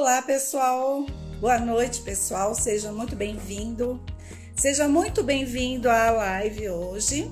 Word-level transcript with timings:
Olá, 0.00 0.22
pessoal. 0.22 1.04
Boa 1.42 1.58
noite, 1.58 2.00
pessoal. 2.00 2.54
Seja 2.54 2.90
muito 2.90 3.14
bem-vindo. 3.14 4.02
Seja 4.56 4.88
muito 4.88 5.22
bem-vindo 5.22 5.90
à 5.90 6.10
live 6.10 6.70
hoje. 6.70 7.30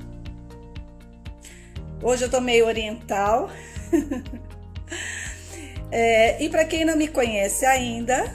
Hoje 2.03 2.27
eu 2.27 2.31
tô 2.31 2.43
meio 2.43 2.67
oriental. 2.67 3.49
é, 5.91 6.45
e 6.45 6.50
para 6.50 6.67
quem 6.67 6.85
não 6.85 6.95
me 6.95 7.09
conhece 7.09 7.64
ainda, 7.64 8.31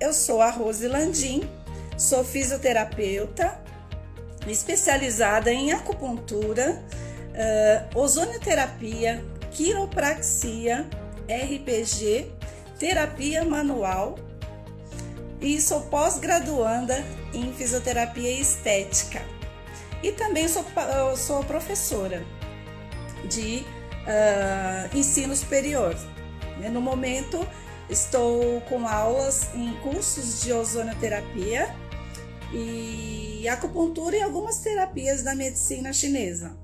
eu 0.00 0.14
sou 0.14 0.40
a 0.40 0.48
Rose 0.48 0.88
Landim, 0.88 1.42
sou 1.98 2.24
fisioterapeuta, 2.24 3.62
especializada 4.48 5.52
em 5.52 5.72
acupuntura, 5.72 6.82
uh, 7.92 8.00
ozonioterapia, 8.00 9.22
quiropraxia, 9.50 10.88
RPG 11.28 12.33
terapia 12.84 13.42
manual 13.46 14.14
e 15.40 15.58
sou 15.58 15.80
pós-graduanda 15.84 17.02
em 17.32 17.50
fisioterapia 17.54 18.30
estética. 18.30 19.22
E 20.02 20.12
também 20.12 20.46
sou, 20.48 20.62
sou 21.16 21.42
professora 21.44 22.22
de 23.26 23.64
uh, 24.02 24.94
ensino 24.94 25.34
superior. 25.34 25.96
Né, 26.60 26.68
no 26.68 26.82
momento, 26.82 27.48
estou 27.88 28.60
com 28.68 28.86
aulas 28.86 29.48
em 29.54 29.72
cursos 29.76 30.42
de 30.42 30.52
ozonioterapia 30.52 31.74
e 32.52 33.48
acupuntura 33.48 34.14
e 34.14 34.22
algumas 34.22 34.58
terapias 34.58 35.22
da 35.22 35.34
medicina 35.34 35.90
chinesa. 35.90 36.54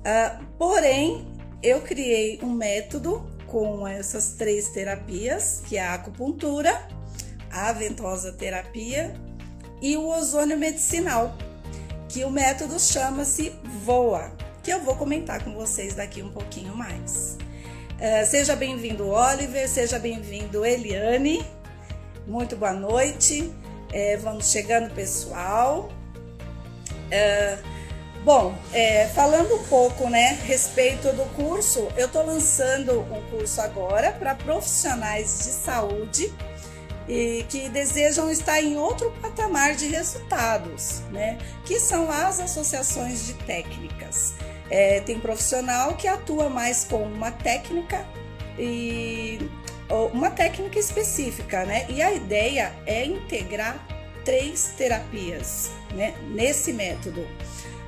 Uh, 0.00 0.44
porém, 0.58 1.24
eu 1.62 1.80
criei 1.82 2.40
um 2.42 2.50
método 2.50 3.31
com 3.52 3.86
essas 3.86 4.32
três 4.32 4.70
terapias, 4.70 5.62
que 5.68 5.76
é 5.76 5.82
a 5.82 5.92
acupuntura, 5.92 6.88
a 7.50 7.70
ventosa 7.74 8.32
terapia 8.32 9.14
e 9.82 9.94
o 9.94 10.08
ozônio 10.08 10.58
medicinal, 10.58 11.36
que 12.08 12.24
o 12.24 12.30
método 12.30 12.80
chama-se 12.80 13.52
VOA, 13.84 14.32
que 14.62 14.72
eu 14.72 14.80
vou 14.80 14.96
comentar 14.96 15.44
com 15.44 15.52
vocês 15.52 15.94
daqui 15.94 16.22
um 16.22 16.30
pouquinho 16.30 16.74
mais. 16.74 17.36
Uh, 18.00 18.26
seja 18.26 18.56
bem-vindo, 18.56 19.06
Oliver, 19.06 19.68
seja 19.68 19.98
bem-vindo, 19.98 20.64
Eliane. 20.64 21.44
Muito 22.26 22.56
boa 22.56 22.72
noite. 22.72 23.52
É, 23.92 24.16
vamos 24.16 24.50
chegando, 24.50 24.94
pessoal. 24.94 25.92
Uh, 26.88 27.81
Bom, 28.24 28.54
é, 28.72 29.08
falando 29.08 29.56
um 29.56 29.64
pouco, 29.64 30.08
né, 30.08 30.38
respeito 30.44 31.12
do 31.12 31.24
curso, 31.34 31.88
eu 31.96 32.06
estou 32.06 32.24
lançando 32.24 33.00
um 33.00 33.20
curso 33.30 33.60
agora 33.60 34.12
para 34.12 34.32
profissionais 34.36 35.40
de 35.40 35.50
saúde 35.50 36.32
e 37.08 37.44
que 37.48 37.68
desejam 37.68 38.30
estar 38.30 38.62
em 38.62 38.76
outro 38.76 39.10
patamar 39.20 39.74
de 39.74 39.88
resultados, 39.88 41.00
né, 41.10 41.36
que 41.64 41.80
são 41.80 42.08
as 42.12 42.38
associações 42.38 43.26
de 43.26 43.34
técnicas. 43.34 44.34
É, 44.70 45.00
tem 45.00 45.18
profissional 45.18 45.96
que 45.96 46.06
atua 46.06 46.48
mais 46.48 46.84
com 46.84 47.02
uma 47.02 47.32
técnica 47.32 48.06
e 48.56 49.50
uma 50.12 50.30
técnica 50.30 50.78
específica, 50.78 51.66
né? 51.66 51.84
E 51.90 52.00
a 52.00 52.10
ideia 52.14 52.72
é 52.86 53.04
integrar 53.04 53.76
três 54.24 54.72
terapias, 54.78 55.70
né, 55.92 56.14
nesse 56.30 56.72
método 56.72 57.26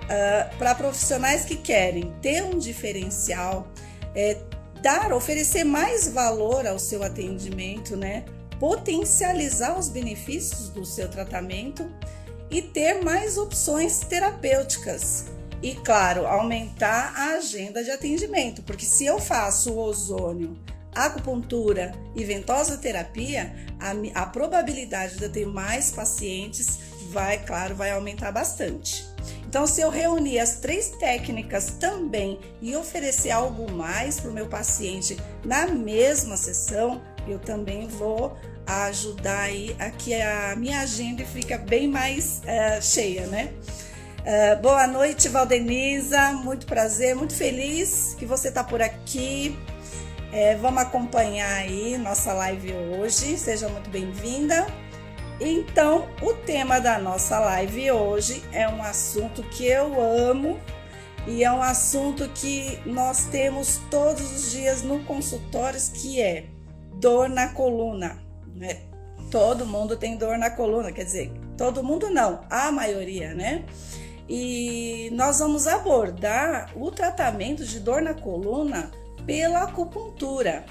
uh, 0.04 0.56
para 0.56 0.74
profissionais 0.74 1.44
que 1.44 1.56
querem 1.56 2.14
ter 2.20 2.42
um 2.42 2.58
diferencial, 2.58 3.68
é, 4.14 4.38
dar, 4.82 5.12
oferecer 5.12 5.64
mais 5.64 6.08
valor 6.08 6.66
ao 6.66 6.78
seu 6.78 7.02
atendimento, 7.02 7.96
né? 7.96 8.24
potencializar 8.58 9.78
os 9.78 9.88
benefícios 9.88 10.68
do 10.68 10.84
seu 10.84 11.08
tratamento 11.08 11.90
e 12.50 12.62
ter 12.62 13.02
mais 13.02 13.36
opções 13.36 14.00
terapêuticas. 14.00 15.26
E, 15.62 15.74
claro, 15.74 16.26
aumentar 16.26 17.14
a 17.16 17.36
agenda 17.36 17.82
de 17.82 17.90
atendimento, 17.90 18.62
porque 18.62 18.84
se 18.84 19.06
eu 19.06 19.18
faço 19.18 19.72
o 19.72 19.78
ozônio, 19.78 20.58
acupuntura 20.94 21.92
e 22.14 22.22
ventosa 22.22 22.76
terapia, 22.76 23.54
a, 23.80 24.22
a 24.22 24.26
probabilidade 24.26 25.16
de 25.16 25.24
eu 25.24 25.32
ter 25.32 25.46
mais 25.46 25.90
pacientes 25.90 26.78
vai, 27.10 27.42
claro, 27.44 27.74
vai 27.74 27.90
aumentar 27.90 28.30
bastante. 28.30 29.13
Então, 29.54 29.68
se 29.68 29.80
eu 29.80 29.88
reunir 29.88 30.40
as 30.40 30.56
três 30.56 30.88
técnicas 30.98 31.66
também 31.78 32.40
e 32.60 32.74
oferecer 32.74 33.30
algo 33.30 33.70
mais 33.70 34.18
para 34.18 34.28
o 34.28 34.34
meu 34.34 34.48
paciente 34.48 35.16
na 35.44 35.64
mesma 35.68 36.36
sessão, 36.36 37.00
eu 37.28 37.38
também 37.38 37.86
vou 37.86 38.36
ajudar 38.66 39.42
aí 39.42 39.76
a 39.78 39.90
que 39.92 40.12
a 40.12 40.56
minha 40.56 40.80
agenda 40.80 41.24
fica 41.24 41.56
bem 41.56 41.86
mais 41.86 42.42
uh, 42.42 42.82
cheia, 42.82 43.28
né? 43.28 43.52
Uh, 44.22 44.60
boa 44.60 44.88
noite, 44.88 45.28
Valdenisa. 45.28 46.32
Muito 46.32 46.66
prazer, 46.66 47.14
muito 47.14 47.36
feliz 47.36 48.16
que 48.18 48.26
você 48.26 48.48
está 48.48 48.64
por 48.64 48.82
aqui. 48.82 49.56
É, 50.32 50.56
vamos 50.56 50.82
acompanhar 50.82 51.58
aí 51.58 51.96
nossa 51.96 52.32
live 52.32 52.72
hoje. 52.72 53.38
Seja 53.38 53.68
muito 53.68 53.88
bem-vinda. 53.88 54.66
Então, 55.40 56.06
o 56.22 56.32
tema 56.32 56.80
da 56.80 56.98
nossa 56.98 57.40
live 57.40 57.90
hoje 57.90 58.42
é 58.52 58.68
um 58.68 58.82
assunto 58.82 59.42
que 59.42 59.66
eu 59.66 60.00
amo 60.00 60.60
e 61.26 61.42
é 61.42 61.50
um 61.50 61.60
assunto 61.60 62.28
que 62.28 62.78
nós 62.86 63.24
temos 63.26 63.80
todos 63.90 64.30
os 64.32 64.52
dias 64.52 64.82
no 64.82 65.02
consultório, 65.04 65.80
que 65.92 66.20
é 66.20 66.46
dor 67.00 67.28
na 67.28 67.48
coluna. 67.48 68.22
Né? 68.54 68.82
Todo 69.28 69.66
mundo 69.66 69.96
tem 69.96 70.16
dor 70.16 70.38
na 70.38 70.50
coluna, 70.50 70.92
quer 70.92 71.04
dizer, 71.04 71.32
todo 71.56 71.82
mundo 71.82 72.10
não, 72.10 72.42
a 72.48 72.70
maioria, 72.70 73.34
né? 73.34 73.64
E 74.28 75.10
nós 75.12 75.40
vamos 75.40 75.66
abordar 75.66 76.72
o 76.76 76.90
tratamento 76.90 77.64
de 77.64 77.80
dor 77.80 78.00
na 78.00 78.14
coluna 78.14 78.90
pela 79.26 79.64
acupuntura, 79.64 80.64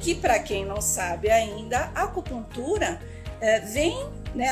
que 0.00 0.14
para 0.14 0.38
quem 0.38 0.64
não 0.64 0.80
sabe 0.80 1.30
ainda, 1.30 1.90
a 1.94 2.04
acupuntura 2.04 2.98
é, 3.42 3.58
vem 3.58 4.08
né, 4.34 4.46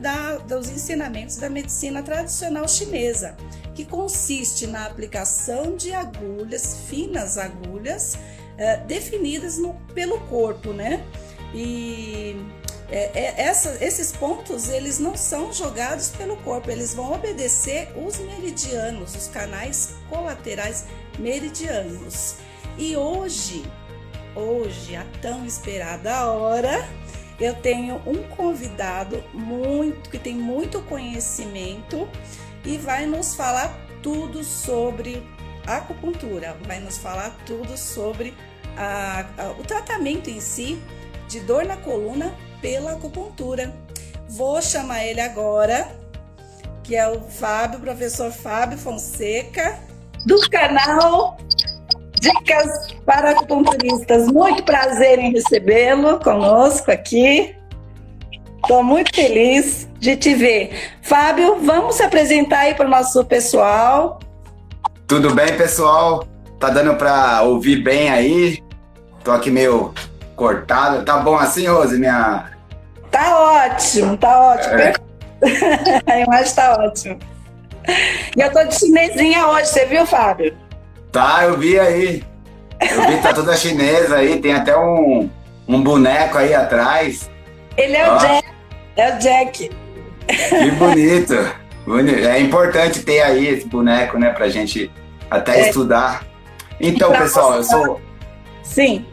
da, 0.00 0.38
dos 0.38 0.70
ensinamentos 0.70 1.36
da 1.36 1.50
medicina 1.50 2.02
tradicional 2.02 2.66
chinesa, 2.68 3.36
que 3.74 3.84
consiste 3.84 4.66
na 4.68 4.86
aplicação 4.86 5.76
de 5.76 5.92
agulhas, 5.92 6.78
finas 6.88 7.36
agulhas, 7.36 8.16
é, 8.56 8.76
definidas 8.78 9.58
no, 9.58 9.74
pelo 9.94 10.20
corpo, 10.20 10.72
né? 10.72 11.04
E 11.52 12.36
é, 12.88 13.10
é, 13.14 13.42
essa, 13.42 13.76
esses 13.84 14.12
pontos 14.12 14.68
eles 14.68 14.98
não 14.98 15.16
são 15.16 15.52
jogados 15.52 16.10
pelo 16.10 16.36
corpo, 16.38 16.70
eles 16.70 16.94
vão 16.94 17.12
obedecer 17.12 17.88
os 17.96 18.18
meridianos, 18.18 19.14
os 19.16 19.26
canais 19.26 19.94
colaterais 20.08 20.84
meridianos. 21.18 22.36
E 22.78 22.96
hoje, 22.96 23.64
hoje, 24.36 24.94
a 24.94 25.04
tão 25.20 25.44
esperada 25.44 26.26
hora, 26.26 26.88
eu 27.40 27.54
tenho 27.54 27.96
um 28.06 28.22
convidado 28.36 29.24
muito 29.32 30.10
que 30.10 30.18
tem 30.18 30.34
muito 30.34 30.82
conhecimento 30.82 32.06
e 32.64 32.76
vai 32.76 33.06
nos 33.06 33.34
falar 33.34 33.74
tudo 34.02 34.44
sobre 34.44 35.26
acupuntura, 35.66 36.56
vai 36.66 36.80
nos 36.80 36.98
falar 36.98 37.34
tudo 37.46 37.76
sobre 37.76 38.34
a, 38.76 39.24
a, 39.38 39.50
o 39.52 39.62
tratamento 39.62 40.28
em 40.28 40.40
si 40.40 40.80
de 41.28 41.40
dor 41.40 41.64
na 41.64 41.76
coluna 41.76 42.34
pela 42.60 42.92
acupuntura. 42.92 43.74
Vou 44.28 44.60
chamar 44.60 45.04
ele 45.04 45.20
agora, 45.20 45.90
que 46.82 46.94
é 46.94 47.08
o 47.08 47.20
Fábio, 47.22 47.80
professor 47.80 48.30
Fábio 48.30 48.78
Fonseca, 48.78 49.78
do 50.26 50.38
canal 50.50 51.38
Dicas 52.20 52.94
para 53.06 53.30
acupunturistas. 53.30 54.26
Muito 54.28 54.62
prazer 54.62 55.18
em 55.18 55.32
recebê-lo 55.32 56.20
conosco 56.20 56.90
aqui. 56.90 57.56
Estou 58.62 58.84
muito 58.84 59.14
feliz 59.14 59.88
de 59.98 60.16
te 60.16 60.34
ver. 60.34 60.98
Fábio, 61.02 61.58
vamos 61.62 61.96
se 61.96 62.02
apresentar 62.02 62.60
aí 62.60 62.74
para 62.74 62.86
o 62.86 62.90
nosso 62.90 63.24
pessoal. 63.24 64.20
Tudo 65.06 65.34
bem, 65.34 65.56
pessoal? 65.56 66.26
Tá 66.58 66.68
dando 66.68 66.94
para 66.94 67.42
ouvir 67.42 67.82
bem 67.82 68.10
aí? 68.10 68.62
Tô 69.24 69.32
aqui 69.32 69.50
meio 69.50 69.94
cortado. 70.36 71.04
Tá 71.04 71.16
bom 71.16 71.36
assim, 71.36 71.66
Rose? 71.66 71.98
Minha... 71.98 72.50
Tá 73.10 73.64
ótimo, 73.64 74.16
tá 74.18 74.40
ótimo. 74.52 74.74
É. 74.74 74.92
A 76.06 76.20
imagem 76.20 76.54
tá 76.54 76.76
ótima. 76.78 77.18
E 78.36 78.40
eu 78.40 78.52
tô 78.52 78.62
de 78.64 78.78
chinesinha 78.78 79.48
hoje, 79.48 79.68
você 79.68 79.86
viu, 79.86 80.06
Fábio? 80.06 80.54
Tá, 81.12 81.44
eu 81.44 81.58
vi 81.58 81.78
aí. 81.78 82.22
Eu 82.80 83.06
vi 83.06 83.16
que 83.16 83.22
tá 83.22 83.34
toda 83.34 83.56
chinesa 83.56 84.16
aí, 84.16 84.40
tem 84.40 84.54
até 84.54 84.76
um, 84.76 85.28
um 85.68 85.82
boneco 85.82 86.38
aí 86.38 86.54
atrás. 86.54 87.30
Ele 87.76 87.96
é 87.96 88.10
Ó. 88.10 88.16
o 88.16 88.18
Jack. 88.18 88.48
É 88.96 89.14
o 89.14 89.18
Jack. 89.18 89.70
Que 90.26 90.70
bonito. 90.72 91.34
É 92.26 92.40
importante 92.40 93.02
ter 93.02 93.20
aí 93.22 93.48
esse 93.48 93.66
boneco, 93.66 94.18
né, 94.18 94.30
pra 94.30 94.48
gente 94.48 94.90
até 95.30 95.60
é. 95.60 95.68
estudar. 95.68 96.24
Então, 96.80 97.10
pessoal, 97.12 97.56
eu 97.56 97.64
sou. 97.64 98.00
Sim. 98.62 99.04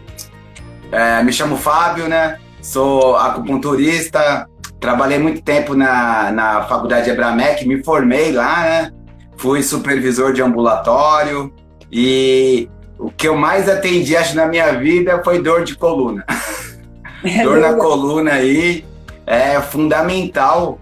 É, 0.92 1.22
me 1.24 1.34
chamo 1.34 1.58
Fábio, 1.58 2.08
né? 2.08 2.40
Sou 2.62 3.16
acupunturista, 3.16 4.48
trabalhei 4.80 5.18
muito 5.18 5.42
tempo 5.42 5.74
na, 5.74 6.32
na 6.32 6.64
faculdade 6.64 7.10
Ebramec, 7.10 7.66
me 7.68 7.84
formei 7.84 8.32
lá, 8.32 8.64
né? 8.64 8.92
Fui 9.38 9.64
supervisor 9.64 10.34
de 10.34 10.42
ambulatório 10.42 11.54
e 11.92 12.70
o 12.98 13.12
que 13.12 13.28
eu 13.28 13.36
mais 13.36 13.70
atendi, 13.70 14.16
acho, 14.16 14.36
na 14.36 14.46
minha 14.46 14.74
vida 14.74 15.22
foi 15.24 15.42
dor 15.42 15.64
de 15.64 15.76
coluna. 15.76 16.26
É 17.24 17.44
dor 17.44 17.58
na 17.58 17.74
coluna 17.74 18.34
aí 18.34 18.86
é 19.28 19.60
fundamental. 19.60 20.80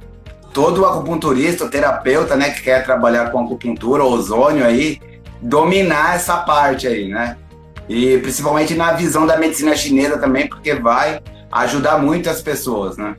Todo 0.53 0.85
acupunturista, 0.85 1.67
terapeuta, 1.67 2.35
né, 2.35 2.51
que 2.51 2.61
quer 2.61 2.85
trabalhar 2.85 3.31
com 3.31 3.43
acupuntura, 3.43 4.05
ozônio 4.05 4.65
aí, 4.65 5.01
dominar 5.41 6.15
essa 6.15 6.37
parte 6.37 6.87
aí, 6.87 7.09
né? 7.09 7.35
E 7.89 8.17
principalmente 8.19 8.73
na 8.73 8.93
visão 8.93 9.25
da 9.27 9.37
medicina 9.37 9.75
chinesa 9.75 10.17
também, 10.17 10.47
porque 10.47 10.73
vai 10.75 11.21
ajudar 11.51 11.97
muito 11.97 12.29
as 12.29 12.41
pessoas, 12.41 12.95
né? 12.95 13.15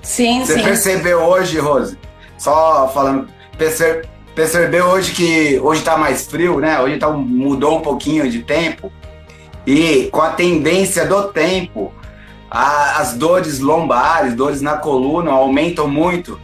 Sim, 0.00 0.44
Você 0.44 0.54
sim. 0.54 0.62
percebeu 0.62 1.20
hoje, 1.20 1.58
Rose, 1.58 1.98
só 2.38 2.88
falando, 2.88 3.28
perce, 3.58 4.02
percebeu 4.34 4.86
hoje 4.86 5.12
que 5.12 5.58
hoje 5.60 5.82
tá 5.82 5.96
mais 5.96 6.26
frio, 6.26 6.58
né? 6.58 6.80
Hoje 6.80 6.98
tá, 6.98 7.10
mudou 7.10 7.78
um 7.78 7.80
pouquinho 7.80 8.28
de 8.30 8.42
tempo. 8.42 8.92
E 9.66 10.08
com 10.10 10.20
a 10.20 10.30
tendência 10.30 11.06
do 11.06 11.24
tempo, 11.24 11.92
a, 12.50 13.00
as 13.00 13.14
dores 13.14 13.60
lombares, 13.60 14.34
dores 14.34 14.60
na 14.60 14.76
coluna 14.76 15.30
aumentam 15.30 15.86
muito. 15.86 16.40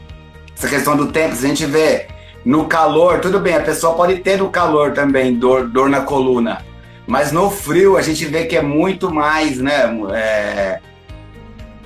Essa 0.56 0.69
questão 0.69 0.96
do 0.96 1.12
tempo, 1.12 1.35
se 1.35 1.44
a 1.44 1.49
gente 1.49 1.67
vê 1.67 2.06
no 2.44 2.67
calor, 2.67 3.20
tudo 3.20 3.38
bem, 3.40 3.55
a 3.55 3.61
pessoa 3.61 3.94
pode 3.94 4.17
ter 4.17 4.38
no 4.38 4.50
calor 4.50 4.93
também 4.93 5.35
dor, 5.35 5.69
dor 5.69 5.88
na 5.88 6.02
coluna. 6.02 6.64
Mas 7.06 7.32
no 7.32 7.50
frio 7.50 7.96
a 7.96 8.02
gente 8.02 8.25
vê 8.26 8.44
que 8.44 8.56
é 8.56 8.62
muito 8.62 9.12
mais, 9.12 9.58
né? 9.58 9.85
É, 10.14 10.81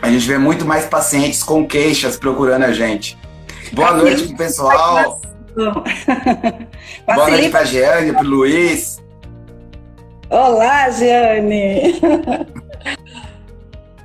a 0.00 0.10
gente 0.10 0.26
vê 0.26 0.36
muito 0.36 0.64
mais 0.64 0.84
pacientes 0.86 1.42
com 1.42 1.66
queixas 1.66 2.16
procurando 2.16 2.64
a 2.64 2.72
gente. 2.72 3.16
Boa 3.72 3.92
noite 3.92 4.34
pro 4.34 5.31
Boa 7.06 7.30
noite 7.30 7.50
pra 7.50 7.64
Jeane, 7.64 8.12
pro 8.12 8.26
Luiz. 8.26 9.02
Olá, 10.30 10.90
Jeane. 10.90 12.00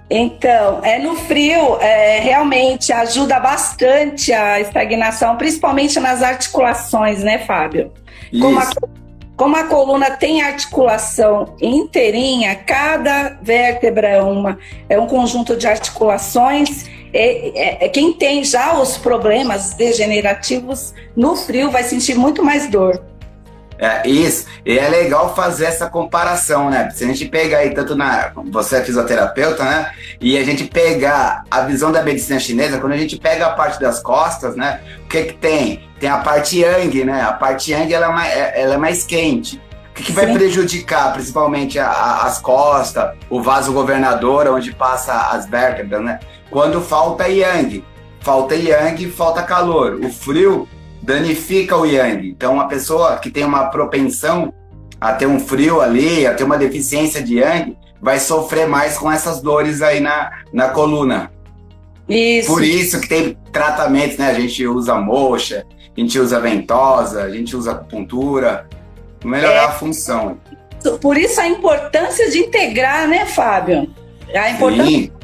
Então, 0.10 0.80
é 0.84 1.00
no 1.00 1.16
frio, 1.16 1.78
é, 1.82 2.20
realmente 2.20 2.94
ajuda 2.94 3.42
bastante 3.42 4.32
a 4.32 4.60
estagnação, 4.60 5.36
principalmente 5.36 6.00
nas 6.00 6.24
articulações, 6.24 7.24
né, 7.24 7.40
Fábio? 7.40 7.92
Como 8.40 8.58
a, 8.58 8.70
como 9.38 9.56
a, 9.56 9.66
coluna 9.66 10.10
tem 10.12 10.42
articulação 10.42 11.56
inteirinha, 11.62 12.56
cada 12.56 13.38
vértebra 13.40 14.08
é, 14.08 14.22
uma, 14.22 14.58
é 14.90 15.00
um 15.00 15.06
conjunto 15.06 15.56
de 15.56 15.68
articulações. 15.68 16.90
É, 17.14 17.86
é, 17.86 17.90
quem 17.90 18.12
tem 18.14 18.44
já 18.44 18.80
os 18.82 18.98
problemas 18.98 19.76
degenerativos 19.76 20.94
no 21.16 21.36
frio 21.36 21.70
vai 21.70 21.84
sentir 21.84 22.16
muito 22.16 22.44
mais 22.44 22.68
dor. 22.68 23.00
É, 23.80 24.08
isso, 24.10 24.48
e 24.66 24.78
é 24.78 24.90
legal 24.90 25.36
fazer 25.36 25.66
essa 25.66 25.88
comparação, 25.88 26.70
né? 26.70 26.90
Se 26.90 27.04
a 27.04 27.08
gente 27.08 27.26
pegar 27.26 27.60
aí, 27.60 27.74
tanto 27.74 27.96
na. 27.96 28.32
Você 28.52 28.78
é 28.78 28.84
fisioterapeuta, 28.84 29.64
né? 29.64 29.92
E 30.20 30.36
a 30.38 30.44
gente 30.44 30.64
pegar 30.64 31.44
a 31.50 31.62
visão 31.62 31.92
da 31.92 32.02
medicina 32.02 32.40
chinesa, 32.40 32.80
quando 32.80 32.94
a 32.94 32.98
gente 32.98 33.18
pega 33.18 33.46
a 33.46 33.52
parte 33.52 33.80
das 33.80 34.00
costas, 34.00 34.56
né? 34.56 34.80
O 35.04 35.08
que 35.08 35.24
que 35.26 35.34
tem? 35.34 35.88
Tem 36.00 36.10
a 36.10 36.18
parte 36.18 36.60
yang, 36.60 37.06
né? 37.06 37.22
A 37.22 37.34
parte 37.34 37.72
yang 37.72 37.94
ela 37.94 38.08
é 38.08 38.10
mais, 38.10 38.34
ela 38.56 38.74
é 38.74 38.78
mais 38.78 39.04
quente. 39.04 39.62
O 39.92 39.94
que, 39.94 40.04
que 40.04 40.12
vai 40.12 40.32
prejudicar 40.32 41.14
principalmente 41.14 41.80
a, 41.80 41.88
a, 41.88 42.26
as 42.26 42.40
costas, 42.40 43.16
o 43.30 43.42
vaso 43.42 43.74
governador, 43.74 44.48
onde 44.48 44.74
passa 44.74 45.14
as 45.32 45.48
vértebras, 45.48 46.04
né? 46.04 46.20
Quando 46.50 46.82
falta 46.82 47.28
yang. 47.28 47.84
Falta 48.22 48.56
yang, 48.56 49.10
falta 49.12 49.44
calor. 49.44 50.00
O 50.04 50.10
frio 50.10 50.68
danifica 51.08 51.78
o 51.78 51.86
yang. 51.86 52.28
Então, 52.28 52.60
a 52.60 52.66
pessoa 52.66 53.16
que 53.16 53.32
tem 53.32 53.46
uma 53.46 53.68
propensão 53.68 54.54
a 55.00 55.14
ter 55.14 55.26
um 55.26 55.40
frio 55.40 55.80
ali, 55.80 56.28
a 56.28 56.34
ter 56.34 56.44
uma 56.44 56.58
deficiência 56.58 57.24
de 57.24 57.40
yang, 57.40 57.78
vai 58.02 58.20
sofrer 58.20 58.68
mais 58.68 58.98
com 58.98 59.10
essas 59.10 59.42
dores 59.42 59.82
aí 59.82 60.02
na, 60.02 60.30
na 60.52 60.68
coluna. 60.68 61.32
Isso. 62.10 62.52
Por 62.52 62.62
isso 62.62 63.00
que 63.00 63.08
tem 63.08 63.38
tratamentos, 63.54 64.18
né? 64.18 64.30
A 64.30 64.34
gente 64.34 64.68
usa 64.68 64.96
moxa, 64.96 65.66
a 65.96 66.00
gente 66.00 66.20
usa 66.20 66.42
ventosa, 66.42 67.24
a 67.24 67.32
gente 67.32 67.56
usa 67.56 67.72
acupuntura, 67.72 68.68
melhorar 69.24 69.54
é. 69.54 69.66
a 69.66 69.72
função. 69.72 70.38
Por 71.02 71.18
isso 71.18 71.40
a 71.40 71.48
importância 71.48 72.30
de 72.30 72.40
integrar, 72.40 73.08
né, 73.08 73.26
Fábio? 73.26 73.90
A 74.36 74.50
importância 74.50 74.86
Sim 74.86 75.17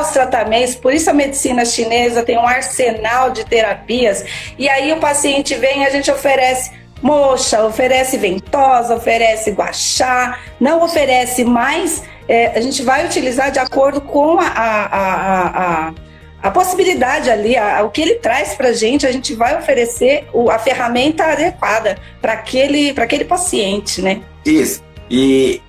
os 0.00 0.08
tratamentos, 0.10 0.74
por 0.74 0.92
isso 0.92 1.08
a 1.08 1.12
medicina 1.12 1.64
chinesa 1.64 2.22
tem 2.22 2.36
um 2.36 2.46
arsenal 2.46 3.30
de 3.30 3.44
terapias. 3.44 4.24
E 4.58 4.68
aí 4.68 4.92
o 4.92 4.98
paciente 4.98 5.54
vem, 5.54 5.84
a 5.84 5.90
gente 5.90 6.10
oferece 6.10 6.70
moxa, 7.02 7.64
oferece 7.64 8.16
ventosa, 8.16 8.94
oferece 8.94 9.50
guachá, 9.50 10.38
não 10.60 10.82
oferece 10.82 11.44
mais. 11.44 12.02
É, 12.28 12.56
a 12.56 12.60
gente 12.60 12.82
vai 12.82 13.04
utilizar 13.04 13.50
de 13.50 13.58
acordo 13.58 14.00
com 14.00 14.38
a, 14.38 14.46
a, 14.46 15.88
a, 15.88 15.92
a, 16.40 16.50
possibilidade 16.52 17.28
ali, 17.28 17.56
o 17.84 17.90
que 17.90 18.00
ele 18.00 18.14
traz 18.14 18.54
para 18.54 18.68
a 18.68 18.72
gente, 18.72 19.06
a 19.06 19.12
gente 19.12 19.34
vai 19.34 19.58
oferecer 19.58 20.28
o, 20.32 20.48
a 20.48 20.58
ferramenta 20.58 21.24
adequada 21.24 21.98
para 22.20 22.34
aquele, 22.34 22.94
aquele 22.96 23.24
paciente, 23.24 24.00
né? 24.00 24.20
Isso. 24.46 24.82
E 25.10 25.60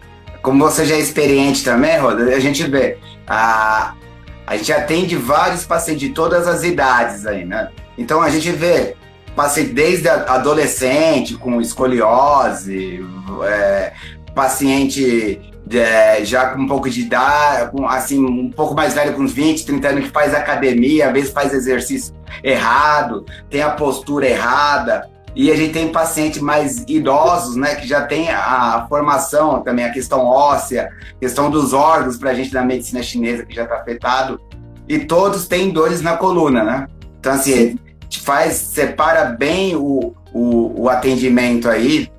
como 0.44 0.64
você 0.64 0.86
já 0.86 0.96
é 0.96 1.00
experiente 1.00 1.64
também, 1.64 1.98
Roda, 1.98 2.36
a 2.36 2.40
gente 2.40 2.64
vê 2.70 2.98
a, 3.28 3.94
a 4.46 4.58
gente 4.58 4.72
atende 4.72 5.16
vários 5.16 5.66
pacientes 5.66 6.08
de 6.08 6.14
todas 6.14 6.48
as 6.48 6.64
idades 6.64 7.25
aí, 7.25 7.46
né? 7.46 7.70
Então 7.98 8.22
a 8.22 8.30
gente 8.30 8.52
vê 8.52 8.96
paciente 9.36 9.72
desde 9.72 10.08
adolescente 10.08 11.36
com 11.36 11.60
escoliose, 11.60 13.04
é, 13.46 13.94
paciente 14.36 15.42
é, 15.72 16.24
já 16.25 16.50
com 16.50 16.62
um 16.62 16.68
pouco 16.68 16.90
de 16.90 17.02
idade, 17.02 17.72
com, 17.72 17.88
assim, 17.88 18.24
um 18.24 18.50
pouco 18.50 18.74
mais 18.74 18.94
velho, 18.94 19.14
com 19.14 19.22
uns 19.22 19.34
20, 19.34 19.66
30 19.66 19.88
anos, 19.88 20.04
que 20.06 20.12
faz 20.12 20.34
academia, 20.34 21.08
às 21.08 21.14
vezes 21.14 21.31
faz 21.31 21.54
exercício 21.54 22.14
errado, 22.44 23.26
tem 23.50 23.62
a 23.62 23.72
postura 23.72 24.28
errada. 24.28 25.10
E 25.35 25.51
a 25.51 25.56
gente 25.56 25.74
tem 25.74 25.91
pacientes 25.91 26.39
mais 26.41 26.83
idosos, 26.88 27.56
né, 27.56 27.75
que 27.75 27.87
já 27.87 28.06
tem 28.06 28.30
a 28.30 28.85
formação 28.87 29.61
também, 29.61 29.83
a 29.83 29.92
questão 29.92 30.25
óssea, 30.25 30.92
questão 31.19 31.49
dos 31.49 31.73
órgãos 31.73 32.18
para 32.18 32.30
a 32.30 32.33
gente 32.33 32.52
da 32.52 32.63
medicina 32.63 33.02
chinesa 33.02 33.45
que 33.45 33.56
já 33.56 33.63
está 33.63 33.78
afetado. 33.78 34.40
E 34.87 34.99
todos 34.99 35.47
têm 35.47 35.71
dores 35.71 36.02
na 36.02 36.18
coluna, 36.18 36.63
né? 36.63 36.87
Então, 37.19 37.33
assim, 37.33 37.80
faz, 38.19 38.54
separa 38.54 39.25
bem 39.25 39.75
o, 39.75 40.13
o, 40.33 40.83
o 40.83 40.90
atendimento 40.90 41.69
aí, 41.69 42.11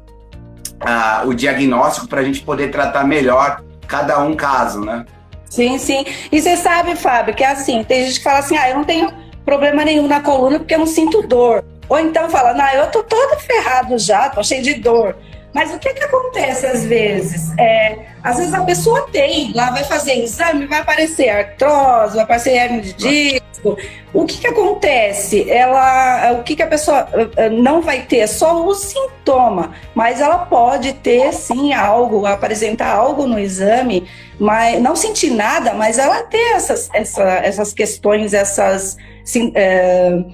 uh, 0.82 1.28
o 1.28 1.34
diagnóstico 1.34 2.08
para 2.08 2.20
a 2.20 2.24
gente 2.24 2.40
poder 2.40 2.70
tratar 2.70 3.04
melhor 3.04 3.62
cada 3.86 4.18
um 4.22 4.34
caso, 4.34 4.80
né? 4.80 5.04
Sim, 5.48 5.78
sim. 5.78 6.04
E 6.32 6.40
você 6.40 6.56
sabe, 6.56 6.96
Fábio, 6.96 7.34
que 7.34 7.44
é 7.44 7.52
assim, 7.52 7.84
tem 7.84 8.06
gente 8.06 8.18
que 8.18 8.24
fala 8.24 8.40
assim, 8.40 8.56
ah, 8.56 8.70
eu 8.70 8.76
não 8.76 8.84
tenho 8.84 9.12
problema 9.44 9.84
nenhum 9.84 10.08
na 10.08 10.20
coluna 10.20 10.58
porque 10.58 10.74
eu 10.74 10.78
não 10.78 10.86
sinto 10.86 11.22
dor. 11.22 11.64
Ou 11.88 11.98
então 11.98 12.28
fala, 12.30 12.54
não, 12.54 12.68
eu 12.70 12.90
tô 12.90 13.02
todo 13.02 13.38
ferrado 13.40 13.98
já, 13.98 14.28
tô 14.28 14.42
cheio 14.42 14.62
de 14.62 14.74
dor. 14.74 15.16
Mas 15.54 15.72
o 15.72 15.78
que 15.78 15.94
que 15.94 16.02
acontece 16.02 16.66
às 16.66 16.84
vezes? 16.84 17.56
É, 17.56 17.96
às 18.24 18.38
vezes 18.38 18.52
a 18.52 18.62
pessoa 18.62 19.08
tem, 19.12 19.52
lá 19.54 19.70
vai 19.70 19.84
fazer 19.84 20.14
exame, 20.14 20.66
vai 20.66 20.80
aparecer 20.80 21.28
artrose, 21.28 22.16
vai 22.16 22.24
aparecer 22.24 22.54
hernia 22.54 22.80
de 22.82 22.92
disco. 22.92 23.78
O 24.12 24.24
que 24.26 24.38
que 24.38 24.46
acontece? 24.48 25.48
Ela, 25.48 26.32
o 26.32 26.42
que 26.42 26.56
que 26.56 26.62
a 26.62 26.66
pessoa 26.66 27.08
eh, 27.36 27.48
não 27.50 27.80
vai 27.80 28.02
ter? 28.02 28.26
Só 28.26 28.66
o 28.66 28.74
sintoma, 28.74 29.72
mas 29.94 30.20
ela 30.20 30.38
pode 30.38 30.92
ter 30.94 31.32
sim 31.32 31.72
algo, 31.72 32.26
apresentar 32.26 32.92
algo 32.92 33.24
no 33.26 33.38
exame, 33.38 34.08
mas 34.40 34.82
não 34.82 34.96
sentir 34.96 35.30
nada, 35.30 35.72
mas 35.72 35.98
ela 35.98 36.24
ter 36.24 36.56
essas, 36.56 36.90
essa, 36.92 37.22
essas 37.22 37.72
questões, 37.72 38.34
essas 38.34 38.96
sim, 39.24 39.52
é, 39.54 39.64
é, 39.64 40.24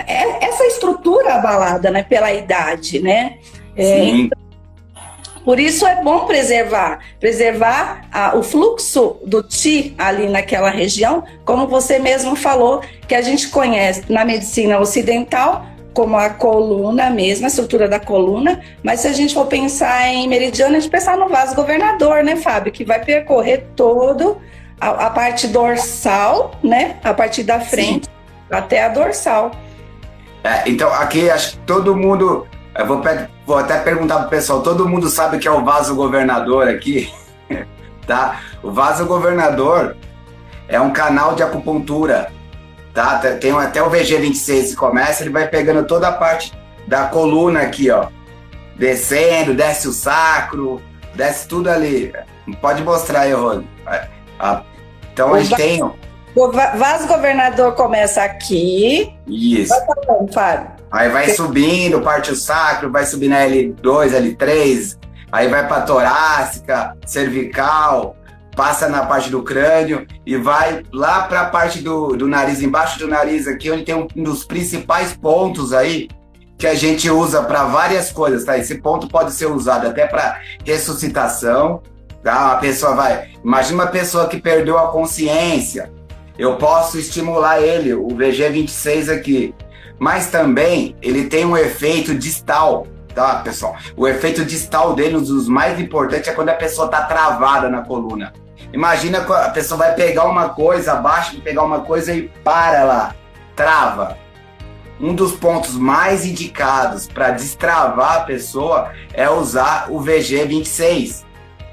essa 0.00 0.66
estrutura 0.66 1.34
abalada 1.34 1.90
né, 1.90 2.02
pela 2.02 2.32
idade, 2.32 3.00
né? 3.00 3.38
É, 3.76 4.04
então, 4.04 4.44
por 5.44 5.60
isso 5.60 5.86
é 5.86 6.02
bom 6.02 6.20
preservar, 6.20 7.00
preservar 7.20 8.06
a, 8.10 8.36
o 8.36 8.42
fluxo 8.42 9.18
do 9.26 9.42
Ti 9.42 9.94
ali 9.98 10.26
naquela 10.26 10.70
região, 10.70 11.22
como 11.44 11.66
você 11.66 11.98
mesmo 11.98 12.34
falou, 12.34 12.80
que 13.06 13.14
a 13.14 13.20
gente 13.20 13.48
conhece 13.48 14.10
na 14.10 14.24
medicina 14.24 14.80
ocidental 14.80 15.66
como 15.92 16.16
a 16.16 16.30
coluna 16.30 17.08
mesmo, 17.08 17.44
a 17.44 17.48
estrutura 17.48 17.86
da 17.86 18.00
coluna, 18.00 18.60
mas 18.82 19.00
se 19.00 19.06
a 19.06 19.12
gente 19.12 19.32
for 19.32 19.46
pensar 19.46 20.08
em 20.08 20.26
meridiano, 20.26 20.76
a 20.76 20.80
gente 20.80 20.90
pensar 20.90 21.16
no 21.16 21.28
vaso 21.28 21.54
governador, 21.54 22.24
né, 22.24 22.34
Fábio, 22.34 22.72
que 22.72 22.84
vai 22.84 23.04
percorrer 23.04 23.66
todo 23.76 24.38
a, 24.80 25.06
a 25.06 25.10
parte 25.10 25.46
dorsal, 25.46 26.52
né, 26.64 26.96
a 27.04 27.14
partir 27.14 27.44
da 27.44 27.60
frente 27.60 28.06
Sim. 28.06 28.10
até 28.50 28.82
a 28.82 28.88
dorsal. 28.88 29.52
É, 30.44 30.68
então, 30.68 30.92
aqui 30.92 31.30
acho 31.30 31.52
que 31.52 31.58
todo 31.60 31.96
mundo. 31.96 32.46
Eu 32.76 32.86
vou, 32.86 33.02
vou 33.46 33.56
até 33.56 33.78
perguntar 33.78 34.18
pro 34.20 34.28
pessoal: 34.28 34.62
todo 34.62 34.86
mundo 34.86 35.08
sabe 35.08 35.38
que 35.38 35.48
é 35.48 35.50
o 35.50 35.64
vaso 35.64 35.96
governador 35.96 36.68
aqui? 36.68 37.10
tá? 38.06 38.40
O 38.62 38.70
vaso 38.70 39.06
governador 39.06 39.96
é 40.68 40.78
um 40.78 40.92
canal 40.92 41.34
de 41.34 41.42
acupuntura, 41.42 42.30
tá? 42.92 43.18
Tem 43.40 43.52
até 43.52 43.82
o 43.82 43.90
VG26 43.90 44.70
que 44.70 44.76
começa, 44.76 45.22
ele 45.22 45.30
vai 45.30 45.48
pegando 45.48 45.86
toda 45.86 46.08
a 46.08 46.12
parte 46.12 46.52
da 46.86 47.06
coluna 47.06 47.62
aqui, 47.62 47.90
ó. 47.90 48.08
Descendo, 48.76 49.54
desce 49.54 49.88
o 49.88 49.92
sacro, 49.92 50.82
desce 51.14 51.48
tudo 51.48 51.70
ali. 51.70 52.12
Pode 52.60 52.82
mostrar 52.82 53.20
aí, 53.20 53.32
Rony. 53.32 53.66
Então 55.12 55.32
a 55.32 55.40
gente 55.40 55.56
tem. 55.56 55.80
O 56.34 56.50
vaso 56.50 57.06
governador 57.06 57.74
começa 57.74 58.22
aqui. 58.22 59.14
Isso. 59.26 59.68
Vai 59.68 60.04
falando, 60.04 60.32
Fábio. 60.32 60.70
Aí 60.90 61.08
vai 61.08 61.30
subindo, 61.30 62.00
parte 62.00 62.32
o 62.32 62.36
sacro, 62.36 62.90
vai 62.90 63.04
subindo 63.04 63.32
a 63.32 63.46
L2, 63.46 64.36
L3, 64.36 64.96
aí 65.32 65.48
vai 65.48 65.66
para 65.66 65.82
torácica, 65.82 66.96
cervical, 67.04 68.16
passa 68.54 68.88
na 68.88 69.04
parte 69.04 69.28
do 69.28 69.42
crânio 69.42 70.06
e 70.24 70.36
vai 70.36 70.82
lá 70.92 71.22
para 71.22 71.42
a 71.42 71.46
parte 71.46 71.80
do, 71.80 72.16
do 72.16 72.28
nariz, 72.28 72.62
embaixo 72.62 72.98
do 72.98 73.08
nariz 73.08 73.48
aqui, 73.48 73.70
onde 73.70 73.82
tem 73.82 73.94
um 73.94 74.22
dos 74.22 74.44
principais 74.44 75.16
pontos 75.16 75.72
aí 75.72 76.08
que 76.56 76.66
a 76.66 76.74
gente 76.74 77.10
usa 77.10 77.42
para 77.42 77.64
várias 77.64 78.12
coisas, 78.12 78.44
tá? 78.44 78.56
Esse 78.56 78.76
ponto 78.76 79.08
pode 79.08 79.32
ser 79.32 79.46
usado 79.46 79.88
até 79.88 80.06
para 80.06 80.40
ressuscitação, 80.64 81.82
tá? 82.22 82.52
A 82.52 82.56
pessoa 82.56 82.94
vai, 82.94 83.32
imagina 83.44 83.82
uma 83.82 83.90
pessoa 83.90 84.28
que 84.28 84.40
perdeu 84.40 84.78
a 84.78 84.92
consciência, 84.92 85.92
eu 86.38 86.56
posso 86.56 86.98
estimular 86.98 87.60
ele, 87.60 87.94
o 87.94 88.08
VG26 88.08 89.12
aqui, 89.12 89.54
mas 89.98 90.26
também 90.26 90.96
ele 91.00 91.26
tem 91.26 91.44
um 91.44 91.56
efeito 91.56 92.14
distal, 92.14 92.86
tá, 93.14 93.36
pessoal? 93.36 93.76
O 93.96 94.08
efeito 94.08 94.44
distal 94.44 94.94
dele, 94.94 95.16
um 95.16 95.22
dos 95.22 95.48
mais 95.48 95.78
importantes, 95.78 96.28
é 96.28 96.32
quando 96.32 96.48
a 96.48 96.54
pessoa 96.54 96.88
tá 96.88 97.02
travada 97.02 97.68
na 97.68 97.82
coluna. 97.82 98.32
Imagina 98.72 99.20
a 99.20 99.50
pessoa 99.50 99.78
vai 99.78 99.94
pegar 99.94 100.24
uma 100.24 100.48
coisa, 100.48 100.94
abaixo 100.94 101.36
de 101.36 101.40
pegar 101.40 101.62
uma 101.62 101.82
coisa 101.82 102.12
e 102.12 102.28
para 102.42 102.82
lá, 102.82 103.14
trava. 103.54 104.18
Um 105.00 105.14
dos 105.14 105.32
pontos 105.32 105.76
mais 105.76 106.24
indicados 106.24 107.06
para 107.06 107.30
destravar 107.30 108.16
a 108.16 108.20
pessoa 108.20 108.92
é 109.12 109.28
usar 109.30 109.86
o 109.90 110.00
VG26. 110.00 111.24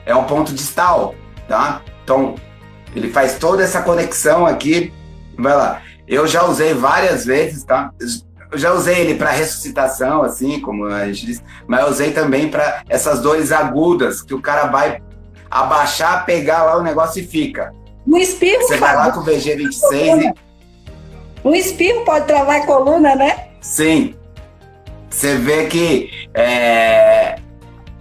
É 0.06 0.15
um 0.15 0.25
ponto 0.25 0.53
distal, 0.53 1.15
tá? 1.48 1.82
Então, 2.03 2.36
ele 2.96 3.10
faz 3.10 3.36
toda 3.36 3.64
essa 3.64 3.82
conexão 3.82 4.46
aqui. 4.46 4.94
Vai 5.38 5.56
lá. 5.56 5.82
Eu 6.08 6.28
já 6.28 6.44
usei 6.44 6.74
várias 6.74 7.26
vezes, 7.26 7.64
tá? 7.64 7.92
Eu 8.52 8.58
já 8.58 8.74
usei 8.74 9.00
ele 9.00 9.16
para 9.16 9.30
ressuscitação, 9.32 10.24
assim, 10.24 10.60
como 10.60 10.86
a 10.86 11.06
gente 11.08 11.26
disse, 11.26 11.42
mas 11.66 11.82
eu 11.82 11.90
usei 11.90 12.12
também 12.12 12.50
para 12.50 12.84
essas 12.90 13.22
dores 13.22 13.52
agudas, 13.52 14.22
que 14.22 14.34
o 14.34 14.42
cara 14.42 14.66
vai 14.66 15.02
abaixar, 15.50 16.26
pegar 16.26 16.64
lá 16.64 16.78
o 16.78 16.84
negócio 16.84 17.22
e 17.22 17.26
fica. 17.26 17.74
Um 18.06 18.18
espirro, 18.18 18.62
Você 18.64 18.78
vai 18.78 18.96
lá 18.96 19.12
com 19.12 19.22
o 19.22 19.24
VG26 19.24 20.22
e. 20.22 21.48
Um 21.48 21.56
espirro 21.56 22.04
pode 22.04 22.26
travar 22.26 22.62
a 22.62 22.66
coluna, 22.66 23.16
né? 23.16 23.48
Sim. 23.62 24.16
Você 25.10 25.36
vê 25.36 25.66
que 25.68 26.10
é, 26.34 27.38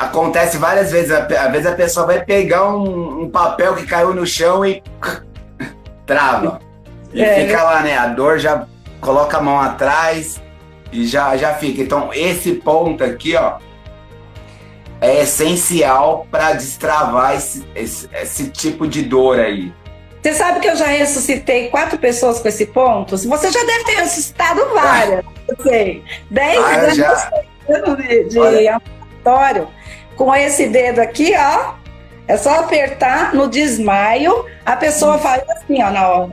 acontece 0.01 0.57
várias 0.57 0.91
vezes. 0.91 1.11
Às 1.13 1.53
vezes 1.53 1.67
a 1.67 1.75
pessoa 1.75 2.07
vai 2.07 2.25
pegar 2.25 2.69
um, 2.69 3.23
um 3.23 3.31
papel 3.31 3.75
que 3.77 3.87
caiu 3.87 4.15
no 4.15 4.27
chão 4.27 4.65
e 4.65 4.83
trava. 6.07 6.61
E 7.13 7.23
é, 7.23 7.47
fica 7.47 7.63
lá, 7.63 7.81
né? 7.83 7.97
A 7.97 8.07
dor 8.07 8.39
já 8.39 8.67
coloca 9.01 9.37
a 9.37 9.43
mão 9.43 9.61
atrás 9.61 10.41
e 10.91 11.07
já, 11.07 11.37
já 11.37 11.55
fica. 11.55 11.83
Então, 11.83 12.11
esse 12.15 12.55
ponto 12.55 13.05
aqui, 13.05 13.37
ó, 13.37 13.59
é 15.01 15.23
essencial 15.23 16.27
para 16.31 16.53
destravar 16.53 17.35
esse, 17.37 17.67
esse, 17.75 18.09
esse, 18.15 18.49
tipo 18.51 18.87
de 18.87 19.03
dor 19.03 19.39
aí. 19.39 19.73
Você 20.23 20.35
sabe 20.35 20.61
que 20.61 20.69
eu 20.69 20.77
já 20.77 20.87
ressuscitei 20.87 21.69
quatro 21.71 21.99
pessoas 21.99 22.41
com 22.41 22.49
esse 22.49 22.67
ponto? 22.67 23.17
Você 23.17 23.51
já 23.51 23.65
deve 23.65 23.85
ter 23.85 23.97
ressuscitado 23.97 24.61
várias. 24.73 25.25
Não 25.49 25.65
sei. 25.65 26.05
Dez 26.31 26.59
ah, 26.59 26.77
anos 26.77 26.97
já... 26.97 27.31
de, 27.97 28.25
de 28.25 28.39
ambulatório. 29.21 29.69
Com 30.17 30.35
esse 30.35 30.69
dedo 30.69 31.01
aqui, 31.01 31.33
ó. 31.37 31.75
É 32.27 32.37
só 32.37 32.61
apertar 32.61 33.35
no 33.35 33.49
desmaio, 33.49 34.45
a 34.65 34.77
pessoa 34.77 35.19
faz 35.19 35.43
assim, 35.51 35.83
ó, 35.83 35.91
na 35.91 36.09
hora. 36.09 36.33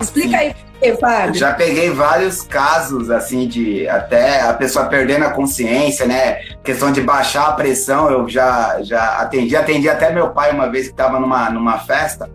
Explica 0.00 0.38
aí 0.38 0.54
Fábio. 1.00 1.34
Já 1.34 1.52
peguei 1.52 1.90
vários 1.90 2.42
casos, 2.42 3.10
assim, 3.10 3.46
de 3.46 3.88
até 3.88 4.40
a 4.40 4.52
pessoa 4.54 4.86
perdendo 4.86 5.24
a 5.24 5.30
consciência, 5.30 6.06
né? 6.06 6.36
Questão 6.62 6.92
de 6.92 7.00
baixar 7.00 7.48
a 7.48 7.52
pressão, 7.52 8.10
eu 8.10 8.28
já, 8.28 8.78
já 8.82 9.18
atendi. 9.18 9.56
Atendi 9.56 9.88
até 9.88 10.10
meu 10.10 10.30
pai 10.30 10.50
uma 10.50 10.70
vez 10.70 10.86
que 10.86 10.92
estava 10.92 11.18
numa, 11.18 11.50
numa 11.50 11.78
festa. 11.78 12.30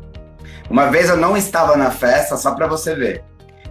Uma 0.70 0.88
vez 0.88 1.10
eu 1.10 1.18
não 1.18 1.36
estava 1.36 1.76
na 1.76 1.90
festa, 1.90 2.38
só 2.38 2.52
para 2.52 2.68
você 2.68 2.96
ver. 2.96 3.24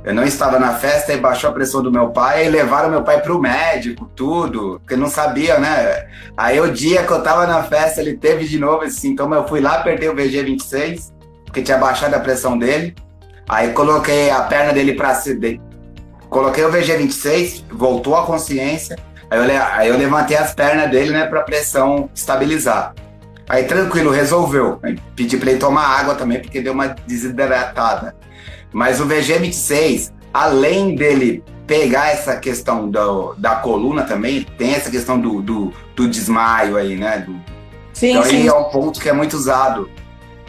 Eu 0.09 0.15
não 0.15 0.25
estava 0.25 0.59
na 0.59 0.73
festa 0.73 1.13
e 1.13 1.19
baixou 1.19 1.51
a 1.51 1.53
pressão 1.53 1.83
do 1.83 1.93
meu 1.93 2.09
pai 2.09 2.47
e 2.47 2.49
levaram 2.49 2.89
meu 2.89 3.03
pai 3.03 3.21
pro 3.21 3.39
médico, 3.39 4.11
tudo, 4.17 4.81
porque 4.81 4.97
não 4.97 5.07
sabia, 5.07 5.59
né? 5.59 6.09
Aí 6.35 6.59
o 6.59 6.73
dia 6.73 7.03
que 7.05 7.13
eu 7.13 7.23
tava 7.23 7.47
na 7.47 7.63
festa, 7.63 8.01
ele 8.01 8.17
teve 8.17 8.47
de 8.47 8.59
novo 8.59 8.85
esse 8.85 9.01
sintoma, 9.01 9.37
eu 9.37 9.47
fui 9.47 9.61
lá, 9.61 9.75
apertei 9.75 10.09
o 10.09 10.15
VG26, 10.15 11.13
porque 11.45 11.61
tinha 11.61 11.77
baixado 11.77 12.15
a 12.15 12.21
pressão 12.21 12.57
dele. 12.57 12.95
Aí 13.47 13.75
coloquei 13.75 14.31
a 14.31 14.41
perna 14.45 14.73
dele 14.73 14.95
para 14.95 15.15
ceder. 15.15 15.61
Coloquei 16.31 16.65
o 16.65 16.73
VG26, 16.73 17.65
voltou 17.71 18.17
a 18.17 18.25
consciência. 18.25 18.97
Aí 19.31 19.39
eu, 19.39 19.63
aí 19.63 19.89
eu 19.89 19.99
levantei 19.99 20.39
as 20.39 20.55
pernas 20.55 20.91
dele, 20.91 21.11
né, 21.11 21.27
pra 21.27 21.43
pressão 21.43 22.09
estabilizar. 22.15 22.95
Aí 23.47 23.65
tranquilo, 23.65 24.11
resolveu. 24.11 24.79
Aí 24.83 24.99
pedi 25.15 25.37
pra 25.37 25.51
ele 25.51 25.61
tomar 25.61 25.85
água 25.85 26.15
também, 26.15 26.41
porque 26.41 26.63
deu 26.63 26.73
uma 26.73 26.97
desidratada. 27.07 28.17
Mas 28.73 29.01
o 29.01 29.07
VG26, 29.07 30.13
além 30.33 30.95
dele 30.95 31.43
pegar 31.67 32.11
essa 32.11 32.37
questão 32.37 32.89
do, 32.89 33.35
da 33.35 33.57
coluna 33.57 34.05
também, 34.05 34.43
tem 34.57 34.75
essa 34.75 34.91
questão 34.91 35.21
do, 35.21 35.43
do, 35.43 35.73
do 35.95 36.09
desmaio 36.09 36.77
aí, 36.77 36.97
né? 36.97 37.19
Do, 37.19 37.37
sim, 37.93 38.11
então 38.11 38.25
sim. 38.25 38.37
aí 38.37 38.47
é 38.47 38.55
um 38.55 38.65
ponto 38.65 39.01
que 39.01 39.09
é 39.09 39.13
muito 39.13 39.35
usado. 39.35 39.91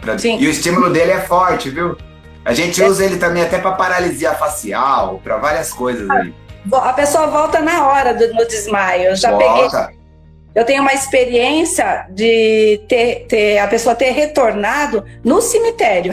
Pra, 0.00 0.16
e 0.16 0.46
o 0.46 0.50
estímulo 0.50 0.90
dele 0.90 1.12
é 1.12 1.20
forte, 1.20 1.68
viu? 1.68 1.96
A 2.44 2.54
gente 2.54 2.82
usa 2.82 3.04
ele 3.04 3.18
também 3.18 3.42
até 3.42 3.58
para 3.58 3.72
paralisia 3.72 4.32
facial, 4.34 5.20
para 5.22 5.36
várias 5.36 5.72
coisas 5.72 6.08
aí. 6.08 6.32
A 6.72 6.92
pessoa 6.92 7.26
volta 7.26 7.60
na 7.60 7.86
hora 7.86 8.14
do, 8.14 8.32
no 8.32 8.46
desmaio. 8.46 9.10
Eu 9.10 9.16
já 9.16 9.30
volta. 9.30 9.86
peguei. 9.86 9.99
Eu 10.54 10.64
tenho 10.64 10.82
uma 10.82 10.92
experiência 10.92 12.06
de 12.10 12.80
ter, 12.88 13.26
ter, 13.28 13.58
a 13.58 13.68
pessoa 13.68 13.94
ter 13.94 14.10
retornado 14.10 15.04
no 15.24 15.40
cemitério. 15.40 16.12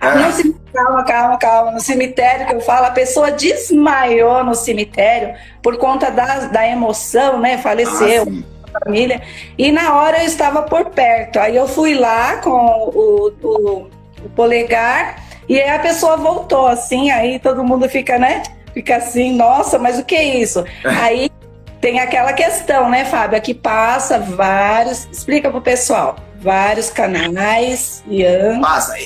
É. 0.00 0.14
No 0.14 0.32
cemitério. 0.32 0.68
Calma, 0.72 1.04
calma, 1.04 1.38
calma. 1.38 1.70
No 1.72 1.80
cemitério 1.80 2.46
que 2.46 2.54
eu 2.54 2.60
falo, 2.60 2.86
a 2.86 2.90
pessoa 2.90 3.32
desmaiou 3.32 4.44
no 4.44 4.54
cemitério 4.54 5.34
por 5.62 5.76
conta 5.76 6.10
da, 6.10 6.46
da 6.46 6.66
emoção, 6.66 7.40
né? 7.40 7.58
Faleceu. 7.58 8.26
Ah, 8.72 8.80
família. 8.84 9.22
E 9.56 9.72
na 9.72 9.94
hora 9.96 10.20
eu 10.20 10.26
estava 10.26 10.62
por 10.62 10.86
perto. 10.86 11.38
Aí 11.38 11.56
eu 11.56 11.66
fui 11.66 11.94
lá 11.94 12.36
com 12.38 12.50
o, 12.50 13.32
o, 13.42 13.90
o 14.24 14.28
polegar 14.34 15.28
e 15.48 15.58
aí 15.58 15.70
a 15.70 15.78
pessoa 15.78 16.16
voltou 16.16 16.66
assim, 16.66 17.10
aí 17.10 17.38
todo 17.38 17.64
mundo 17.64 17.88
fica, 17.88 18.18
né? 18.18 18.42
Fica 18.74 18.96
assim, 18.96 19.32
nossa, 19.32 19.78
mas 19.78 19.98
o 19.98 20.04
que 20.04 20.14
é 20.14 20.36
isso? 20.36 20.62
aí 20.84 21.30
tem 21.80 22.00
aquela 22.00 22.32
questão, 22.32 22.90
né, 22.90 23.04
Fábio? 23.04 23.38
Aqui 23.38 23.54
passa 23.54 24.18
vários. 24.18 25.08
Explica 25.10 25.50
pro 25.50 25.60
pessoal. 25.60 26.16
Vários 26.40 26.90
canais, 26.90 28.02
Ian. 28.06 28.60
Passa. 28.60 28.96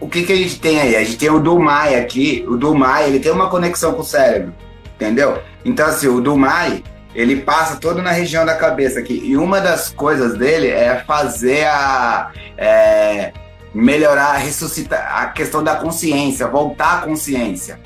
O 0.00 0.08
que, 0.08 0.24
que 0.24 0.32
a 0.32 0.36
gente 0.36 0.60
tem 0.60 0.80
aí? 0.80 0.96
A 0.96 1.04
gente 1.04 1.16
tem 1.16 1.30
o 1.30 1.38
Dumai 1.38 1.94
aqui. 1.94 2.44
O 2.48 2.56
Dumai, 2.56 3.08
ele 3.08 3.18
tem 3.18 3.32
uma 3.32 3.48
conexão 3.48 3.94
com 3.94 4.00
o 4.00 4.04
cérebro, 4.04 4.54
entendeu? 4.94 5.42
Então, 5.64 5.86
assim, 5.86 6.06
o 6.06 6.20
Dumai, 6.20 6.82
ele 7.14 7.36
passa 7.36 7.76
todo 7.76 8.02
na 8.02 8.10
região 8.10 8.44
da 8.44 8.54
cabeça 8.54 9.00
aqui. 9.00 9.20
E 9.24 9.36
uma 9.36 9.60
das 9.60 9.90
coisas 9.90 10.36
dele 10.36 10.68
é 10.68 11.02
fazer 11.06 11.66
a. 11.66 12.30
É, 12.58 13.32
melhorar, 13.76 14.38
ressuscitar 14.38 15.22
a 15.22 15.26
questão 15.26 15.62
da 15.62 15.76
consciência, 15.76 16.46
voltar 16.46 16.98
à 16.98 17.00
consciência, 17.02 17.78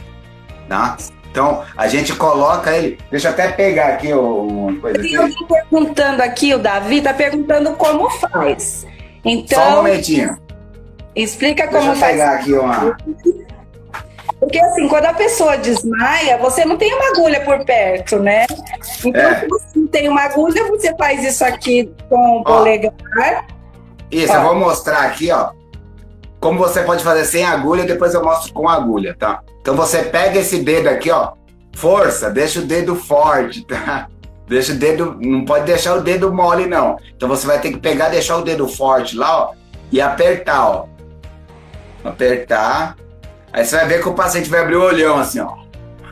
tá? 0.68 0.96
Então, 1.30 1.62
a 1.76 1.87
gente 1.87 2.14
coloca 2.14 2.76
ele. 2.76 2.99
Deixa 3.10 3.28
eu 3.28 3.32
até 3.32 3.49
pegar 3.49 3.88
aqui 3.88 4.12
uma 4.12 4.80
coisa. 4.80 5.00
Tem 5.00 5.16
alguém 5.16 5.46
perguntando 5.46 6.22
aqui, 6.22 6.54
o 6.54 6.58
Davi 6.58 7.00
tá 7.00 7.14
perguntando 7.14 7.72
como 7.75 8.10
faz. 8.10 8.87
Então. 9.25 9.62
Só 9.62 9.68
um 9.68 9.76
momentinho. 9.76 10.37
Explica 11.14 11.68
como 11.68 11.78
Deixa 11.78 11.92
eu 11.92 11.96
faz. 11.96 12.12
pegar 12.12 12.32
aqui 12.32 12.52
uma. 12.52 12.96
Porque 14.40 14.58
assim, 14.58 14.88
quando 14.88 15.04
a 15.04 15.12
pessoa 15.12 15.56
desmaia, 15.58 16.38
você 16.38 16.64
não 16.64 16.76
tem 16.76 16.92
uma 16.94 17.10
agulha 17.10 17.40
por 17.42 17.64
perto, 17.64 18.18
né? 18.18 18.46
Então, 19.04 19.22
é. 19.22 19.40
se 19.40 19.49
você 19.49 19.78
não 19.78 19.87
tem 19.87 20.08
uma 20.08 20.22
agulha, 20.22 20.66
você 20.68 20.96
faz 20.96 21.22
isso 21.25 21.44
aqui 21.44 21.92
com 22.08 22.38
o 22.38 22.44
polegar. 22.44 23.46
Isso, 24.10 24.32
ó. 24.32 24.37
eu 24.37 24.42
vou 24.42 24.54
mostrar 24.56 25.02
aqui, 25.02 25.30
ó 25.30 25.50
como 26.40 26.58
você 26.58 26.82
pode 26.82 27.04
fazer 27.04 27.25
sem 27.26 27.44
agulha, 27.44 27.84
depois 27.84 28.14
eu 28.14 28.25
mostro 28.25 28.52
com 28.54 28.66
agulha, 28.66 29.14
tá? 29.16 29.42
Então 29.70 29.86
você 29.86 30.02
pega 30.02 30.40
esse 30.40 30.58
dedo 30.64 30.88
aqui, 30.88 31.12
ó, 31.12 31.34
força, 31.76 32.28
deixa 32.28 32.58
o 32.58 32.64
dedo 32.64 32.96
forte, 32.96 33.64
tá? 33.64 34.08
Deixa 34.48 34.72
o 34.72 34.74
dedo, 34.74 35.16
não 35.20 35.44
pode 35.44 35.64
deixar 35.64 35.94
o 35.94 36.00
dedo 36.00 36.34
mole 36.34 36.66
não. 36.66 36.98
Então 37.14 37.28
você 37.28 37.46
vai 37.46 37.60
ter 37.60 37.70
que 37.70 37.78
pegar, 37.78 38.08
deixar 38.08 38.36
o 38.38 38.42
dedo 38.42 38.66
forte 38.66 39.16
lá, 39.16 39.44
ó, 39.44 39.54
e 39.92 40.00
apertar, 40.00 40.68
ó. 40.68 40.86
Apertar. 42.04 42.96
Aí 43.52 43.64
você 43.64 43.76
vai 43.76 43.86
ver 43.86 44.02
que 44.02 44.08
o 44.08 44.12
paciente 44.12 44.50
vai 44.50 44.58
abrir 44.58 44.74
o 44.74 44.82
olhão 44.82 45.20
assim, 45.20 45.38
ó. 45.38 45.58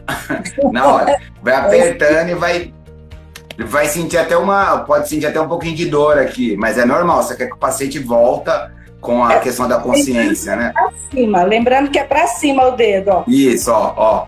Na 0.70 0.86
hora. 0.86 1.20
Vai 1.42 1.54
apertando 1.56 2.28
e 2.28 2.34
vai. 2.34 2.72
Vai 3.58 3.88
sentir 3.88 4.18
até 4.18 4.36
uma. 4.36 4.84
Pode 4.84 5.08
sentir 5.08 5.26
até 5.26 5.40
um 5.40 5.48
pouquinho 5.48 5.74
de 5.74 5.86
dor 5.86 6.16
aqui, 6.16 6.56
mas 6.56 6.78
é 6.78 6.84
normal. 6.84 7.24
Você 7.24 7.34
quer 7.34 7.48
que 7.48 7.54
o 7.54 7.58
paciente 7.58 7.98
volta 7.98 8.72
com 9.00 9.24
a 9.24 9.34
é, 9.34 9.40
questão 9.40 9.68
da 9.68 9.78
consciência, 9.78 10.56
né? 10.56 10.72
Pra 10.72 10.90
cima. 11.10 11.42
Lembrando 11.44 11.90
que 11.90 11.98
é 11.98 12.04
pra 12.04 12.26
cima 12.26 12.66
o 12.66 12.72
dedo, 12.72 13.08
ó. 13.10 13.24
Isso, 13.26 13.70
ó, 13.70 13.94
ó. 13.96 14.26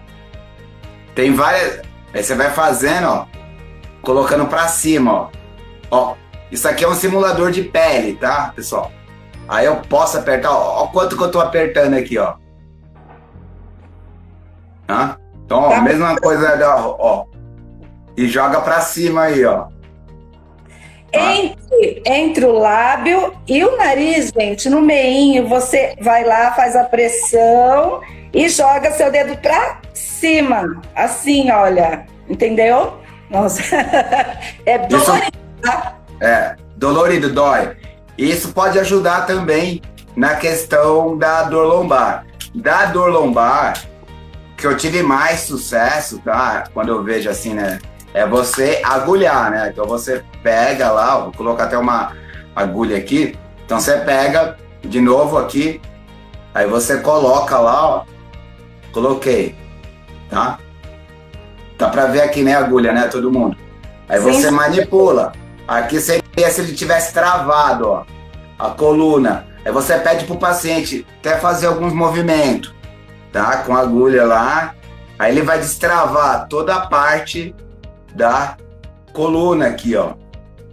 Tem 1.14 1.32
várias. 1.32 1.82
Aí 2.14 2.22
você 2.22 2.34
vai 2.34 2.50
fazendo, 2.50 3.08
ó. 3.08 3.26
Colocando 4.02 4.46
pra 4.46 4.68
cima, 4.68 5.12
ó. 5.12 5.28
Ó. 5.90 6.14
Isso 6.50 6.68
aqui 6.68 6.84
é 6.84 6.88
um 6.88 6.94
simulador 6.94 7.50
de 7.50 7.62
pele, 7.62 8.14
tá, 8.14 8.52
pessoal? 8.54 8.90
Aí 9.48 9.66
eu 9.66 9.76
posso 9.76 10.18
apertar, 10.18 10.50
ó, 10.50 10.82
ó 10.82 10.86
quanto 10.88 11.16
que 11.16 11.22
eu 11.22 11.30
tô 11.30 11.40
apertando 11.40 11.94
aqui, 11.94 12.18
ó. 12.18 12.34
Hã? 14.88 15.16
Então, 15.44 15.60
ó, 15.60 15.70
tá. 15.70 15.80
mesma 15.80 16.16
coisa, 16.16 16.58
ó, 16.76 16.96
ó. 16.98 17.24
E 18.16 18.26
joga 18.28 18.60
pra 18.60 18.80
cima 18.80 19.22
aí, 19.22 19.44
ó. 19.44 19.68
Entre, 21.12 22.02
entre 22.06 22.44
o 22.44 22.52
lábio 22.52 23.34
e 23.46 23.64
o 23.64 23.76
nariz, 23.76 24.32
gente, 24.36 24.68
no 24.68 24.80
meinho, 24.80 25.48
você 25.48 25.96
vai 26.00 26.24
lá, 26.24 26.52
faz 26.52 26.76
a 26.76 26.84
pressão 26.84 28.00
e 28.32 28.48
joga 28.48 28.92
seu 28.92 29.10
dedo 29.10 29.36
pra 29.38 29.80
cima. 29.92 30.80
Assim, 30.94 31.50
olha. 31.50 32.06
Entendeu? 32.28 33.00
Nossa. 33.28 33.62
é 34.64 34.78
dolorido, 34.78 35.38
tá? 35.60 35.96
É, 36.20 36.54
dolorido, 36.76 37.32
dói. 37.32 37.76
Isso 38.16 38.52
pode 38.52 38.78
ajudar 38.78 39.26
também 39.26 39.82
na 40.16 40.36
questão 40.36 41.18
da 41.18 41.44
dor 41.44 41.66
lombar. 41.66 42.24
Da 42.54 42.86
dor 42.86 43.10
lombar, 43.10 43.82
que 44.56 44.66
eu 44.66 44.76
tive 44.76 45.02
mais 45.02 45.40
sucesso, 45.40 46.20
tá? 46.24 46.64
Quando 46.72 46.90
eu 46.90 47.02
vejo 47.02 47.28
assim, 47.28 47.54
né? 47.54 47.78
É 48.12 48.26
você 48.26 48.80
agulhar, 48.84 49.50
né? 49.50 49.70
Então 49.72 49.86
você 49.86 50.24
pega 50.42 50.90
lá, 50.90 51.18
vou 51.18 51.32
colocar 51.32 51.64
até 51.64 51.78
uma 51.78 52.12
agulha 52.54 52.96
aqui. 52.96 53.38
Então 53.64 53.78
você 53.78 53.98
pega 53.98 54.56
de 54.82 55.00
novo 55.00 55.38
aqui, 55.38 55.80
aí 56.54 56.66
você 56.66 56.98
coloca 56.98 57.58
lá, 57.58 57.86
ó. 57.86 58.04
Coloquei, 58.92 59.54
tá? 60.28 60.58
Dá 61.78 61.88
pra 61.88 62.06
ver 62.06 62.22
aqui, 62.22 62.42
né, 62.42 62.54
agulha, 62.54 62.92
né, 62.92 63.06
todo 63.06 63.30
mundo? 63.30 63.56
Aí 64.08 64.20
Sim. 64.20 64.32
você 64.32 64.50
manipula. 64.50 65.32
Aqui 65.68 66.00
seria 66.00 66.50
se 66.50 66.60
ele 66.60 66.74
tivesse 66.74 67.14
travado, 67.14 67.88
ó, 67.88 68.04
a 68.58 68.70
coluna. 68.70 69.46
Aí 69.64 69.70
você 69.70 69.96
pede 69.98 70.24
pro 70.24 70.36
paciente 70.36 71.06
até 71.20 71.38
fazer 71.38 71.68
alguns 71.68 71.92
movimentos, 71.92 72.74
tá? 73.32 73.58
Com 73.58 73.76
a 73.76 73.80
agulha 73.80 74.24
lá. 74.24 74.74
Aí 75.16 75.32
ele 75.32 75.42
vai 75.42 75.58
destravar 75.58 76.48
toda 76.48 76.74
a 76.74 76.86
parte 76.86 77.54
da 78.14 78.56
coluna 79.12 79.66
aqui, 79.66 79.96
ó. 79.96 80.14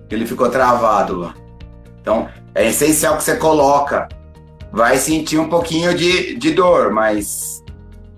Ele 0.10 0.26
ficou 0.26 0.50
travado 0.50 1.18
lá. 1.18 1.36
Então, 2.02 2.30
é 2.56 2.68
essencial 2.68 3.18
que 3.18 3.24
você 3.24 3.36
coloca. 3.36 4.08
Vai 4.72 4.98
sentir 4.98 5.38
um 5.38 5.50
pouquinho 5.50 5.94
de, 5.94 6.36
de 6.36 6.52
dor, 6.52 6.92
mas 6.92 7.64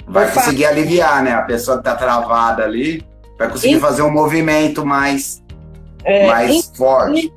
vai 0.07 0.31
conseguir 0.31 0.65
aliviar, 0.65 1.23
né? 1.23 1.31
A 1.33 1.41
pessoa 1.43 1.77
que 1.77 1.83
tá 1.83 1.95
travada 1.95 2.63
ali 2.63 3.05
vai 3.37 3.49
conseguir 3.49 3.75
e... 3.75 3.79
fazer 3.79 4.01
um 4.01 4.11
movimento 4.11 4.85
mais, 4.85 5.43
é, 6.03 6.27
mais 6.27 6.65
e... 6.65 6.77
forte. 6.77 7.33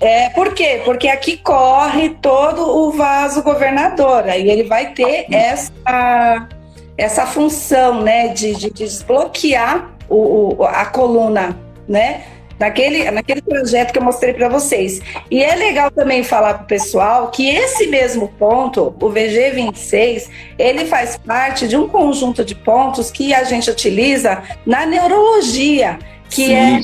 É, 0.00 0.30
por 0.30 0.54
quê? 0.54 0.80
Porque 0.84 1.08
aqui 1.08 1.36
corre 1.36 2.10
todo 2.22 2.62
o 2.62 2.90
vaso 2.90 3.42
governador, 3.42 4.24
aí 4.24 4.48
ele 4.48 4.64
vai 4.64 4.94
ter 4.94 5.26
essa, 5.30 6.48
essa 6.96 7.26
função, 7.26 8.02
né, 8.02 8.28
de, 8.28 8.54
de 8.54 8.70
desbloquear 8.70 9.89
o, 10.10 10.56
o, 10.58 10.64
a 10.64 10.84
coluna, 10.86 11.56
né? 11.88 12.24
Naquele, 12.58 13.10
naquele 13.10 13.40
projeto 13.40 13.90
que 13.90 13.98
eu 13.98 14.02
mostrei 14.02 14.34
para 14.34 14.46
vocês. 14.46 15.00
E 15.30 15.42
é 15.42 15.54
legal 15.54 15.90
também 15.90 16.22
falar 16.22 16.52
para 16.54 16.64
o 16.64 16.66
pessoal 16.66 17.30
que 17.30 17.48
esse 17.48 17.86
mesmo 17.86 18.28
ponto, 18.38 18.94
o 19.00 19.08
VG26, 19.08 20.28
ele 20.58 20.84
faz 20.84 21.16
parte 21.16 21.66
de 21.66 21.74
um 21.74 21.88
conjunto 21.88 22.44
de 22.44 22.54
pontos 22.54 23.10
que 23.10 23.32
a 23.32 23.44
gente 23.44 23.70
utiliza 23.70 24.42
na 24.66 24.84
neurologia, 24.84 25.98
que 26.28 26.48
Sim. 26.48 26.54
é 26.54 26.80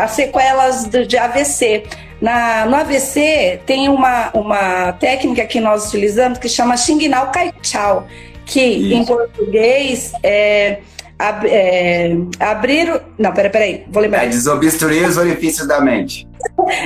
as 0.00 0.12
sequelas 0.12 0.88
de 0.88 1.18
AVC. 1.18 1.82
Na, 2.20 2.64
no 2.64 2.76
AVC 2.76 3.62
tem 3.66 3.88
uma, 3.88 4.30
uma 4.32 4.92
técnica 4.92 5.44
que 5.44 5.58
nós 5.58 5.88
utilizamos 5.88 6.38
que 6.38 6.48
chama 6.48 6.76
Xingnal 6.76 7.32
Kaichao, 7.32 8.06
que 8.46 8.60
Isso. 8.60 8.94
em 8.94 9.04
português 9.04 10.12
é 10.22 10.78
Ab, 11.18 11.46
é, 11.46 12.16
abrir 12.40 12.92
o. 12.92 13.00
Não, 13.18 13.32
peraí, 13.32 13.50
peraí, 13.50 13.84
vou 13.88 14.02
lembrar. 14.02 14.24
É 14.24 14.28
desobstruir 14.28 15.08
os 15.08 15.16
orifícios 15.16 15.66
da 15.66 15.80
mente. 15.80 16.26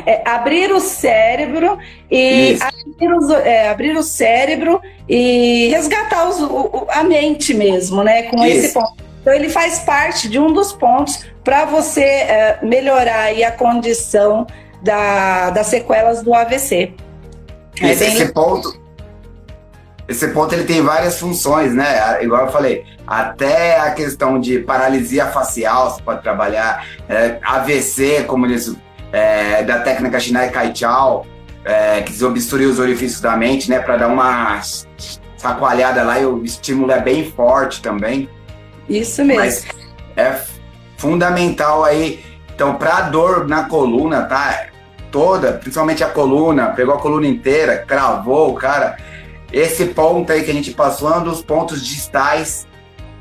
É, 0.06 0.22
abrir 0.24 0.70
o 0.72 0.80
cérebro 0.80 1.78
e 2.10 2.58
abrir, 2.60 3.12
os, 3.14 3.30
é, 3.30 3.68
abrir, 3.68 3.96
o 3.96 4.02
cérebro 4.02 4.80
e 5.08 5.68
resgatar 5.68 6.28
os, 6.28 6.40
o, 6.40 6.86
a 6.90 7.02
mente 7.02 7.54
mesmo, 7.54 8.04
né? 8.04 8.24
Com 8.24 8.44
Isso. 8.44 8.58
esse 8.58 8.74
ponto. 8.74 9.08
Então 9.20 9.32
ele 9.32 9.48
faz 9.48 9.80
parte 9.80 10.28
de 10.28 10.38
um 10.38 10.52
dos 10.52 10.72
pontos 10.72 11.24
para 11.42 11.64
você 11.64 12.02
é, 12.02 12.58
melhorar 12.62 13.30
a 13.30 13.50
condição 13.50 14.46
da, 14.82 15.50
das 15.50 15.66
sequelas 15.66 16.22
do 16.22 16.34
AVC. 16.34 16.92
Esse, 17.80 18.04
é 18.04 18.08
esse 18.08 18.32
ponto, 18.32 18.78
esse 20.08 20.26
ponto 20.28 20.54
ele 20.54 20.64
tem 20.64 20.80
várias 20.80 21.20
funções, 21.20 21.74
né? 21.74 22.22
Igual 22.22 22.46
eu 22.46 22.52
falei, 22.52 22.86
até 23.06 23.78
a 23.78 23.90
questão 23.90 24.40
de 24.40 24.58
paralisia 24.60 25.26
facial, 25.26 25.90
você 25.90 26.02
pode 26.02 26.22
trabalhar, 26.22 26.86
é, 27.06 27.38
AVC, 27.42 28.24
como 28.26 28.46
eles, 28.46 28.74
é, 29.12 29.62
da 29.64 29.80
técnica 29.80 30.18
Shinai 30.18 30.50
Kaichao, 30.50 31.26
é, 31.62 32.00
que 32.00 32.10
desobstrui 32.10 32.64
os 32.64 32.78
orifícios 32.78 33.20
da 33.20 33.36
mente, 33.36 33.68
né? 33.68 33.80
Para 33.80 33.98
dar 33.98 34.08
uma 34.08 34.58
sacoalhada 35.36 36.02
lá 36.02 36.18
e 36.18 36.24
o 36.24 36.42
estímulo 36.42 36.90
é 36.90 37.00
bem 37.00 37.30
forte 37.30 37.82
também. 37.82 38.30
Isso 38.88 39.22
mesmo. 39.22 39.42
Mas 39.42 39.66
é 40.16 40.40
fundamental 40.96 41.84
aí. 41.84 42.24
Então, 42.54 42.76
para 42.76 43.02
dor 43.02 43.46
na 43.46 43.64
coluna, 43.64 44.22
tá? 44.22 44.68
Toda, 45.10 45.52
principalmente 45.52 46.02
a 46.02 46.08
coluna, 46.08 46.68
pegou 46.68 46.94
a 46.94 46.98
coluna 46.98 47.26
inteira, 47.26 47.84
cravou 47.86 48.50
o 48.50 48.54
cara 48.54 48.96
esse 49.52 49.86
ponto 49.86 50.30
aí 50.32 50.42
que 50.42 50.50
a 50.50 50.54
gente 50.54 50.72
passou 50.72 51.12
é 51.12 51.18
um 51.18 51.24
dos 51.24 51.42
pontos 51.42 51.84
distais 51.84 52.66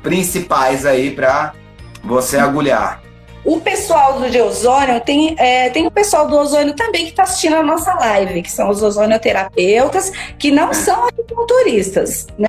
principais 0.02 0.86
aí 0.86 1.10
para 1.10 1.54
você 2.02 2.38
agulhar. 2.38 3.02
O 3.44 3.60
pessoal 3.60 4.20
do 4.20 4.28
de 4.28 4.40
ozônio 4.42 5.00
tem, 5.00 5.34
é, 5.38 5.70
tem 5.70 5.86
o 5.86 5.90
pessoal 5.90 6.26
do 6.26 6.36
ozônio 6.36 6.74
também 6.74 7.04
que 7.04 7.12
está 7.12 7.22
assistindo 7.22 7.56
a 7.56 7.62
nossa 7.62 7.94
live, 7.94 8.42
que 8.42 8.50
são 8.50 8.68
os 8.68 8.82
ozonioterapeutas, 8.82 10.12
que 10.38 10.50
não 10.50 10.74
são 10.74 11.08
acupunturistas, 11.08 12.26
né? 12.36 12.48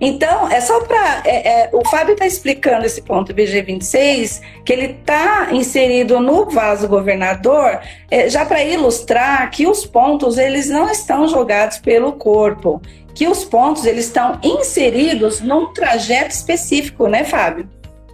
Então, 0.00 0.50
é 0.50 0.60
só 0.60 0.80
para. 0.80 1.22
É, 1.24 1.48
é, 1.48 1.70
o 1.72 1.86
Fábio 1.88 2.14
está 2.14 2.26
explicando 2.26 2.84
esse 2.84 3.00
ponto 3.02 3.32
BG26, 3.32 4.40
que 4.64 4.72
ele 4.72 4.86
está 4.86 5.48
inserido 5.52 6.18
no 6.18 6.46
vaso 6.46 6.88
governador, 6.88 7.78
é, 8.10 8.28
já 8.28 8.44
para 8.44 8.64
ilustrar 8.64 9.48
que 9.50 9.68
os 9.68 9.86
pontos 9.86 10.36
eles 10.36 10.68
não 10.68 10.90
estão 10.90 11.28
jogados 11.28 11.78
pelo 11.78 12.14
corpo 12.14 12.82
que 13.14 13.28
os 13.28 13.44
pontos 13.44 13.84
eles 13.84 14.06
estão 14.06 14.38
inseridos 14.42 15.40
num 15.40 15.72
trajeto 15.72 16.34
específico, 16.34 17.06
né, 17.06 17.24
Fábio? 17.24 17.68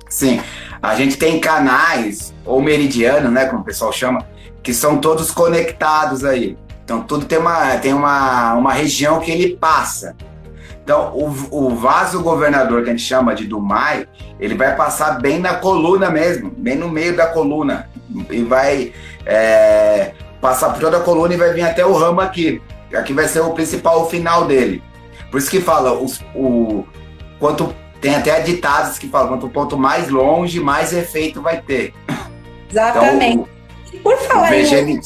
Sim, 0.08 0.40
a 0.82 0.94
gente 0.94 1.16
tem 1.16 1.40
canais 1.40 2.32
ou 2.44 2.60
meridianos, 2.60 3.32
né, 3.32 3.46
como 3.46 3.62
o 3.62 3.64
pessoal 3.64 3.92
chama, 3.92 4.26
que 4.62 4.72
são 4.72 4.98
todos 4.98 5.30
conectados 5.30 6.24
aí. 6.24 6.56
Então 6.84 7.02
tudo 7.02 7.26
tem 7.26 7.38
uma 7.38 7.76
tem 7.78 7.92
uma, 7.92 8.54
uma 8.54 8.72
região 8.72 9.18
que 9.20 9.30
ele 9.30 9.56
passa. 9.56 10.14
Então 10.84 11.12
o, 11.12 11.26
o 11.50 11.74
vaso 11.74 12.22
governador 12.22 12.84
que 12.84 12.90
a 12.90 12.92
gente 12.92 13.02
chama 13.02 13.34
de 13.34 13.44
Dumai, 13.44 14.06
ele 14.38 14.54
vai 14.54 14.76
passar 14.76 15.20
bem 15.20 15.40
na 15.40 15.54
coluna 15.54 16.10
mesmo, 16.10 16.50
bem 16.56 16.76
no 16.76 16.88
meio 16.88 17.16
da 17.16 17.26
coluna 17.26 17.90
e 18.30 18.42
vai 18.42 18.92
é, 19.24 20.12
passar 20.40 20.70
por 20.70 20.80
toda 20.80 20.98
a 20.98 21.00
coluna 21.00 21.34
e 21.34 21.36
vai 21.36 21.52
vir 21.52 21.62
até 21.62 21.84
o 21.84 21.92
ramo 21.92 22.20
aqui. 22.20 22.62
Aqui 22.94 23.12
vai 23.12 23.26
ser 23.28 23.40
o 23.40 23.52
principal 23.52 24.02
o 24.02 24.06
final 24.06 24.46
dele. 24.46 24.82
Por 25.30 25.38
isso 25.38 25.50
que 25.50 25.60
fala, 25.60 25.92
os, 25.92 26.20
o, 26.34 26.84
quanto 27.38 27.74
tem 28.00 28.14
até 28.14 28.40
ditados 28.40 28.98
que 28.98 29.08
falam, 29.08 29.28
quanto 29.28 29.48
ponto 29.48 29.76
mais 29.76 30.08
longe, 30.08 30.60
mais 30.60 30.92
efeito 30.92 31.42
vai 31.42 31.60
ter. 31.60 31.92
Exatamente. 32.70 33.48
Então, 33.88 34.02
por 34.02 34.16
falar 34.18 34.54
em 34.54 35.00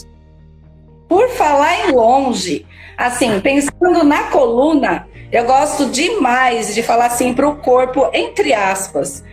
por 1.09 1.29
falar 1.31 1.88
em 1.88 1.93
longe, 1.93 2.64
assim, 2.97 3.40
pensando 3.40 4.05
na 4.05 4.25
coluna, 4.25 5.09
eu 5.33 5.45
gosto 5.45 5.87
demais 5.87 6.73
de 6.73 6.85
falar 6.85 7.07
assim 7.07 7.35
para 7.35 7.49
o 7.49 7.57
corpo, 7.57 8.09
entre 8.12 8.55
aspas, 8.55 9.25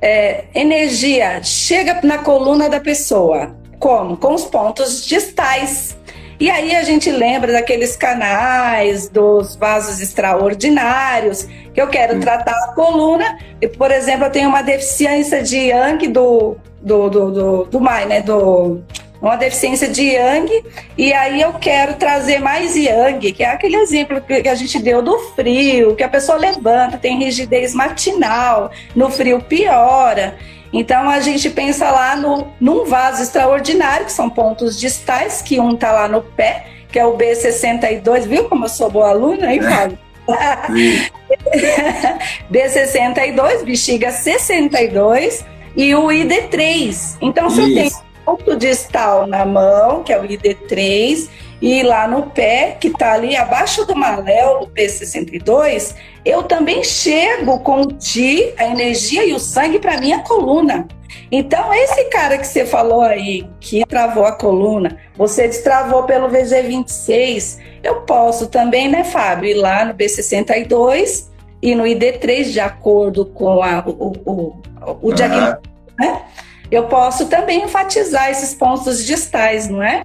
é, 0.00 0.44
energia 0.54 1.42
chega 1.42 2.00
na 2.02 2.18
coluna 2.18 2.70
da 2.70 2.80
pessoa. 2.80 3.54
Como? 3.78 4.16
Com 4.16 4.34
os 4.34 4.44
pontos 4.44 5.04
distais. 5.04 5.96
E 6.38 6.50
aí 6.50 6.74
a 6.74 6.82
gente 6.82 7.10
lembra 7.10 7.52
daqueles 7.52 7.96
canais, 7.96 9.08
dos 9.08 9.56
vasos 9.56 10.00
extraordinários, 10.00 11.44
que 11.72 11.80
eu 11.80 11.88
quero 11.88 12.20
tratar 12.20 12.52
a 12.52 12.72
coluna. 12.74 13.38
E, 13.60 13.66
por 13.66 13.90
exemplo, 13.90 14.26
eu 14.26 14.30
tenho 14.30 14.48
uma 14.48 14.62
deficiência 14.62 15.42
de 15.42 15.56
Yang 15.56 16.08
do, 16.08 16.56
do, 16.82 17.08
do, 17.08 17.30
do, 17.30 17.64
do 17.64 17.80
Mai, 17.80 18.04
né? 18.04 18.20
Do, 18.20 18.82
uma 19.20 19.36
deficiência 19.36 19.88
de 19.88 20.02
Yang, 20.02 20.62
e 20.96 21.12
aí 21.12 21.40
eu 21.40 21.54
quero 21.54 21.94
trazer 21.94 22.38
mais 22.38 22.76
Yang, 22.76 23.32
que 23.32 23.42
é 23.42 23.50
aquele 23.50 23.76
exemplo 23.76 24.20
que 24.20 24.48
a 24.48 24.54
gente 24.54 24.78
deu 24.78 25.02
do 25.02 25.18
frio, 25.34 25.96
que 25.96 26.02
a 26.02 26.08
pessoa 26.08 26.36
levanta, 26.36 26.98
tem 26.98 27.18
rigidez 27.18 27.74
matinal, 27.74 28.70
no 28.94 29.10
frio 29.10 29.40
piora. 29.40 30.36
Então 30.72 31.08
a 31.08 31.20
gente 31.20 31.48
pensa 31.50 31.90
lá 31.90 32.16
no, 32.16 32.48
num 32.60 32.84
vaso 32.84 33.22
extraordinário, 33.22 34.06
que 34.06 34.12
são 34.12 34.28
pontos 34.28 34.78
distais, 34.78 35.42
que 35.42 35.60
um 35.60 35.76
tá 35.76 35.92
lá 35.92 36.08
no 36.08 36.22
pé, 36.22 36.66
que 36.90 36.98
é 36.98 37.06
o 37.06 37.16
B62, 37.16 38.22
viu 38.22 38.48
como 38.48 38.64
eu 38.64 38.68
sou 38.68 38.90
boa 38.90 39.10
aluna, 39.10 39.52
hein, 39.52 39.60
Fábio? 39.62 39.98
B62, 42.50 43.64
bexiga 43.64 44.10
62 44.10 45.44
e 45.76 45.94
o 45.94 46.06
ID3. 46.08 47.18
Então 47.20 47.50
você 47.50 47.62
tem 47.62 47.90
ponto 48.24 48.56
distal 48.56 49.26
na 49.26 49.44
mão, 49.44 50.02
que 50.02 50.12
é 50.12 50.20
o 50.20 50.24
ID3, 50.24 51.28
e 51.60 51.82
lá 51.82 52.06
no 52.06 52.24
pé, 52.30 52.76
que 52.78 52.88
está 52.88 53.12
ali 53.12 53.34
abaixo 53.36 53.84
do 53.84 53.96
maléolo 53.96 54.68
P62, 54.68 55.94
eu 56.24 56.42
também 56.42 56.84
chego 56.84 57.60
com 57.60 57.82
o 57.82 57.92
Ti, 57.92 58.52
a 58.58 58.66
energia 58.66 59.24
e 59.24 59.32
o 59.32 59.38
sangue 59.38 59.78
para 59.78 59.98
minha 59.98 60.20
coluna. 60.20 60.86
Então, 61.30 61.72
esse 61.72 62.04
cara 62.04 62.38
que 62.38 62.46
você 62.46 62.66
falou 62.66 63.00
aí, 63.00 63.48
que 63.60 63.84
travou 63.86 64.24
a 64.24 64.32
coluna, 64.32 64.98
você 65.16 65.46
destravou 65.46 66.04
pelo 66.04 66.28
VG26, 66.28 67.58
eu 67.82 68.02
posso 68.02 68.48
também, 68.48 68.88
né, 68.88 69.02
Fábio, 69.02 69.50
ir 69.50 69.54
lá 69.54 69.84
no 69.84 69.94
B62 69.94 71.26
e 71.62 71.74
no 71.74 71.84
ID3, 71.84 72.50
de 72.50 72.60
acordo 72.60 73.26
com 73.26 73.62
a, 73.62 73.82
o, 73.86 73.90
o, 73.90 74.62
o, 74.84 75.08
o 75.08 75.12
diagnóstico, 75.12 75.62
né? 75.98 76.22
Eu 76.70 76.84
posso 76.88 77.26
também 77.26 77.62
enfatizar 77.62 78.30
esses 78.30 78.52
pontos 78.54 79.04
distais, 79.04 79.68
não 79.68 79.82
é? 79.82 80.02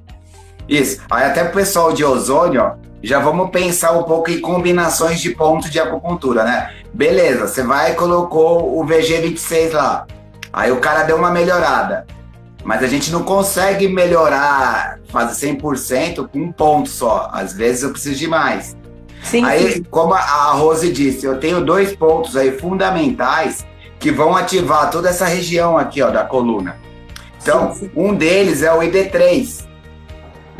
Isso. 0.71 1.01
Aí 1.11 1.25
até 1.25 1.43
o 1.43 1.51
pessoal 1.51 1.91
de 1.91 2.05
ozônio, 2.05 2.61
ó, 2.61 2.75
já 3.03 3.19
vamos 3.19 3.49
pensar 3.49 3.91
um 3.91 4.03
pouco 4.03 4.31
em 4.31 4.39
combinações 4.39 5.19
de 5.19 5.31
pontos 5.31 5.69
de 5.69 5.77
acupuntura, 5.77 6.45
né? 6.45 6.71
Beleza, 6.93 7.45
você 7.45 7.61
vai 7.61 7.91
e 7.91 7.95
colocou 7.95 8.79
o 8.79 8.85
VG26 8.85 9.73
lá. 9.73 10.07
Aí 10.53 10.71
o 10.71 10.79
cara 10.79 11.03
deu 11.03 11.17
uma 11.17 11.29
melhorada. 11.29 12.07
Mas 12.63 12.83
a 12.83 12.87
gente 12.87 13.11
não 13.11 13.23
consegue 13.23 13.87
melhorar, 13.89 14.99
fazer 15.09 15.53
100% 15.53 16.29
com 16.29 16.39
um 16.39 16.51
ponto 16.53 16.87
só. 16.87 17.29
Às 17.33 17.51
vezes 17.51 17.83
eu 17.83 17.89
preciso 17.89 18.15
de 18.15 18.27
mais. 18.27 18.77
Sim, 19.23 19.43
aí, 19.43 19.73
sim. 19.73 19.83
como 19.83 20.13
a 20.13 20.51
Rose 20.53 20.91
disse, 20.91 21.25
eu 21.25 21.37
tenho 21.37 21.65
dois 21.65 21.93
pontos 21.93 22.37
aí 22.37 22.57
fundamentais 22.57 23.65
que 23.99 24.09
vão 24.11 24.35
ativar 24.35 24.89
toda 24.89 25.09
essa 25.09 25.25
região 25.25 25.77
aqui, 25.77 26.01
ó, 26.01 26.09
da 26.09 26.23
coluna. 26.23 26.77
Então, 27.41 27.73
sim, 27.73 27.91
um 27.95 28.15
deles 28.15 28.63
é 28.63 28.71
o 28.71 28.79
ID3. 28.79 29.70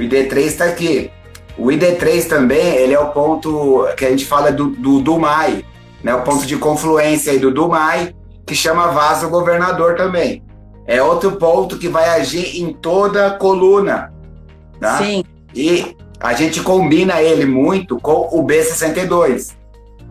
O 0.01 0.03
ID3 0.03 0.37
está 0.45 0.65
aqui. 0.65 1.11
O 1.55 1.67
ID3 1.67 2.27
também, 2.27 2.75
ele 2.75 2.93
é 2.93 2.99
o 2.99 3.09
ponto 3.09 3.85
que 3.95 4.03
a 4.03 4.09
gente 4.09 4.25
fala 4.25 4.51
do, 4.51 4.69
do 4.69 4.99
Dumai, 4.99 5.63
né? 6.03 6.15
O 6.15 6.23
ponto 6.23 6.47
de 6.47 6.57
confluência 6.57 7.31
aí 7.31 7.37
do 7.37 7.51
Dumai, 7.51 8.15
que 8.43 8.55
chama 8.55 8.87
vaso 8.87 9.29
governador 9.29 9.95
também. 9.95 10.43
É 10.87 11.03
outro 11.03 11.33
ponto 11.33 11.77
que 11.77 11.87
vai 11.87 12.09
agir 12.09 12.59
em 12.59 12.73
toda 12.73 13.27
a 13.27 13.31
coluna, 13.31 14.11
tá? 14.79 14.97
Sim. 14.97 15.23
E 15.53 15.95
a 16.19 16.33
gente 16.33 16.61
combina 16.61 17.21
ele 17.21 17.45
muito 17.45 17.99
com 17.99 18.27
o 18.31 18.43
B62, 18.43 19.55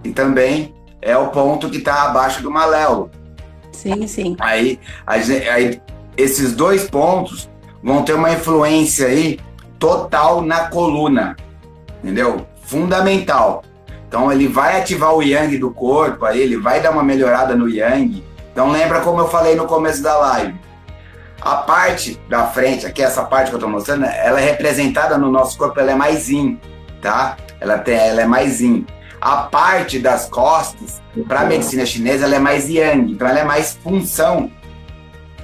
que 0.05 0.13
também 0.13 0.73
é 1.03 1.17
o 1.17 1.29
ponto 1.29 1.69
que 1.69 1.79
está 1.79 2.05
abaixo 2.05 2.45
do 2.45 2.51
maléolo. 2.51 3.11
Sim, 3.73 4.07
sim. 4.07 4.37
Aí, 4.39 4.79
aí, 5.05 5.81
esses 6.17 6.53
dois 6.55 6.89
pontos 6.89 7.51
vão 7.83 8.05
ter 8.05 8.13
uma 8.13 8.33
influência 8.33 9.09
aí 9.09 9.39
total 9.81 10.43
na 10.43 10.69
coluna, 10.69 11.35
entendeu? 12.05 12.47
Fundamental. 12.63 13.65
Então 14.07 14.31
ele 14.31 14.47
vai 14.47 14.79
ativar 14.79 15.15
o 15.15 15.23
yang 15.23 15.57
do 15.57 15.71
corpo, 15.71 16.25
aí 16.25 16.41
ele 16.41 16.57
vai 16.57 16.81
dar 16.81 16.91
uma 16.91 17.03
melhorada 17.03 17.57
no 17.57 17.69
yang. 17.69 18.23
Então 18.53 18.71
lembra 18.71 19.01
como 19.01 19.21
eu 19.21 19.29
falei 19.29 19.57
no 19.57 19.67
começo 19.67 20.03
da 20.03 20.17
live. 20.19 20.55
A 21.41 21.57
parte 21.57 22.21
da 22.29 22.47
frente, 22.47 22.85
aqui 22.85 23.03
essa 23.03 23.25
parte 23.25 23.49
que 23.49 23.55
eu 23.55 23.59
estou 23.59 23.71
mostrando, 23.71 24.05
ela 24.05 24.39
é 24.41 24.45
representada 24.45 25.17
no 25.17 25.31
nosso 25.31 25.57
corpo, 25.57 25.81
ela 25.81 25.93
é 25.93 25.95
mais 25.95 26.29
yin, 26.29 26.61
tá? 27.01 27.37
Ela, 27.59 27.79
tem, 27.79 27.97
ela 27.97 28.21
é 28.21 28.27
mais 28.27 28.61
yin. 28.61 28.85
A 29.19 29.37
parte 29.45 29.99
das 29.99 30.29
costas, 30.29 31.01
para 31.27 31.41
a 31.41 31.45
medicina 31.45 31.87
chinesa, 31.87 32.27
ela 32.27 32.37
é 32.37 32.39
mais 32.39 32.69
yang, 32.69 33.13
então 33.13 33.27
ela 33.27 33.39
é 33.39 33.45
mais 33.45 33.79
função. 33.83 34.51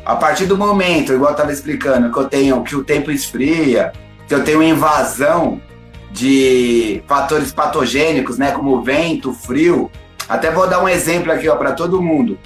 A 0.04 0.16
partir 0.16 0.44
do 0.44 0.56
momento, 0.56 1.14
igual 1.14 1.30
eu 1.30 1.34
estava 1.34 1.52
explicando, 1.52 2.12
que 2.12 2.18
eu 2.18 2.28
tenho 2.28 2.62
que 2.62 2.76
o 2.76 2.84
tempo 2.84 3.10
esfria, 3.10 3.92
que 4.26 4.34
eu 4.34 4.44
tenho 4.44 4.62
invasão 4.62 5.60
de 6.10 7.02
fatores 7.06 7.52
patogênicos, 7.52 8.38
né, 8.38 8.52
como 8.52 8.82
vento, 8.82 9.32
frio. 9.32 9.90
Até 10.28 10.50
vou 10.50 10.66
dar 10.66 10.82
um 10.82 10.88
exemplo 10.88 11.30
aqui, 11.30 11.48
para 11.50 11.72
todo 11.72 12.02
mundo. 12.02 12.38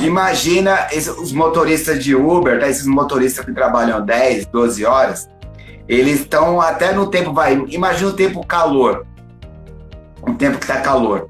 Imagina 0.00 0.86
os 1.18 1.32
motoristas 1.32 2.02
de 2.02 2.14
Uber, 2.14 2.60
tá? 2.60 2.68
esses 2.68 2.86
motoristas 2.86 3.44
que 3.44 3.52
trabalham 3.52 4.04
10, 4.04 4.46
12 4.46 4.84
horas, 4.84 5.28
eles 5.88 6.20
estão 6.20 6.60
até 6.60 6.92
no 6.92 7.08
tempo, 7.08 7.32
vai, 7.32 7.54
imagina 7.68 8.10
o 8.10 8.12
tempo 8.12 8.46
calor, 8.46 9.04
um 10.26 10.34
tempo 10.34 10.58
que 10.58 10.66
tá 10.66 10.80
calor. 10.80 11.28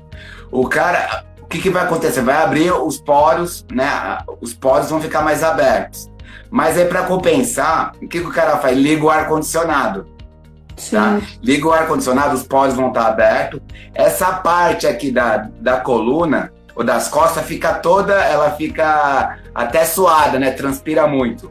O 0.50 0.68
cara, 0.68 1.24
o 1.40 1.46
que, 1.46 1.59
que 1.59 1.70
vai 1.70 1.85
acontecer? 1.85 2.20
Vai 2.20 2.37
abrir 2.37 2.72
os 2.72 2.98
poros, 2.98 3.64
né? 3.72 4.18
Os 4.40 4.54
poros 4.54 4.90
vão 4.90 5.00
ficar 5.00 5.22
mais 5.22 5.42
abertos. 5.42 6.09
Mas 6.55 6.79
aí, 6.79 6.85
para 6.85 7.03
compensar, 7.03 7.95
o 8.01 8.07
que, 8.07 8.21
que 8.21 8.27
o 8.29 8.31
cara 8.31 8.59
faz? 8.59 8.79
Liga 8.79 9.05
o 9.05 9.11
ar-condicionado. 9.11 10.07
Tá? 10.88 11.21
Liga 11.43 11.67
o 11.67 11.73
ar-condicionado, 11.73 12.33
os 12.33 12.45
poros 12.45 12.77
vão 12.77 12.90
estar 12.90 13.09
abertos. 13.09 13.61
Essa 13.93 14.35
parte 14.35 14.87
aqui 14.87 15.11
da, 15.11 15.49
da 15.61 15.81
coluna 15.81 16.53
ou 16.77 16.85
das 16.85 17.09
costas 17.09 17.45
fica 17.45 17.75
toda, 17.75 18.14
ela 18.23 18.53
fica 18.53 19.37
até 19.53 19.85
suada, 19.85 20.38
né? 20.38 20.53
Transpira 20.53 21.09
muito. 21.09 21.51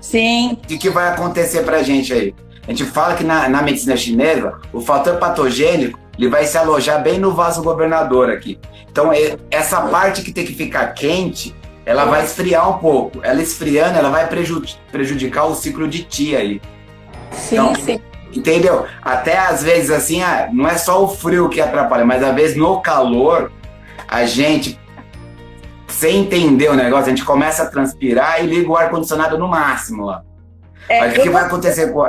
Sim. 0.00 0.52
O 0.52 0.66
que, 0.66 0.78
que 0.78 0.88
vai 0.88 1.08
acontecer 1.08 1.62
pra 1.64 1.82
gente 1.82 2.10
aí? 2.14 2.34
A 2.66 2.70
gente 2.70 2.86
fala 2.86 3.16
que 3.16 3.24
na, 3.24 3.50
na 3.50 3.60
medicina 3.60 3.98
chinesa, 3.98 4.54
o 4.72 4.80
fator 4.80 5.18
patogênico 5.18 6.00
ele 6.18 6.30
vai 6.30 6.46
se 6.46 6.56
alojar 6.56 7.02
bem 7.02 7.18
no 7.18 7.32
vaso 7.32 7.62
governador 7.62 8.30
aqui. 8.30 8.58
Então, 8.90 9.10
essa 9.50 9.82
parte 9.82 10.22
que 10.22 10.32
tem 10.32 10.46
que 10.46 10.54
ficar 10.54 10.94
quente, 10.94 11.54
ela 11.88 12.04
vai 12.04 12.22
esfriar 12.22 12.68
um 12.68 12.78
pouco. 12.78 13.20
Ela 13.22 13.40
esfriando, 13.40 13.98
ela 13.98 14.10
vai 14.10 14.28
prejudicar 14.92 15.46
o 15.46 15.54
ciclo 15.54 15.88
de 15.88 16.04
ti 16.04 16.36
aí. 16.36 16.60
Sim, 17.32 17.54
então, 17.54 17.74
sim. 17.76 18.00
Entendeu? 18.30 18.84
Até 19.00 19.38
às 19.38 19.62
vezes 19.62 19.90
assim, 19.90 20.22
ah, 20.22 20.50
não 20.52 20.68
é 20.68 20.76
só 20.76 21.02
o 21.02 21.08
frio 21.08 21.48
que 21.48 21.62
atrapalha, 21.62 22.04
mas 22.04 22.22
às 22.22 22.34
vezes 22.34 22.58
no 22.58 22.78
calor, 22.82 23.50
a 24.06 24.26
gente, 24.26 24.78
sem 25.86 26.20
entender 26.20 26.68
o 26.68 26.74
negócio, 26.74 27.06
a 27.06 27.08
gente 27.08 27.24
começa 27.24 27.62
a 27.62 27.66
transpirar 27.66 28.44
e 28.44 28.46
liga 28.46 28.70
o 28.70 28.76
ar-condicionado 28.76 29.38
no 29.38 29.48
máximo 29.48 30.04
lá. 30.04 30.22
É, 30.90 31.00
mas 31.00 31.16
o 31.16 31.22
que, 31.22 31.30
vai 31.30 31.44
acontecer 31.44 31.90
com 31.90 32.06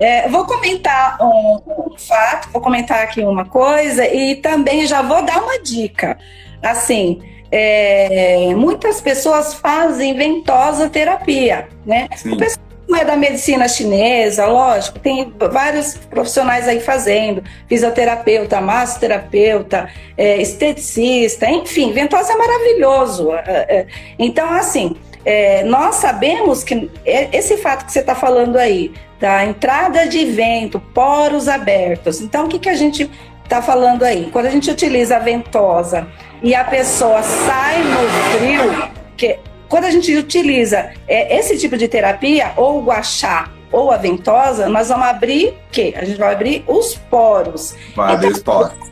é, 0.00 0.26
vou 0.30 0.46
comentar 0.46 1.18
um, 1.20 1.60
um, 1.66 1.98
fato, 1.98 2.48
vou 2.50 2.62
comentar 2.62 3.02
aqui 3.02 3.20
uma 3.20 3.44
coisa 3.44 4.06
e 4.06 4.36
também 4.36 4.86
já 4.86 5.02
vou 5.02 5.22
dar 5.22 5.42
uma 5.42 5.60
dica. 5.60 6.16
Assim, 6.62 7.20
é, 7.50 8.54
muitas 8.54 9.00
pessoas 9.00 9.54
fazem 9.54 10.14
ventosa 10.14 10.88
terapia, 10.88 11.68
né? 11.84 12.08
Sim. 12.16 12.32
O 12.32 12.36
pessoal 12.36 12.70
não 12.88 12.98
é 12.98 13.04
da 13.04 13.16
medicina 13.16 13.68
chinesa, 13.68 14.46
lógico, 14.46 14.98
tem 14.98 15.32
vários 15.50 15.94
profissionais 15.94 16.66
aí 16.66 16.80
fazendo, 16.80 17.42
fisioterapeuta, 17.68 18.60
massoterapeuta, 18.60 19.88
é, 20.18 20.42
esteticista, 20.42 21.48
enfim, 21.48 21.92
ventosa 21.92 22.32
é 22.32 22.36
maravilhoso. 22.36 23.32
É, 23.32 23.42
é, 23.46 23.86
então, 24.18 24.52
assim, 24.52 24.96
é, 25.24 25.62
nós 25.64 25.96
sabemos 25.96 26.64
que 26.64 26.90
esse 27.04 27.56
fato 27.58 27.86
que 27.86 27.92
você 27.92 28.00
está 28.00 28.14
falando 28.14 28.56
aí, 28.56 28.92
da 29.20 29.44
entrada 29.44 30.08
de 30.08 30.24
vento, 30.24 30.80
poros 30.92 31.46
abertos, 31.46 32.20
então 32.20 32.46
o 32.46 32.48
que, 32.48 32.58
que 32.58 32.68
a 32.68 32.74
gente 32.74 33.08
está 33.44 33.62
falando 33.62 34.02
aí? 34.02 34.30
Quando 34.32 34.46
a 34.46 34.50
gente 34.50 34.70
utiliza 34.70 35.16
a 35.16 35.18
ventosa 35.18 36.08
e 36.42 36.54
a 36.54 36.64
pessoa 36.64 37.22
sai 37.22 37.82
no 37.82 38.08
frio, 38.38 38.92
que 39.16 39.38
quando 39.68 39.84
a 39.84 39.90
gente 39.90 40.14
utiliza 40.16 40.92
é, 41.06 41.38
esse 41.38 41.58
tipo 41.58 41.76
de 41.76 41.86
terapia, 41.86 42.52
ou 42.56 42.78
o 42.78 42.84
guachá 42.84 43.50
ou 43.70 43.92
a 43.92 43.96
ventosa, 43.96 44.68
nós 44.68 44.88
vamos 44.88 45.06
abrir 45.06 45.48
o 45.48 45.54
quê? 45.70 45.94
A 45.96 46.04
gente 46.04 46.18
vai 46.18 46.32
abrir 46.32 46.64
os 46.66 46.94
poros. 46.94 47.76
Vai 47.94 48.14
abrir 48.14 48.28
então, 48.28 48.60
os 48.60 48.68
poros. 48.68 48.90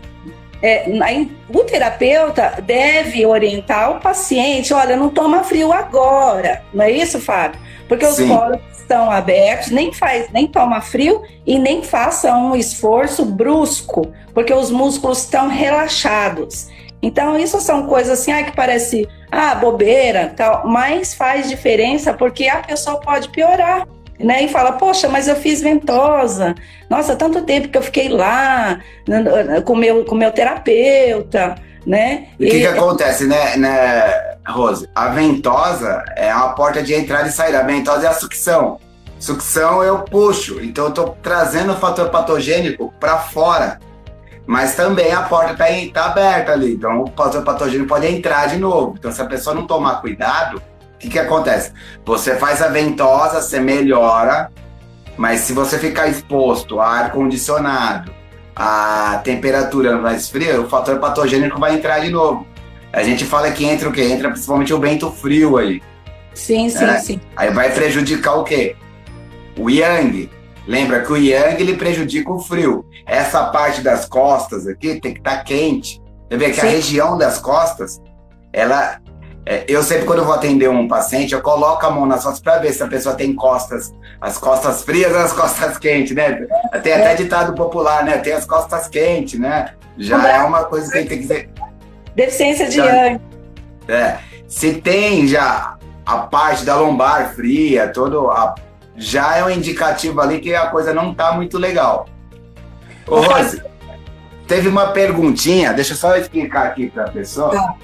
É, 0.63 0.89
o 1.49 1.65
terapeuta 1.65 2.63
deve 2.65 3.25
orientar 3.25 3.93
o 3.93 4.01
paciente, 4.01 4.75
olha, 4.75 4.97
não 4.97 5.09
toma 5.09 5.45
frio 5.45 5.73
agora, 5.73 6.63
não 6.75 6.85
é 6.85 6.91
isso, 6.91 7.21
Fábio? 7.21 7.61
porque 7.89 8.05
os 8.05 8.17
Sim. 8.17 8.29
poros 8.29 8.61
estão 8.79 9.11
abertos, 9.11 9.71
nem 9.71 9.93
faz, 9.93 10.31
nem 10.31 10.47
toma 10.47 10.81
frio 10.81 11.23
e 11.47 11.59
nem 11.59 11.83
faça 11.83 12.35
um 12.35 12.55
esforço 12.55 13.25
brusco, 13.25 14.13
porque 14.35 14.53
os 14.53 14.71
músculos 14.71 15.19
estão 15.21 15.49
relaxados. 15.49 16.69
Então, 17.03 17.39
isso 17.39 17.61
são 17.61 17.87
coisas 17.87 18.19
assim, 18.19 18.33
ah, 18.33 18.43
que 18.43 18.55
parece 18.55 19.09
ah, 19.31 19.55
bobeira, 19.55 20.33
tal, 20.37 20.67
mas 20.67 21.15
faz 21.15 21.49
diferença 21.49 22.13
porque 22.13 22.49
a 22.49 22.59
pessoa 22.59 23.01
pode 23.01 23.29
piorar. 23.29 23.87
Né, 24.19 24.43
e 24.43 24.49
fala, 24.49 24.73
poxa, 24.73 25.09
mas 25.09 25.29
eu 25.29 25.37
fiz 25.37 25.61
ventosa. 25.61 26.53
Nossa, 26.91 27.15
tanto 27.15 27.43
tempo 27.43 27.69
que 27.69 27.79
eu 27.79 27.83
fiquei 27.83 28.09
lá 28.09 28.81
com 29.65 29.77
meu, 29.77 30.05
com 30.05 30.17
meu 30.17 30.33
terapeuta, 30.33 31.55
né? 31.87 32.27
E 32.37 32.47
o 32.47 32.51
que, 32.51 32.59
que 32.59 32.67
acontece, 32.67 33.29
né, 33.29 33.57
né, 33.57 34.37
Rose? 34.49 34.89
A 34.93 35.11
ventosa 35.11 36.05
é 36.17 36.35
uma 36.35 36.49
porta 36.49 36.83
de 36.83 36.95
entrada 36.95 37.29
e 37.29 37.33
saída. 37.33 37.61
A 37.61 37.63
ventosa 37.63 38.07
é 38.07 38.11
a 38.11 38.13
sucção. 38.13 38.81
Sucção 39.21 39.83
eu 39.83 40.01
puxo, 40.01 40.61
então 40.63 40.87
eu 40.87 40.91
estou 40.91 41.17
trazendo 41.23 41.73
o 41.73 41.77
fator 41.77 42.09
patogênico 42.09 42.93
para 42.99 43.19
fora. 43.19 43.79
Mas 44.49 44.75
também 44.75 45.13
a 45.13 45.21
porta 45.21 45.53
está 45.53 45.93
tá 45.93 46.11
aberta 46.11 46.53
ali, 46.53 46.73
então 46.73 47.03
o 47.03 47.13
fator 47.15 47.43
patogênico 47.43 47.87
pode 47.87 48.07
entrar 48.07 48.49
de 48.49 48.57
novo. 48.57 48.95
Então, 48.99 49.13
se 49.13 49.21
a 49.21 49.27
pessoa 49.27 49.55
não 49.55 49.67
tomar 49.67 50.01
cuidado, 50.01 50.57
o 50.57 50.99
que, 50.99 51.11
que 51.11 51.19
acontece? 51.19 51.71
Você 52.07 52.35
faz 52.35 52.63
a 52.63 52.69
ventosa, 52.69 53.43
você 53.43 53.61
melhora, 53.61 54.51
mas 55.19 55.41
se 55.41 55.53
você 55.53 55.79
ficar 55.79 56.09
exposto 56.09 56.81
a 56.81 56.89
ar-condicionado, 56.89 58.11
a 58.57 59.21
temperatura 59.23 59.99
mais 59.99 60.31
fria, 60.31 60.59
o 60.59 60.67
fator 60.67 60.99
patogênico 60.99 61.61
vai 61.61 61.75
entrar 61.75 61.99
de 61.99 62.09
novo. 62.09 62.47
A 62.91 63.03
gente 63.03 63.27
fala 63.27 63.51
que 63.51 63.67
entra 63.67 63.87
o 63.87 63.93
quê? 63.93 64.05
Entra 64.05 64.31
principalmente 64.31 64.73
o 64.73 64.81
vento 64.81 65.11
frio 65.11 65.59
aí. 65.59 65.83
Sim, 66.33 66.71
sim, 66.71 66.87
né? 66.87 66.99
sim. 67.01 67.21
Aí 67.37 67.51
vai 67.51 67.71
prejudicar 67.71 68.37
o 68.37 68.45
quê? 68.45 68.75
O 69.59 69.69
yang. 69.69 70.31
Lembra 70.69 71.01
que 71.01 71.11
o 71.11 71.17
yang 71.17 71.61
ele 71.61 71.79
prejudica 71.79 72.31
o 72.31 72.39
frio. 72.39 72.85
Essa 73.07 73.45
parte 73.47 73.81
das 73.81 74.05
costas 74.05 74.67
aqui 74.67 75.01
tem 75.01 75.15
que 75.15 75.21
estar 75.21 75.39
tá 75.39 75.43
quente. 75.43 75.99
Você 76.29 76.37
vê 76.37 76.51
que 76.51 76.61
sim. 76.61 76.67
a 76.67 76.71
região 76.71 77.17
das 77.17 77.39
costas, 77.39 77.99
ela 78.53 79.01
é, 79.47 79.65
eu 79.67 79.83
sempre, 79.83 80.05
quando 80.05 80.19
eu 80.19 80.27
vou 80.27 80.35
atender 80.35 80.69
um 80.69 80.87
paciente, 80.87 81.33
eu 81.33 81.41
coloco 81.41 81.87
a 81.87 81.91
mão 81.91 82.05
nas 82.05 82.23
costas 82.23 82.43
para 82.43 82.59
ver 82.59 82.71
se 82.75 82.83
a 82.83 82.87
pessoa 82.87 83.15
tem 83.15 83.35
costas, 83.35 83.95
as 84.21 84.37
costas 84.37 84.83
frias 84.83 85.11
ou 85.11 85.19
as 85.21 85.33
costas 85.33 85.79
quentes, 85.79 86.15
né? 86.15 86.47
Tem 86.83 86.93
até 86.93 87.15
ditado 87.15 87.55
popular, 87.55 88.05
né? 88.05 88.19
Tem 88.19 88.35
as 88.35 88.45
costas 88.45 88.89
quentes, 88.89 89.41
né? 89.41 89.73
Já 89.97 90.29
é 90.29 90.43
uma 90.43 90.65
coisa 90.65 90.93
que 90.93 90.99
tem 90.99 91.07
que 91.07 91.17
dizer. 91.17 91.51
Deficiência 92.15 92.69
de 92.69 92.79
yang. 92.79 93.19
É. 93.89 94.19
Se 94.47 94.75
tem 94.75 95.27
já 95.27 95.79
a 96.05 96.19
parte 96.19 96.67
da 96.67 96.77
lombar 96.77 97.35
fria, 97.35 97.89
todo 97.89 98.31
a, 98.31 98.55
já 98.99 99.37
é 99.37 99.45
um 99.45 99.51
indicativo 99.51 100.21
ali 100.21 100.41
que 100.41 100.55
a 100.55 100.67
coisa 100.67 100.93
não 100.93 101.15
tá 101.15 101.33
muito 101.33 101.57
legal. 101.57 102.07
Ô, 103.07 103.21
Rose, 103.21 103.63
teve 104.47 104.69
uma 104.69 104.89
perguntinha, 104.89 105.73
deixa 105.73 105.95
eu 105.95 105.97
só 105.97 106.17
explicar 106.17 106.67
aqui 106.67 106.91
para 106.91 107.05
a 107.05 107.11
pessoa. 107.11 107.51
Tá. 107.51 107.75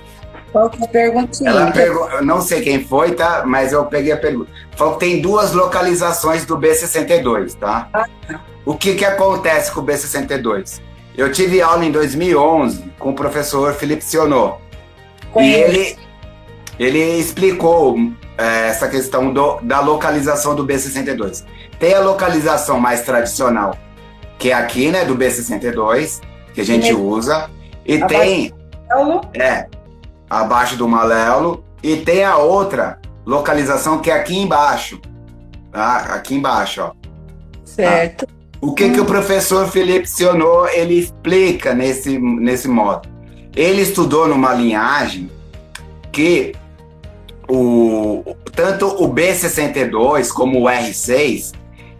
Qual 0.53 0.71
que 0.71 0.83
é 0.83 0.85
a 0.85 0.89
perguntinha? 0.89 1.51
Ela 1.51 1.73
pergu... 1.73 2.09
Eu 2.11 2.25
não 2.25 2.41
sei 2.41 2.63
quem 2.63 2.85
foi, 2.85 3.13
tá? 3.13 3.43
Mas 3.45 3.73
eu 3.73 3.85
peguei 3.87 4.13
a 4.13 4.17
pergunta. 4.17 4.51
Falou 4.77 4.95
que 4.95 5.01
tem 5.01 5.21
duas 5.21 5.53
localizações 5.53 6.45
do 6.45 6.57
B62, 6.57 7.55
tá? 7.55 7.89
Ah. 7.93 8.07
O 8.65 8.75
que 8.75 8.95
que 8.95 9.05
acontece 9.05 9.73
com 9.73 9.81
o 9.81 9.85
B62? 9.85 10.81
Eu 11.17 11.31
tive 11.33 11.61
aula 11.61 11.85
em 11.85 11.91
2011 11.91 12.93
com 12.99 13.11
o 13.11 13.15
professor 13.15 13.75
Felipe 13.75 14.05
Sionô. 14.05 14.57
E 15.37 15.53
ele, 15.53 15.97
ele 16.79 16.99
explicou 17.19 17.97
é, 18.37 18.69
essa 18.69 18.89
questão 18.89 19.33
do, 19.33 19.61
da 19.63 19.81
localização 19.81 20.55
do 20.55 20.67
B62. 20.67 21.45
Tem 21.79 21.95
a 21.95 22.01
localização 22.01 22.81
mais 22.81 23.03
tradicional, 23.03 23.77
que 24.39 24.51
é 24.51 24.55
aqui, 24.55 24.91
né, 24.91 25.05
do 25.05 25.17
B62, 25.17 26.21
que 26.53 26.61
a 26.61 26.65
gente 26.65 26.93
usa. 26.93 27.51
E 27.87 27.97
Abaixo 27.97 28.19
tem... 28.19 28.55
É, 29.35 29.67
abaixo 30.29 30.77
do 30.77 30.89
malelo 30.89 31.65
e 31.83 31.97
tem 31.97 32.25
a 32.25 32.37
outra 32.37 32.99
localização 33.27 33.99
que 34.01 34.11
é 34.11 34.15
aqui 34.15 34.37
embaixo, 34.37 35.01
tá? 35.71 35.97
Aqui 36.15 36.35
embaixo, 36.35 36.83
ó. 36.83 36.93
Certo. 37.65 38.27
Tá? 38.27 38.33
O 38.61 38.73
que 38.73 38.91
que 38.91 39.01
o 39.01 39.05
professor 39.05 39.69
Felipe 39.69 40.07
Sionô, 40.07 40.67
ele 40.69 40.95
explica 40.95 41.75
nesse, 41.75 42.19
nesse 42.19 42.67
modo? 42.67 43.09
Ele 43.55 43.83
estudou 43.83 44.27
numa 44.27 44.55
linhagem 44.55 45.31
que 46.11 46.55
o, 47.49 48.37
tanto 48.55 48.87
o 49.03 49.13
B62 49.13 50.29
como 50.29 50.61
o 50.61 50.65
R6, 50.65 51.53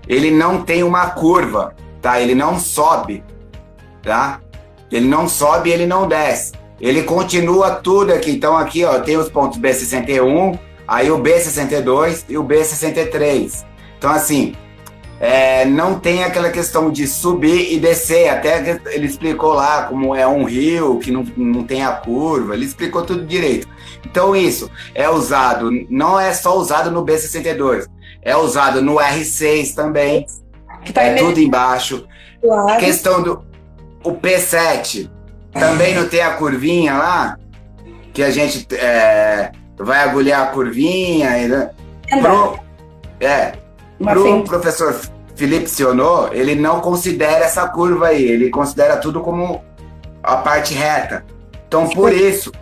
ele 0.09 0.31
não 0.31 0.63
tem 0.63 0.83
uma 0.83 1.11
curva, 1.11 1.75
tá? 2.01 2.21
Ele 2.21 2.35
não 2.35 2.59
sobe, 2.59 3.23
tá? 4.03 4.41
Ele 4.91 5.07
não 5.07 5.29
sobe 5.29 5.71
ele 5.71 5.87
não 5.87 6.07
desce 6.07 6.53
ele 6.81 7.03
continua 7.03 7.71
tudo 7.71 8.13
aqui. 8.13 8.31
Então 8.31 8.57
aqui 8.57 8.85
ó, 8.85 8.99
tem 9.01 9.17
os 9.17 9.29
pontos 9.29 9.59
B61, 9.59 10.59
aí 10.87 11.11
o 11.11 11.19
B62 11.19 12.25
e 12.29 12.37
o 12.37 12.45
B63. 12.45 13.65
Então 13.99 14.11
assim, 14.11 14.55
é, 15.21 15.65
não 15.65 15.99
tem 15.99 16.25
aquela 16.25 16.51
questão 16.51 16.91
de 16.91 17.07
subir 17.07 17.73
e 17.73 17.79
descer. 17.79 18.29
Até 18.29 18.81
ele 18.87 19.07
explicou 19.07 19.53
lá 19.53 19.85
como 19.85 20.15
é 20.15 20.27
um 20.27 20.45
rio 20.45 20.99
que 20.99 21.11
não, 21.11 21.25
não 21.37 21.65
tem 21.65 21.85
a 21.85 21.93
curva. 21.93 22.55
Ele 22.55 22.65
explicou 22.65 23.03
tudo 23.03 23.25
direito. 23.25 23.69
Então 24.05 24.35
isso 24.35 24.71
é 24.95 25.09
usado, 25.09 25.71
não 25.89 26.19
é 26.19 26.33
só 26.33 26.57
usado 26.59 26.91
no 26.91 27.05
B62, 27.05 27.87
é 28.23 28.37
usado 28.37 28.83
no 28.83 28.97
R6 28.97 29.75
também. 29.75 30.27
Que 30.85 30.93
tá 30.93 31.03
é 31.03 31.15
tudo 31.15 31.41
embaixo. 31.41 32.07
Claro. 32.43 32.69
A 32.69 32.77
questão 32.77 33.23
do 33.23 33.43
o 34.05 34.13
P7 34.13 35.11
também 35.53 35.95
não 35.95 36.07
tem 36.07 36.21
a 36.21 36.35
curvinha 36.35 36.95
lá? 36.95 37.39
Que 38.13 38.23
a 38.23 38.31
gente 38.31 38.67
é, 38.75 39.51
vai 39.79 40.01
agulhar 40.01 40.43
a 40.43 40.47
curvinha. 40.47 41.39
E, 41.39 41.49
né? 41.49 41.71
pro, 42.21 42.59
é. 43.19 43.64
Pro 43.99 44.45
professor 44.45 45.01
Felipe 45.35 45.69
Sionô, 45.69 46.29
ele 46.33 46.55
não 46.55 46.81
considera 46.81 47.45
essa 47.45 47.69
curva 47.69 48.09
aí. 48.09 48.23
Ele 48.23 48.51
considera 48.51 48.97
tudo 48.97 49.21
como 49.21 49.63
a 50.23 50.37
parte 50.37 50.75
reta. 50.75 51.25
Então, 51.67 51.89
por 51.89 52.13
isso 52.13 52.53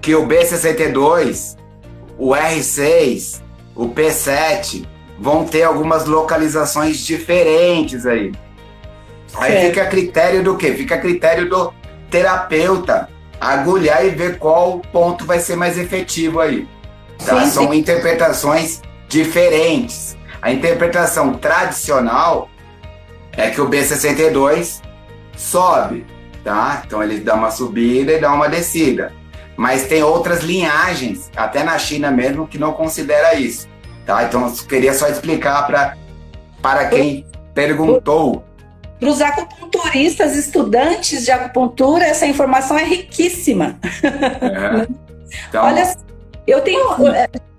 que 0.00 0.14
o 0.14 0.26
B62, 0.26 1.56
o 2.18 2.30
R6, 2.30 3.40
o 3.74 3.88
P7 3.88 4.86
vão 5.18 5.44
ter 5.44 5.62
algumas 5.62 6.04
localizações 6.04 6.98
diferentes 6.98 8.06
aí. 8.06 8.32
Aí 9.36 9.52
certo. 9.52 9.66
fica 9.66 9.82
a 9.82 9.86
critério 9.86 10.42
do 10.42 10.56
quê? 10.56 10.72
Fica 10.72 10.94
a 10.94 10.98
critério 10.98 11.48
do 11.48 11.72
terapeuta 12.10 13.08
agulhar 13.40 14.04
e 14.06 14.10
ver 14.10 14.38
qual 14.38 14.78
ponto 14.92 15.24
vai 15.24 15.40
ser 15.40 15.56
mais 15.56 15.76
efetivo 15.76 16.40
aí. 16.40 16.66
Tá? 17.24 17.44
Sim, 17.44 17.50
São 17.50 17.72
sim. 17.72 17.78
interpretações 17.78 18.80
diferentes. 19.08 20.16
A 20.44 20.52
interpretação 20.52 21.32
tradicional 21.32 22.50
é 23.34 23.48
que 23.48 23.62
o 23.62 23.66
B62 23.66 24.82
sobe, 25.34 26.06
tá? 26.44 26.82
Então 26.86 27.02
ele 27.02 27.18
dá 27.20 27.34
uma 27.34 27.50
subida 27.50 28.12
e 28.12 28.20
dá 28.20 28.30
uma 28.30 28.46
descida. 28.46 29.10
Mas 29.56 29.86
tem 29.86 30.02
outras 30.02 30.42
linhagens, 30.42 31.30
até 31.34 31.64
na 31.64 31.78
China 31.78 32.10
mesmo, 32.10 32.46
que 32.46 32.58
não 32.58 32.74
considera 32.74 33.34
isso, 33.34 33.66
tá? 34.04 34.22
Então 34.24 34.46
eu 34.46 34.52
queria 34.66 34.92
só 34.92 35.08
explicar 35.08 35.66
para 35.66 35.96
para 36.60 36.88
quem 36.90 37.26
perguntou 37.54 38.44
para 39.00 39.08
os 39.08 39.22
acupunturistas, 39.22 40.36
estudantes 40.36 41.24
de 41.24 41.30
acupuntura, 41.30 42.04
essa 42.04 42.26
informação 42.26 42.78
é 42.78 42.84
riquíssima. 42.84 43.78
É. 44.02 44.86
Então... 45.48 45.64
Olha, 45.64 45.96
eu 46.46 46.60
tenho. 46.60 46.80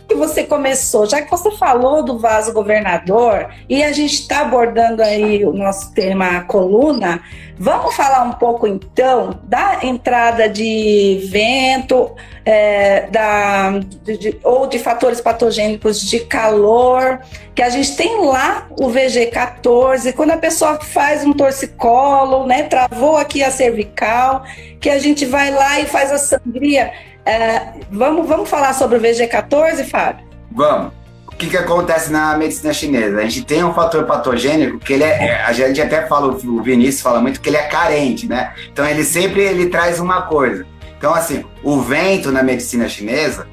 Que 0.08 0.15
você 0.15 0.44
começou, 0.44 1.06
já 1.06 1.22
que 1.22 1.32
você 1.32 1.52
falou 1.52 2.04
do 2.04 2.20
vaso 2.20 2.54
governador 2.54 3.50
e 3.68 3.84
a 3.84 3.91
gente 3.91 4.13
está 4.13 4.41
abordando 4.41 5.02
aí 5.02 5.44
o 5.44 5.52
nosso 5.52 5.94
tema 5.94 6.41
coluna, 6.41 7.22
vamos 7.58 7.96
falar 7.96 8.24
um 8.24 8.34
pouco 8.34 8.68
então 8.68 9.39
da 9.44 9.80
entrada 9.84 10.48
de 10.48 11.28
vento, 11.30 12.12
é, 12.46 13.08
da, 13.08 13.80
de, 14.04 14.18
de, 14.18 14.39
ou 14.44 14.68
de 14.68 14.78
fatores 14.78 15.20
patogênicos 15.20 16.02
de 16.02 16.20
calor, 16.20 17.20
que 17.56 17.62
a 17.62 17.70
gente 17.70 17.96
tem 17.96 18.24
lá 18.26 18.68
o 18.80 18.88
VG14, 18.88 20.13
quando 20.13 20.32
a 20.32 20.38
pessoa 20.38 20.80
faz 20.80 21.26
um 21.26 21.34
torcicolo, 21.34 22.46
né, 22.46 22.63
travou 22.63 23.18
aqui 23.18 23.44
a 23.44 23.50
cervical, 23.50 24.44
que 24.80 24.89
a 24.89 25.00
gente 25.00 25.26
vai 25.26 25.50
lá 25.50 25.80
e 25.80 25.86
faz 25.86 26.12
a 26.12 26.18
sangria 26.18 26.91
é, 27.26 27.74
vamos, 27.92 28.28
vamos 28.28 28.50
falar 28.50 28.74
sobre 28.74 28.98
o 28.98 29.02
VG14, 29.02 29.90
Fábio? 29.90 30.26
Vamos. 30.52 30.94
O 31.28 31.38
que, 31.38 31.50
que 31.50 31.58
acontece 31.58 32.12
na 32.12 32.38
medicina 32.38 32.72
chinesa? 32.74 33.18
A 33.18 33.24
gente 33.24 33.44
tem 33.44 33.64
um 33.64 33.74
fator 33.74 34.06
patogênico 34.06 34.80
que 34.80 34.94
ele 34.94 35.04
é, 35.04 35.28
é 35.28 35.44
a 35.44 35.52
gente 35.52 35.82
até 35.82 36.08
fala, 36.08 36.28
o 36.28 36.62
Vinícius 36.62 37.02
fala 37.02 37.20
muito 37.20 37.42
que 37.42 37.50
ele 37.50 37.58
é 37.58 37.64
carente, 37.64 38.26
né? 38.26 38.54
Então 38.72 38.86
ele 38.86 39.04
sempre 39.04 39.42
ele 39.42 39.68
traz 39.68 40.00
uma 40.00 40.22
coisa. 40.22 40.66
Então 40.98 41.14
assim, 41.14 41.44
o 41.62 41.82
vento 41.82 42.32
na 42.32 42.42
medicina 42.42 42.88
chinesa, 42.88 43.48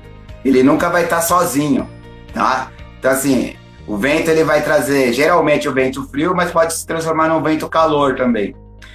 ele 0.45 0.63
nunca 0.63 0.89
vai 0.89 1.05
estar 1.05 1.23
sozinho, 1.23 1.91
tá? 2.33 2.71
Então 3.01 3.11
assim, 3.11 3.57
O 3.87 3.97
vento 3.97 4.31
ele 4.31 4.45
vai 4.45 4.63
trazer 4.63 5.13
geralmente 5.13 5.69
o 5.69 5.73
vento 5.73 6.09
frio, 6.09 6.35
mas 6.35 6.51
pode 6.51 6.73
se 6.73 6.87
transformar 6.87 7.29
num 7.29 7.43
vento 7.43 7.69
calor 7.69 8.15
também. 8.15 8.55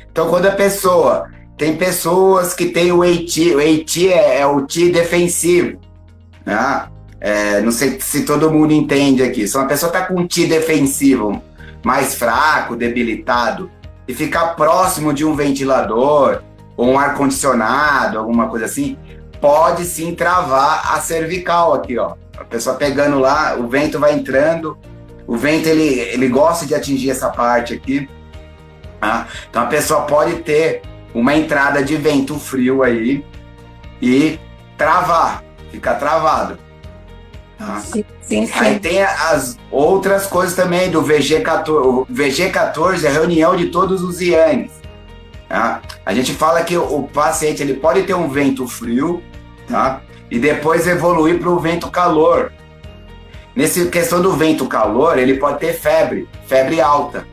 Então, 0.10 0.30
quando 0.30 0.48
a 0.48 0.52
pessoa 0.52 1.30
tem 1.58 1.76
pessoas 1.76 2.54
que 2.54 2.68
têm 2.68 2.92
o 2.92 3.04
EIT, 3.04 3.56
o 3.56 3.60
EIT 3.60 4.14
é, 4.14 4.42
é 4.42 4.46
o 4.46 4.66
Ti 4.66 4.92
defensivo, 4.92 5.80
né? 6.46 6.88
É, 7.20 7.62
não 7.62 7.72
sei 7.72 8.00
se 8.00 8.24
todo 8.24 8.52
mundo 8.52 8.72
entende 8.72 9.24
aqui. 9.24 9.48
Se 9.48 9.58
uma 9.58 9.66
pessoa 9.66 9.90
está 9.90 10.06
com 10.06 10.22
um 10.22 10.28
Ti 10.28 10.46
defensivo 10.46 11.42
mais 11.84 12.14
fraco, 12.14 12.76
debilitado, 12.76 13.72
e 14.08 14.14
ficar 14.14 14.56
próximo 14.56 15.12
de 15.12 15.26
um 15.26 15.36
ventilador 15.36 16.44
ou 16.78 16.92
um 16.92 17.00
ar-condicionado, 17.00 18.20
alguma 18.20 18.48
coisa 18.48 18.66
assim, 18.66 18.96
pode 19.42 19.84
sim 19.84 20.14
travar 20.14 20.94
a 20.94 21.02
cervical 21.02 21.74
aqui, 21.74 21.98
ó. 21.98 22.14
A 22.38 22.44
pessoa 22.44 22.76
pegando 22.76 23.18
lá, 23.20 23.56
o 23.58 23.68
vento 23.68 24.00
vai 24.00 24.14
entrando, 24.14 24.78
o 25.26 25.36
vento 25.36 25.68
ele, 25.68 26.00
ele 26.00 26.28
gosta 26.28 26.68
de 26.68 26.76
atingir 26.76 27.10
essa 27.10 27.30
parte 27.30 27.74
aqui. 27.74 28.08
Tá? 29.02 29.28
Então 29.50 29.64
a 29.64 29.66
pessoa 29.66 30.04
pode 30.04 30.36
ter 30.44 30.82
uma 31.20 31.36
entrada 31.36 31.84
de 31.84 31.96
vento 31.96 32.40
frio 32.40 32.84
aí 32.84 33.26
e 34.00 34.40
travar, 34.78 35.44
ficar 35.72 35.96
travado. 35.96 36.60
Tá? 37.58 37.80
Sim, 37.80 38.06
sim, 38.22 38.46
sim. 38.46 38.54
Aí 38.56 38.80
tem 38.80 39.02
as 39.02 39.58
outras 39.72 40.28
coisas 40.28 40.56
também 40.56 40.92
do 40.92 41.02
VG14. 41.02 41.70
O 41.70 42.06
VG14 42.06 43.04
é 43.04 43.08
a 43.08 43.12
reunião 43.12 43.56
de 43.56 43.70
todos 43.70 44.04
os 44.04 44.22
IANs. 44.22 44.72
Tá? 45.50 45.82
A 46.06 46.14
gente 46.14 46.34
fala 46.34 46.62
que 46.62 46.78
o 46.78 47.04
paciente 47.04 47.64
ele 47.64 47.74
pode 47.74 48.04
ter 48.04 48.14
um 48.14 48.30
vento 48.30 48.68
frio, 48.68 49.24
tá? 49.68 50.02
E 50.30 50.38
depois 50.38 50.86
evoluir 50.86 51.40
para 51.40 51.50
o 51.50 51.58
vento 51.58 51.90
calor. 51.90 52.54
Nessa 53.56 53.86
questão 53.88 54.22
do 54.22 54.34
vento 54.34 54.68
calor, 54.68 55.18
ele 55.18 55.38
pode 55.38 55.60
ter 55.60 55.74
febre, 55.74 56.30
febre 56.46 56.80
alta. 56.80 57.26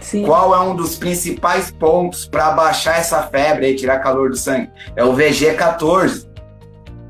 Sim. 0.00 0.24
Qual 0.24 0.54
é 0.54 0.60
um 0.60 0.74
dos 0.74 0.96
principais 0.96 1.70
pontos 1.70 2.26
para 2.26 2.50
baixar 2.50 2.98
essa 2.98 3.22
febre 3.22 3.70
e 3.70 3.76
tirar 3.76 3.98
calor 3.98 4.30
do 4.30 4.36
sangue? 4.36 4.70
É 4.96 5.04
o 5.04 5.14
VG14. 5.14 6.28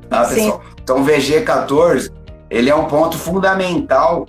Tá, 0.09 0.25
pessoal? 0.25 0.61
Sim. 0.63 0.71
Então, 0.83 1.01
o 1.01 1.05
VG14 1.05 2.11
ele 2.49 2.69
é 2.69 2.75
um 2.75 2.85
ponto 2.85 3.17
fundamental 3.17 4.25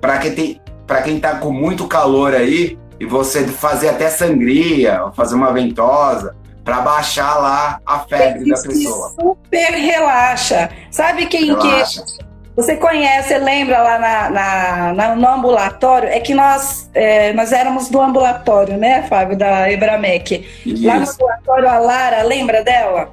para 0.00 0.18
quem 0.18 0.34
tem 0.34 0.60
para 0.86 1.02
quem 1.02 1.16
está 1.16 1.36
com 1.36 1.52
muito 1.52 1.86
calor 1.86 2.34
aí 2.34 2.76
e 2.98 3.06
você 3.06 3.46
fazer 3.46 3.88
até 3.88 4.10
sangria, 4.10 5.00
fazer 5.14 5.36
uma 5.36 5.52
ventosa 5.52 6.34
para 6.64 6.80
baixar 6.80 7.38
lá 7.38 7.80
a 7.86 8.00
febre 8.00 8.50
da 8.50 8.60
pessoa. 8.60 9.10
Super 9.10 9.70
relaxa. 9.72 10.68
Sabe 10.90 11.26
quem 11.26 11.46
relaxa. 11.46 12.02
que 12.02 12.29
você 12.56 12.76
conhece, 12.76 13.36
lembra 13.38 13.80
lá 13.80 13.98
na, 13.98 14.30
na, 14.30 14.92
na, 14.92 15.16
no 15.16 15.28
ambulatório? 15.28 16.08
É 16.08 16.20
que 16.20 16.34
nós, 16.34 16.90
é, 16.94 17.32
nós 17.32 17.52
éramos 17.52 17.88
do 17.88 18.00
ambulatório, 18.00 18.76
né, 18.76 19.04
Fábio, 19.08 19.36
da 19.36 19.70
Ebramec. 19.70 20.46
Isso. 20.66 20.86
Lá 20.86 20.98
no 20.98 21.08
ambulatório, 21.08 21.68
a 21.68 21.78
Lara, 21.78 22.22
lembra 22.22 22.62
dela? 22.62 23.10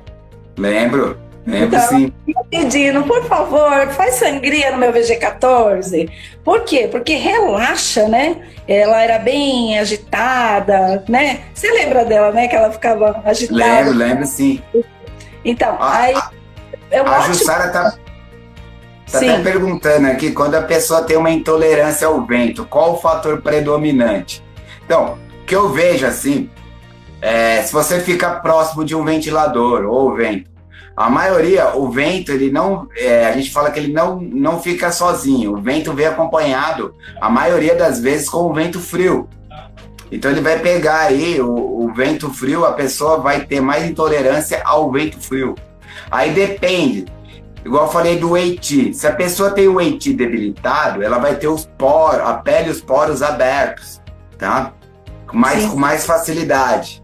Lembro. 0.58 1.28
Lembro 1.45 1.78
então, 1.78 1.88
sim. 1.88 2.13
Pedindo, 2.50 3.04
por 3.04 3.23
favor, 3.23 3.88
faz 3.91 4.15
sangria 4.15 4.69
no 4.71 4.78
meu 4.78 4.91
VG14. 4.91 6.12
Por 6.43 6.65
quê? 6.65 6.89
Porque 6.91 7.13
relaxa, 7.13 8.06
né? 8.10 8.36
Ela 8.67 9.02
era 9.02 9.17
bem 9.17 9.80
agitada, 9.80 11.06
né? 11.08 11.39
Você 11.54 11.71
lembra 11.71 12.04
dela, 12.04 12.34
né? 12.34 12.50
Que 12.50 12.56
ela 12.56 12.69
ficava 12.69 13.21
agitada. 13.23 13.63
Lembro, 13.63 13.93
lembro 13.93 14.26
sim. 14.26 14.62
Então, 15.45 15.78
a, 15.80 15.97
aí. 16.00 16.15
É 16.91 17.00
a 17.00 17.04
ótimo... 17.04 17.34
Jussara 17.34 17.69
tá, 17.69 17.93
tá 19.12 19.17
até 19.20 19.39
perguntando 19.39 20.08
aqui, 20.08 20.32
quando 20.32 20.56
a 20.56 20.62
pessoa 20.62 21.02
tem 21.02 21.17
uma 21.17 21.32
intolerância 21.32 22.08
ao 22.08 22.26
vento, 22.26 22.65
qual 22.65 22.93
o 22.93 22.98
fator 22.98 23.41
predominante? 23.41 24.43
Então, 24.86 25.17
o 25.41 25.46
que 25.46 25.56
eu 25.56 25.70
vejo 25.70 26.06
assim, 26.06 26.50
é, 27.22 27.62
se 27.63 27.74
você 27.74 28.00
fica 28.00 28.32
próximo 28.32 28.84
de 28.84 28.96
um 28.96 29.04
ventilador 29.04 29.86
ou 29.86 30.15
vento, 30.15 30.50
a 30.98 31.12
maioria, 31.12 31.78
o 31.78 31.91
vento, 31.91 32.32
ele 32.32 32.50
não. 32.50 32.88
É, 32.98 33.28
a 33.28 33.32
gente 33.34 33.52
fala 33.52 33.70
que 33.70 33.80
ele 33.80 33.93
não, 33.93 34.20
não 34.20 34.60
fica 34.60 34.91
sozinho. 34.91 35.54
O 35.54 35.62
vento 35.62 35.93
vem 35.93 36.08
acompanhado, 36.08 36.96
a 37.22 37.30
maioria 37.30 37.76
das 37.76 38.00
vezes, 38.00 38.28
com 38.28 38.39
o 38.39 38.54
vento 38.54 38.80
frio. 38.80 39.30
Então 40.12 40.32
ele 40.32 40.41
vai 40.41 40.58
pegar 40.58 41.02
aí 41.02 41.39
o, 41.39 41.84
o 41.84 41.93
vento 41.93 42.32
frio, 42.32 42.65
a 42.65 42.72
pessoa 42.72 43.20
vai 43.20 43.46
ter 43.46 43.62
mais 43.62 43.86
intolerância 43.86 44.60
ao 44.65 44.91
vento 44.91 45.20
frio. 45.20 45.54
Aí 46.10 46.32
depende. 46.32 47.06
Igual 47.68 47.84
eu 47.84 47.92
falei 47.92 48.16
do 48.18 48.38
EIT. 48.38 48.94
Se 48.94 49.06
a 49.06 49.12
pessoa 49.12 49.52
tem 49.52 49.68
o 49.68 49.82
EIT 49.82 50.14
debilitado, 50.14 51.04
ela 51.04 51.18
vai 51.18 51.36
ter 51.36 51.50
os 51.50 51.66
poros, 51.78 52.22
a 52.22 52.36
pele 52.36 52.70
e 52.70 52.72
os 52.72 52.80
poros 52.80 53.22
abertos, 53.22 54.02
tá? 54.38 54.72
Com 55.28 55.36
mais, 55.36 55.66
com 55.66 55.76
mais 55.76 56.06
facilidade. 56.06 57.04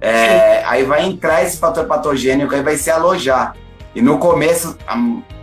É, 0.00 0.62
aí 0.64 0.84
vai 0.84 1.04
entrar 1.04 1.42
esse 1.42 1.58
fator 1.58 1.86
patogênico, 1.86 2.54
aí 2.54 2.62
vai 2.62 2.76
se 2.76 2.88
alojar. 2.88 3.56
E 3.92 4.00
no 4.00 4.18
começo 4.18 4.78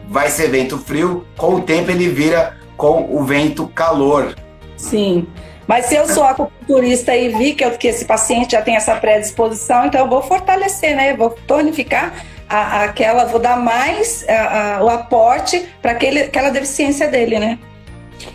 vai 0.08 0.30
ser 0.30 0.48
vento 0.48 0.78
frio, 0.78 1.28
com 1.36 1.56
o 1.56 1.62
tempo 1.64 1.92
ele 1.92 2.08
vira 2.08 2.56
com 2.78 3.14
o 3.14 3.26
vento 3.26 3.68
calor. 3.68 4.34
Sim. 4.78 5.28
Mas 5.68 5.88
se 5.88 5.96
eu 5.96 6.08
sou 6.08 6.24
acupunturista 6.24 7.16
e 7.16 7.30
vi 7.30 7.54
que, 7.54 7.64
eu, 7.64 7.72
que 7.72 7.88
esse 7.90 8.06
paciente 8.06 8.52
já 8.52 8.62
tem 8.62 8.76
essa 8.76 8.96
predisposição, 8.96 9.86
então 9.86 10.02
eu 10.02 10.10
vou 10.10 10.22
fortalecer, 10.22 10.96
né? 10.96 11.12
Eu 11.12 11.18
vou 11.18 11.32
tonificar 11.32 12.14
a, 12.48 12.84
aquela, 12.86 13.26
vou 13.26 13.40
dar 13.40 13.58
mais 13.58 14.26
a, 14.30 14.78
a, 14.78 14.84
o 14.84 14.90
aporte 14.90 15.68
para 15.82 15.92
aquela 15.92 16.50
deficiência 16.50 17.08
dele, 17.10 17.38
né? 17.38 17.60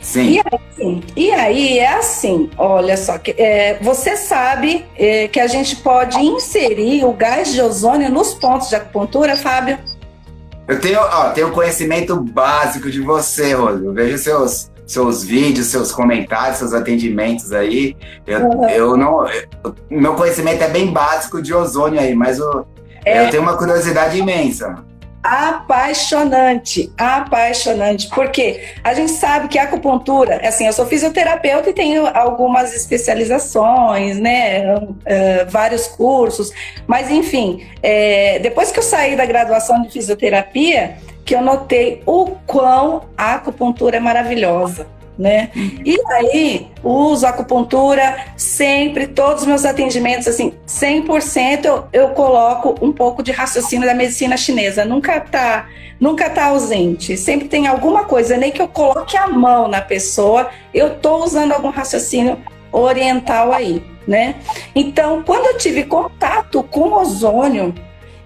Sim. 0.00 0.34
E 0.36 0.40
aí, 0.40 1.02
e 1.16 1.30
aí 1.32 1.78
é 1.78 1.94
assim, 1.94 2.50
olha 2.56 2.96
só, 2.96 3.18
que, 3.18 3.34
é, 3.36 3.78
você 3.80 4.16
sabe 4.16 4.84
é, 4.96 5.26
que 5.28 5.40
a 5.40 5.46
gente 5.46 5.76
pode 5.76 6.18
inserir 6.18 7.04
o 7.04 7.12
gás 7.12 7.52
de 7.52 7.60
ozônio 7.60 8.10
nos 8.10 8.34
pontos 8.34 8.68
de 8.68 8.76
acupuntura, 8.76 9.36
Fábio? 9.36 9.78
Eu 10.68 10.80
tenho, 10.80 11.00
ó, 11.00 11.30
tenho 11.30 11.50
conhecimento 11.50 12.16
básico 12.20 12.90
de 12.90 13.00
você. 13.00 13.52
Eu 13.54 13.92
vejo 13.92 14.16
seus, 14.18 14.70
seus 14.92 15.24
vídeos, 15.24 15.66
seus 15.66 15.90
comentários, 15.92 16.58
seus 16.58 16.72
atendimentos 16.72 17.52
aí. 17.52 17.96
Eu, 18.26 18.40
uhum. 18.40 18.68
eu 18.68 18.96
não. 18.96 19.26
Eu, 19.28 19.74
meu 19.90 20.14
conhecimento 20.14 20.62
é 20.62 20.68
bem 20.68 20.92
básico 20.92 21.40
de 21.40 21.54
ozônio 21.54 22.00
aí, 22.00 22.14
mas 22.14 22.38
eu, 22.38 22.66
é. 23.04 23.26
eu 23.26 23.30
tenho 23.30 23.42
uma 23.42 23.56
curiosidade 23.56 24.18
imensa 24.18 24.84
apaixonante, 25.22 26.92
apaixonante, 26.98 28.08
porque 28.08 28.60
a 28.82 28.92
gente 28.92 29.12
sabe 29.12 29.46
que 29.46 29.56
a 29.56 29.62
acupuntura, 29.62 30.40
assim, 30.42 30.66
eu 30.66 30.72
sou 30.72 30.84
fisioterapeuta 30.84 31.70
e 31.70 31.72
tenho 31.72 32.08
algumas 32.08 32.74
especializações, 32.74 34.18
né, 34.18 34.74
uh, 34.74 34.90
vários 35.48 35.86
cursos, 35.86 36.50
mas 36.88 37.08
enfim, 37.08 37.64
é, 37.80 38.40
depois 38.40 38.72
que 38.72 38.80
eu 38.80 38.82
saí 38.82 39.14
da 39.14 39.24
graduação 39.24 39.82
de 39.82 39.90
fisioterapia, 39.90 40.96
que 41.24 41.34
eu 41.34 41.42
notei 41.42 42.02
o 42.06 42.26
quão 42.46 43.02
a 43.16 43.34
acupuntura 43.34 43.96
é 43.96 44.00
maravilhosa 44.00 44.86
né? 45.18 45.50
E 45.84 45.98
aí, 46.08 46.68
uso 46.82 47.26
acupuntura 47.26 48.26
sempre, 48.36 49.06
todos 49.06 49.42
os 49.42 49.46
meus 49.46 49.64
atendimentos, 49.64 50.26
assim, 50.26 50.52
100% 50.66 51.64
eu, 51.64 51.84
eu 51.92 52.08
coloco 52.10 52.74
um 52.84 52.92
pouco 52.92 53.22
de 53.22 53.30
raciocínio 53.30 53.86
da 53.86 53.94
medicina 53.94 54.36
chinesa. 54.36 54.84
Nunca 54.84 55.20
tá, 55.20 55.68
nunca 56.00 56.30
tá 56.30 56.46
ausente. 56.46 57.16
Sempre 57.16 57.48
tem 57.48 57.66
alguma 57.66 58.04
coisa, 58.04 58.36
nem 58.36 58.50
que 58.50 58.62
eu 58.62 58.68
coloque 58.68 59.16
a 59.16 59.28
mão 59.28 59.68
na 59.68 59.80
pessoa, 59.80 60.50
eu 60.72 60.98
tô 60.98 61.22
usando 61.22 61.52
algum 61.52 61.70
raciocínio 61.70 62.38
oriental 62.72 63.52
aí, 63.52 63.84
né? 64.08 64.36
Então, 64.74 65.22
quando 65.22 65.46
eu 65.46 65.58
tive 65.58 65.84
contato 65.84 66.62
com 66.64 66.94
ozônio, 66.94 67.74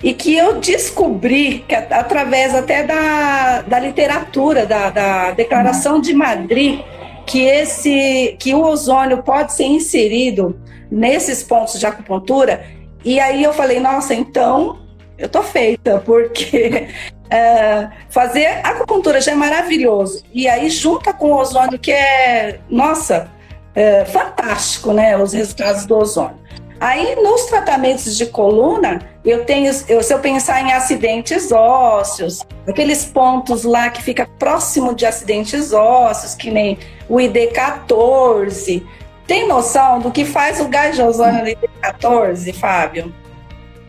e 0.02 0.12
que 0.12 0.36
eu 0.36 0.60
descobri, 0.60 1.64
que 1.66 1.74
através 1.74 2.54
até 2.54 2.82
da, 2.82 3.62
da 3.62 3.78
literatura, 3.78 4.66
da, 4.66 4.90
da 4.90 5.30
Declaração 5.32 6.00
de 6.00 6.14
Madrid, 6.14 6.80
que, 7.26 7.40
esse, 7.40 8.36
que 8.38 8.54
o 8.54 8.62
ozônio 8.62 9.22
pode 9.22 9.52
ser 9.52 9.64
inserido 9.64 10.58
nesses 10.90 11.42
pontos 11.42 11.80
de 11.80 11.86
acupuntura. 11.86 12.64
E 13.04 13.18
aí 13.18 13.42
eu 13.42 13.52
falei, 13.52 13.80
nossa, 13.80 14.14
então 14.14 14.78
eu 15.18 15.28
tô 15.28 15.42
feita, 15.42 16.02
porque 16.04 16.88
é, 17.30 17.88
fazer 18.10 18.46
acupuntura 18.62 19.20
já 19.20 19.32
é 19.32 19.34
maravilhoso. 19.34 20.22
E 20.32 20.46
aí 20.46 20.68
junta 20.70 21.12
com 21.12 21.32
o 21.32 21.36
ozônio, 21.36 21.78
que 21.78 21.90
é, 21.90 22.60
nossa, 22.68 23.30
é, 23.74 24.04
fantástico, 24.04 24.92
né? 24.92 25.16
Os 25.16 25.32
resultados 25.32 25.84
do 25.86 25.96
ozônio. 25.96 26.46
Aí, 26.78 27.16
nos 27.16 27.46
tratamentos 27.46 28.16
de 28.16 28.26
coluna, 28.26 28.98
eu 29.26 29.44
tenho, 29.44 29.72
eu, 29.88 30.02
se 30.02 30.14
eu 30.14 30.20
pensar 30.20 30.62
em 30.62 30.72
acidentes 30.72 31.50
ósseos, 31.50 32.46
aqueles 32.66 33.04
pontos 33.04 33.64
lá 33.64 33.90
que 33.90 34.00
fica 34.00 34.28
próximo 34.38 34.94
de 34.94 35.04
acidentes 35.04 35.72
ósseos, 35.72 36.34
que 36.34 36.48
nem 36.48 36.78
o 37.08 37.16
ID14, 37.16 38.84
tem 39.26 39.48
noção 39.48 39.98
do 39.98 40.12
que 40.12 40.24
faz 40.24 40.60
o 40.60 40.68
gás 40.68 40.94
de 40.94 41.02
ozônio 41.02 41.42
no 41.42 41.50
ID14, 41.50 42.54
Fábio? 42.54 43.12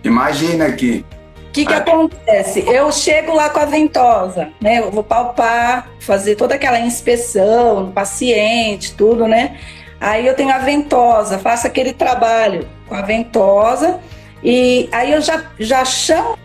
Imagina 0.04 0.72
que, 0.72 1.06
que, 1.54 1.68
que 1.68 1.74
acontece? 1.74 2.64
Eu 2.68 2.92
chego 2.92 3.36
lá 3.36 3.50
com 3.50 3.60
a 3.60 3.66
ventosa, 3.66 4.50
né? 4.60 4.80
Eu 4.80 4.90
vou 4.90 5.04
palpar, 5.04 5.88
fazer 6.00 6.36
toda 6.36 6.56
aquela 6.56 6.80
inspeção 6.80 7.82
no 7.82 7.92
paciente, 7.92 8.96
tudo, 8.96 9.28
né? 9.28 9.60
Aí 10.00 10.26
eu 10.26 10.36
tenho 10.36 10.52
a 10.52 10.58
ventosa, 10.58 11.38
faço 11.38 11.68
aquele 11.68 11.94
trabalho 11.94 12.68
com 12.88 12.96
a 12.96 13.02
ventosa 13.02 14.00
e 14.44 14.88
aí 14.92 15.12
eu 15.12 15.22
já, 15.22 15.44
já 15.60 15.84
chamo 15.86 16.38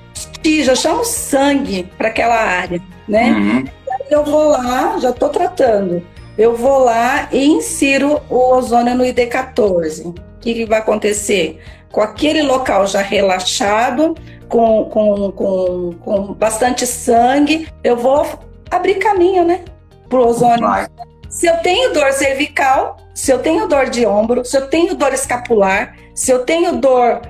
já 0.65 0.75
chamo 0.75 1.05
sangue 1.05 1.89
para 1.97 2.09
aquela 2.09 2.37
área, 2.37 2.81
né? 3.07 3.31
Uhum. 3.31 3.65
Eu 4.11 4.25
vou 4.25 4.49
lá, 4.49 4.99
já 4.99 5.11
estou 5.11 5.29
tratando. 5.29 6.03
Eu 6.37 6.57
vou 6.57 6.79
lá 6.79 7.29
e 7.31 7.47
insiro 7.47 8.21
o 8.29 8.55
ozônio 8.55 8.95
no 8.95 9.05
ID14. 9.05 10.07
O 10.07 10.15
que, 10.41 10.55
que 10.55 10.67
vai 10.67 10.81
acontecer? 10.81 11.61
Com 11.91 12.01
aquele 12.01 12.43
local 12.43 12.87
já 12.87 13.01
relaxado, 13.01 14.15
com, 14.49 14.85
com, 14.87 15.33
com, 15.33 15.93
com 16.01 16.33
bastante 16.35 16.87
sangue, 16.87 17.69
eu 17.85 17.97
vou 17.97 18.27
abrir 18.71 18.95
caminho, 18.97 19.45
né? 19.45 19.61
Pro 20.09 20.27
ozônio. 20.27 20.67
Vai. 20.67 20.87
Se 21.29 21.47
eu 21.47 21.57
tenho 21.59 21.93
dor 21.93 22.13
cervical, 22.13 22.97
se 23.15 23.31
eu 23.33 23.39
tenho 23.39 23.67
dor 23.67 23.89
de 23.89 24.05
ombro, 24.07 24.45
se 24.45 24.57
eu 24.57 24.69
tenho 24.69 24.95
dor 24.95 25.13
escapular, 25.15 25.97
se 26.15 26.31
eu 26.31 26.41
tenho 26.41 26.77
dor, 26.77 27.23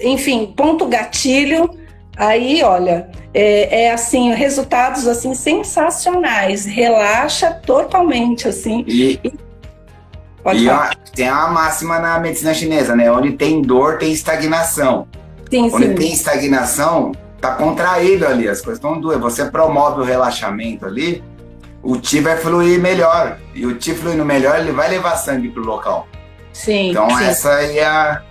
enfim, 0.00 0.52
ponto 0.56 0.86
gatilho, 0.86 1.70
aí, 2.16 2.62
olha, 2.62 3.10
é, 3.34 3.84
é, 3.84 3.92
assim, 3.92 4.32
resultados 4.32 5.06
assim 5.06 5.34
sensacionais. 5.34 6.64
Relaxa 6.64 7.50
totalmente, 7.50 8.48
assim. 8.48 8.84
E, 8.86 9.20
e, 9.24 9.32
tem 11.14 11.30
uma 11.30 11.48
máxima 11.48 11.98
na 11.98 12.18
medicina 12.18 12.52
chinesa, 12.52 12.96
né? 12.96 13.10
Onde 13.10 13.32
tem 13.32 13.62
dor, 13.62 13.98
tem 13.98 14.12
estagnação. 14.12 15.06
Sim, 15.50 15.70
Onde 15.72 15.88
sim. 15.88 15.94
tem 15.94 16.12
estagnação, 16.12 17.12
tá 17.40 17.54
contraído 17.54 18.26
ali, 18.26 18.48
as 18.48 18.60
coisas 18.60 18.78
estão 18.78 18.98
duas. 18.98 19.20
Você 19.20 19.44
promove 19.46 20.00
o 20.00 20.04
relaxamento 20.04 20.86
ali, 20.86 21.22
o 21.82 21.96
ti 21.96 22.20
vai 22.20 22.36
fluir 22.36 22.80
melhor. 22.80 23.38
E 23.54 23.66
o 23.66 23.76
ti 23.76 23.94
fluindo 23.94 24.24
melhor, 24.24 24.58
ele 24.58 24.72
vai 24.72 24.88
levar 24.88 25.16
sangue 25.16 25.50
pro 25.50 25.62
local. 25.62 26.08
Sim. 26.52 26.90
Então 26.90 27.08
sim. 27.10 27.24
essa 27.24 27.52
aí 27.54 27.78
é 27.78 27.86
a. 27.86 28.22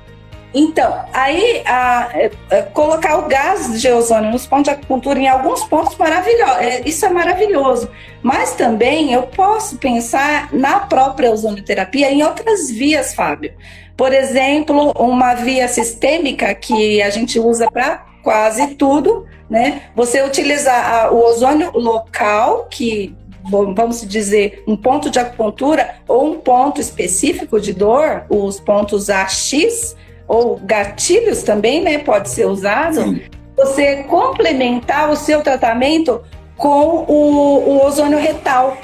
Então, 0.53 1.05
aí 1.13 1.63
a, 1.65 2.07
a, 2.07 2.17
é, 2.17 2.31
é, 2.49 2.61
colocar 2.63 3.19
o 3.19 3.27
gás 3.27 3.79
de 3.79 3.89
ozônio 3.89 4.31
nos 4.31 4.45
pontos 4.45 4.65
de 4.65 4.71
acupuntura 4.71 5.17
em 5.17 5.27
alguns 5.27 5.63
pontos 5.63 5.95
maravilhoso, 5.95 6.59
é, 6.59 6.81
isso 6.85 7.05
é 7.05 7.09
maravilhoso. 7.09 7.89
Mas 8.21 8.53
também 8.53 9.13
eu 9.13 9.23
posso 9.23 9.77
pensar 9.77 10.49
na 10.53 10.81
própria 10.81 11.31
ozonioterapia 11.31 12.11
em 12.11 12.21
outras 12.23 12.69
vias, 12.69 13.13
Fábio. 13.13 13.53
Por 13.95 14.11
exemplo, 14.11 14.91
uma 14.97 15.35
via 15.35 15.67
sistêmica 15.67 16.53
que 16.53 17.01
a 17.01 17.09
gente 17.09 17.39
usa 17.39 17.69
para 17.71 18.05
quase 18.21 18.75
tudo, 18.75 19.25
né? 19.49 19.83
Você 19.95 20.21
utilizar 20.21 21.13
o 21.13 21.23
ozônio 21.23 21.71
local, 21.73 22.67
que 22.69 23.15
vamos 23.43 24.01
dizer, 24.07 24.63
um 24.67 24.77
ponto 24.77 25.09
de 25.09 25.19
acupuntura 25.19 25.95
ou 26.07 26.31
um 26.31 26.39
ponto 26.39 26.79
específico 26.79 27.59
de 27.59 27.73
dor, 27.73 28.25
os 28.29 28.59
pontos 28.59 29.09
AX 29.09 29.95
ou 30.31 30.55
gatilhos 30.63 31.43
também, 31.43 31.81
né? 31.81 31.97
Pode 31.97 32.29
ser 32.29 32.45
usado. 32.45 33.03
Sim. 33.03 33.21
Você 33.57 34.03
complementar 34.03 35.09
o 35.09 35.15
seu 35.17 35.41
tratamento 35.41 36.21
com 36.55 37.03
o, 37.05 37.69
o 37.69 37.85
ozônio 37.85 38.17
retal 38.17 38.77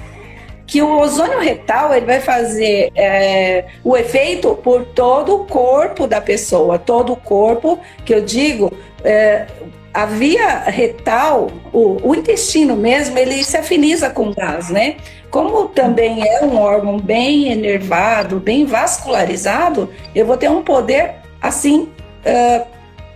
que 0.66 0.82
o 0.82 1.00
ozônio 1.00 1.40
retal 1.40 1.94
ele 1.94 2.06
vai 2.06 2.20
fazer 2.20 2.92
é, 2.94 3.64
o 3.86 3.96
efeito 3.96 4.54
por 4.56 4.84
todo 4.88 5.36
o 5.36 5.46
corpo 5.46 6.06
da 6.06 6.20
pessoa, 6.20 6.78
todo 6.78 7.14
o 7.14 7.16
corpo, 7.16 7.80
que 8.04 8.14
eu 8.14 8.20
digo, 8.20 8.74
é, 9.02 9.46
a 9.94 10.06
via 10.06 10.60
retal, 10.66 11.50
o, 11.72 12.10
o, 12.10 12.14
intestino 12.14 12.76
mesmo, 12.76 13.18
ele 13.18 13.42
se 13.46 13.56
afiniza 13.56 14.10
com 14.10 14.34
gás, 14.34 14.70
né? 14.70 14.98
Como 15.32 15.70
também 15.70 16.22
é 16.28 16.44
um 16.44 16.60
órgão 16.60 17.00
bem 17.00 17.50
enervado, 17.50 18.38
bem 18.38 18.66
vascularizado, 18.66 19.90
eu 20.14 20.26
vou 20.26 20.36
ter 20.36 20.50
um 20.50 20.62
poder 20.62 21.16
assim. 21.48 21.90
Uh, 22.26 22.66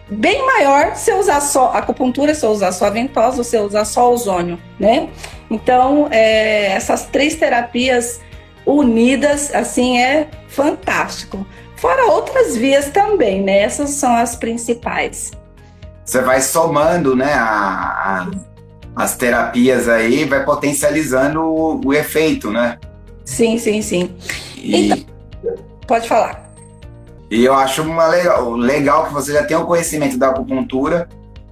bem 0.09 0.45
maior 0.45 0.95
se 0.95 1.11
eu 1.11 1.19
usar 1.19 1.39
só 1.41 1.71
acupuntura, 1.73 2.35
se 2.35 2.45
eu 2.45 2.51
usar 2.51 2.71
só 2.71 2.85
a 2.85 2.89
ventosa 2.89 3.37
ou 3.37 3.43
se 3.43 3.55
eu 3.55 3.63
usar 3.63 3.85
só 3.85 4.11
ozônio, 4.11 4.59
né? 4.79 5.09
Então, 5.49 6.07
é, 6.11 6.67
essas 6.73 7.05
três 7.05 7.35
terapias 7.35 8.19
unidas, 8.65 9.53
assim, 9.53 9.99
é 9.99 10.29
fantástico. 10.47 11.45
Fora 11.75 12.05
outras 12.05 12.55
vias 12.55 12.89
também, 12.89 13.41
né? 13.41 13.59
Essas 13.59 13.91
são 13.91 14.15
as 14.15 14.35
principais. 14.35 15.31
Você 16.05 16.21
vai 16.21 16.41
somando, 16.41 17.15
né, 17.15 17.33
a, 17.33 18.27
a, 18.27 18.31
as 18.95 19.15
terapias 19.15 19.87
aí, 19.87 20.25
vai 20.25 20.43
potencializando 20.43 21.41
o, 21.41 21.81
o, 21.85 21.93
efeito, 21.93 22.51
né? 22.51 22.77
Sim, 23.23 23.57
sim, 23.57 23.81
sim. 23.81 24.15
E... 24.57 24.91
Então, 24.91 25.05
pode 25.87 26.07
falar. 26.07 26.50
E 27.31 27.45
eu 27.45 27.53
acho 27.53 27.81
uma 27.81 28.07
legal, 28.07 28.51
legal 28.51 29.05
que 29.05 29.13
você 29.13 29.31
já 29.31 29.41
tem 29.41 29.55
o 29.55 29.65
conhecimento 29.65 30.17
da 30.17 30.27
acupuntura 30.27 31.07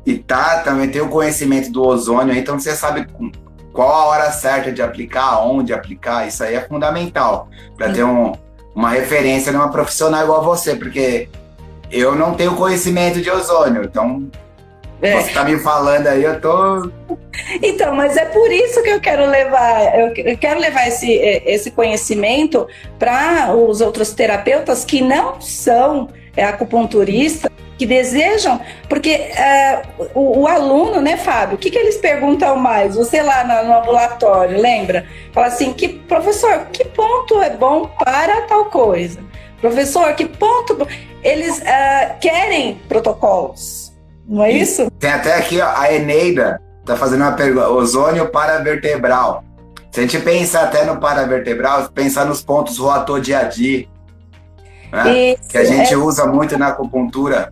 e 0.05 0.17
tá, 0.17 0.59
também 0.59 0.89
tem 0.89 1.01
o 1.01 1.07
conhecimento 1.07 1.71
do 1.71 1.81
ozônio, 1.81 2.35
então 2.35 2.59
você 2.59 2.75
sabe 2.75 3.07
qual 3.71 3.89
a 3.89 4.05
hora 4.07 4.31
certa 4.31 4.73
de 4.73 4.81
aplicar, 4.81 5.39
onde 5.39 5.71
aplicar, 5.71 6.27
isso 6.27 6.43
aí 6.43 6.55
é 6.55 6.61
fundamental 6.61 7.47
para 7.77 7.93
ter 7.93 8.03
um, 8.03 8.33
uma 8.75 8.89
referência 8.89 9.53
numa 9.53 9.69
profissional 9.69 10.21
igual 10.23 10.43
você, 10.43 10.75
porque 10.75 11.29
eu 11.89 12.13
não 12.13 12.33
tenho 12.33 12.57
conhecimento 12.57 13.21
de 13.21 13.31
ozônio, 13.31 13.83
então 13.85 14.29
é. 15.01 15.21
Você 15.21 15.33
tá 15.33 15.43
me 15.43 15.57
falando 15.59 16.07
aí, 16.07 16.23
eu 16.23 16.39
tô. 16.41 16.91
Então, 17.61 17.95
mas 17.95 18.17
é 18.17 18.25
por 18.25 18.51
isso 18.51 18.83
que 18.83 18.89
eu 18.89 18.99
quero 18.99 19.25
levar, 19.25 19.97
eu 19.97 20.37
quero 20.37 20.59
levar 20.59 20.87
esse, 20.87 21.11
esse 21.45 21.71
conhecimento 21.71 22.67
para 22.97 23.53
os 23.55 23.81
outros 23.81 24.13
terapeutas 24.13 24.83
que 24.83 25.01
não 25.01 25.39
são 25.39 26.09
é, 26.35 26.43
acupunturistas, 26.43 27.49
que 27.77 27.85
desejam, 27.85 28.59
porque 28.89 29.09
é, 29.09 29.83
o, 30.13 30.41
o, 30.41 30.47
aluno, 30.47 30.99
né, 30.99 31.15
Fábio, 31.15 31.55
o 31.55 31.57
que, 31.57 31.71
que 31.71 31.77
eles 31.77 31.95
perguntam 31.95 32.57
mais? 32.57 32.95
Você 32.95 33.21
lá 33.21 33.45
no, 33.45 33.69
no 33.69 33.79
ambulatório, 33.79 34.59
lembra? 34.59 35.05
Fala 35.31 35.47
assim, 35.47 35.71
que 35.71 35.87
professor, 35.87 36.67
que 36.73 36.83
ponto 36.83 37.41
é 37.41 37.51
bom 37.51 37.89
para 38.03 38.41
tal 38.41 38.65
coisa? 38.65 39.21
Professor, 39.61 40.13
que 40.13 40.25
ponto. 40.25 40.85
Eles 41.23 41.59
uh, 41.59 42.19
querem 42.19 42.75
protocolos 42.87 43.88
não 44.29 44.43
é 44.43 44.51
isso? 44.51 44.89
Tem 44.99 45.11
até 45.11 45.35
aqui, 45.35 45.59
ó, 45.59 45.67
a 45.75 45.91
Eneida 45.91 46.61
tá 46.85 46.95
fazendo 46.95 47.21
uma 47.21 47.31
pergunta. 47.31 47.67
Ozônio 47.69 48.29
paravertebral. 48.29 49.43
Se 49.91 50.01
a 50.01 50.03
gente 50.03 50.19
pensar 50.19 50.65
até 50.65 50.85
no 50.85 50.99
paravertebral, 50.99 51.89
pensar 51.89 52.25
nos 52.25 52.43
pontos 52.43 52.77
roatodiadi, 52.77 53.89
né? 54.91 55.35
que 55.49 55.57
a 55.57 55.65
gente 55.65 55.91
é... 55.91 55.97
usa 55.97 56.27
muito 56.27 56.59
na 56.59 56.67
acupuntura, 56.67 57.51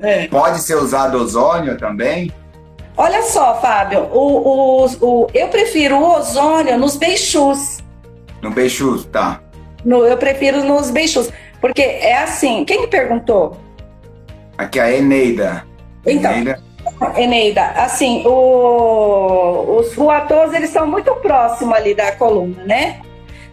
é. 0.00 0.26
pode 0.28 0.60
ser 0.60 0.76
usado 0.76 1.18
ozônio 1.18 1.76
também? 1.76 2.32
Olha 2.96 3.22
só, 3.22 3.60
Fábio, 3.60 4.08
o, 4.12 4.84
o, 4.84 4.86
o, 5.00 5.26
eu 5.34 5.48
prefiro 5.48 5.96
o 5.96 6.16
ozônio 6.16 6.78
nos 6.78 6.96
beixus. 6.96 7.80
No 8.40 8.50
beixus, 8.50 9.04
tá. 9.06 9.42
No, 9.84 10.06
eu 10.06 10.16
prefiro 10.16 10.64
nos 10.64 10.90
beixus. 10.90 11.30
Porque 11.60 11.82
é 11.82 12.16
assim, 12.16 12.64
quem 12.64 12.82
me 12.82 12.86
perguntou? 12.86 13.58
Aqui 14.56 14.80
a 14.80 14.90
Eneida. 14.90 15.66
Então, 16.06 16.32
Eneida, 16.32 16.60
Eneida 17.16 17.66
assim, 17.76 18.22
o, 18.26 19.78
os 19.78 19.94
ruatores, 19.94 20.54
eles 20.54 20.70
são 20.70 20.86
muito 20.86 21.14
próximos 21.16 21.74
ali 21.74 21.94
da 21.94 22.12
coluna, 22.12 22.62
né? 22.64 23.00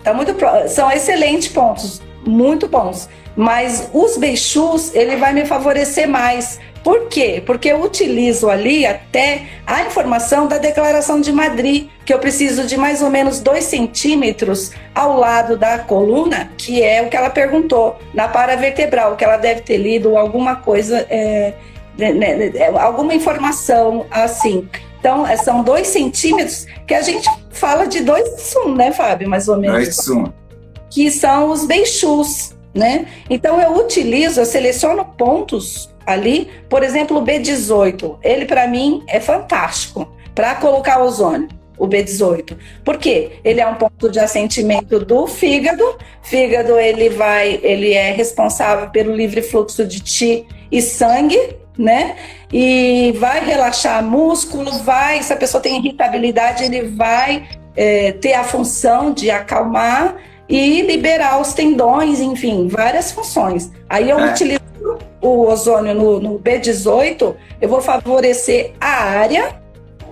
Tá 0.04 0.14
muito 0.14 0.34
pro, 0.34 0.68
são 0.68 0.91
excelentes 0.91 1.47
pontos, 1.47 2.02
muito 2.26 2.68
bons. 2.68 3.08
Mas 3.36 3.89
os 3.93 4.18
beixus, 4.18 4.93
ele 4.93 5.16
vai 5.16 5.34
me 5.34 5.45
favorecer 5.45 6.08
mais. 6.08 6.60
Por 6.84 7.08
quê? 7.08 7.41
Porque 7.45 7.70
eu 7.70 7.82
utilizo 7.82 8.49
ali 8.49 8.86
até 8.86 9.43
a 9.66 9.84
informação 9.84 10.47
da 10.47 10.58
Declaração 10.58 11.22
de 11.22 11.32
Madrid, 11.32 11.88
que 12.04 12.14
eu 12.14 12.20
preciso 12.20 12.66
de 12.66 12.76
mais 12.76 13.02
ou 13.02 13.10
menos 13.10 13.39
dois 13.39 13.66
centímetros 13.66 14.72
ao 14.93 15.16
lado 15.18 15.56
da 15.56 15.80
coluna, 15.80 16.52
que 16.58 16.84
é 16.84 17.02
o 17.04 17.08
que 17.08 17.16
ela 17.16 17.30
perguntou, 17.30 17.97
na 18.14 18.28
paravertebral, 18.28 19.16
que 19.16 19.24
ela 19.24 19.38
deve 19.38 19.62
ter 19.62 19.78
lido 19.78 20.18
alguma 20.18 20.56
coisa 20.56 21.06
é, 21.10 21.54
né, 22.10 22.36
né, 22.36 22.52
é, 22.56 22.68
alguma 22.68 23.14
informação 23.14 24.06
assim. 24.10 24.68
Então, 24.99 25.26
é, 25.26 25.36
são 25.38 25.64
dois 25.64 25.88
centímetros 25.88 26.66
que 26.88 26.93
a 26.93 27.02
gente 27.02 27.28
fala 27.52 27.86
de 27.86 28.02
dois 28.02 28.41
sum, 28.41 28.76
né, 28.76 28.91
Fábio? 28.91 29.30
Mais 29.30 29.47
ou 29.47 29.58
menos. 29.58 29.76
Dois 29.76 29.95
sum. 29.95 30.26
Que 30.89 31.10
são 31.10 31.49
os 31.49 31.66
beixus, 31.66 32.56
né? 32.74 33.08
Então, 33.30 33.60
eu 33.60 33.78
utilizo, 33.78 34.39
eu 34.39 34.45
seleciono 34.45 35.06
pontos 35.18 35.89
ali, 36.06 36.49
por 36.70 36.84
exemplo, 36.84 37.18
o 37.18 37.24
B18. 37.24 38.20
Ele, 38.24 38.45
para 38.45 38.68
mim, 38.68 39.04
é 39.08 39.20
fantástico 39.20 40.12
para 40.36 40.56
colocar 40.56 41.02
ozônio 41.02 41.49
o 41.82 41.88
B18. 41.88 42.56
Por 42.86 42.99
quê? 42.99 43.39
Ele 43.43 43.60
é 43.60 43.66
um 43.66 43.74
ponto 43.74 44.08
de 44.08 44.20
assentimento 44.20 44.99
do 44.99 45.26
fígado. 45.26 45.84
Fígado 46.22 46.78
ele 46.78 47.10
vai, 47.10 47.60
ele 47.64 47.93
é 47.93 48.12
responsável 48.12 48.91
pelo 48.91 49.16
livre 49.16 49.41
fluxo 49.41 49.84
de 49.84 49.99
ti 49.99 50.45
e 50.72 50.80
sangue 50.80 51.39
né? 51.78 52.15
E 52.51 53.13
vai 53.19 53.43
relaxar 53.43 54.03
músculo, 54.03 54.72
vai, 54.80 55.22
se 55.24 55.32
a 55.32 55.36
pessoa 55.36 55.61
tem 55.61 55.78
irritabilidade, 55.78 56.63
ele 56.63 56.84
vai 56.84 57.47
é, 57.76 58.11
ter 58.13 58.34
a 58.34 58.43
função 58.43 59.13
de 59.13 59.32
acalmar 59.32 60.15
e 60.47 60.82
liberar 60.82 61.39
os 61.39 61.53
tendões, 61.53 62.19
enfim, 62.19 62.67
várias 62.67 63.11
funções. 63.11 63.72
Aí 63.89 64.09
eu 64.09 64.19
é. 64.19 64.32
utilizo 64.32 64.61
o 65.22 65.47
ozônio 65.47 65.93
no, 65.93 66.19
no, 66.19 66.39
B18, 66.39 67.36
eu 67.61 67.69
vou 67.69 67.82
favorecer 67.82 68.74
a 68.80 69.03
área, 69.03 69.61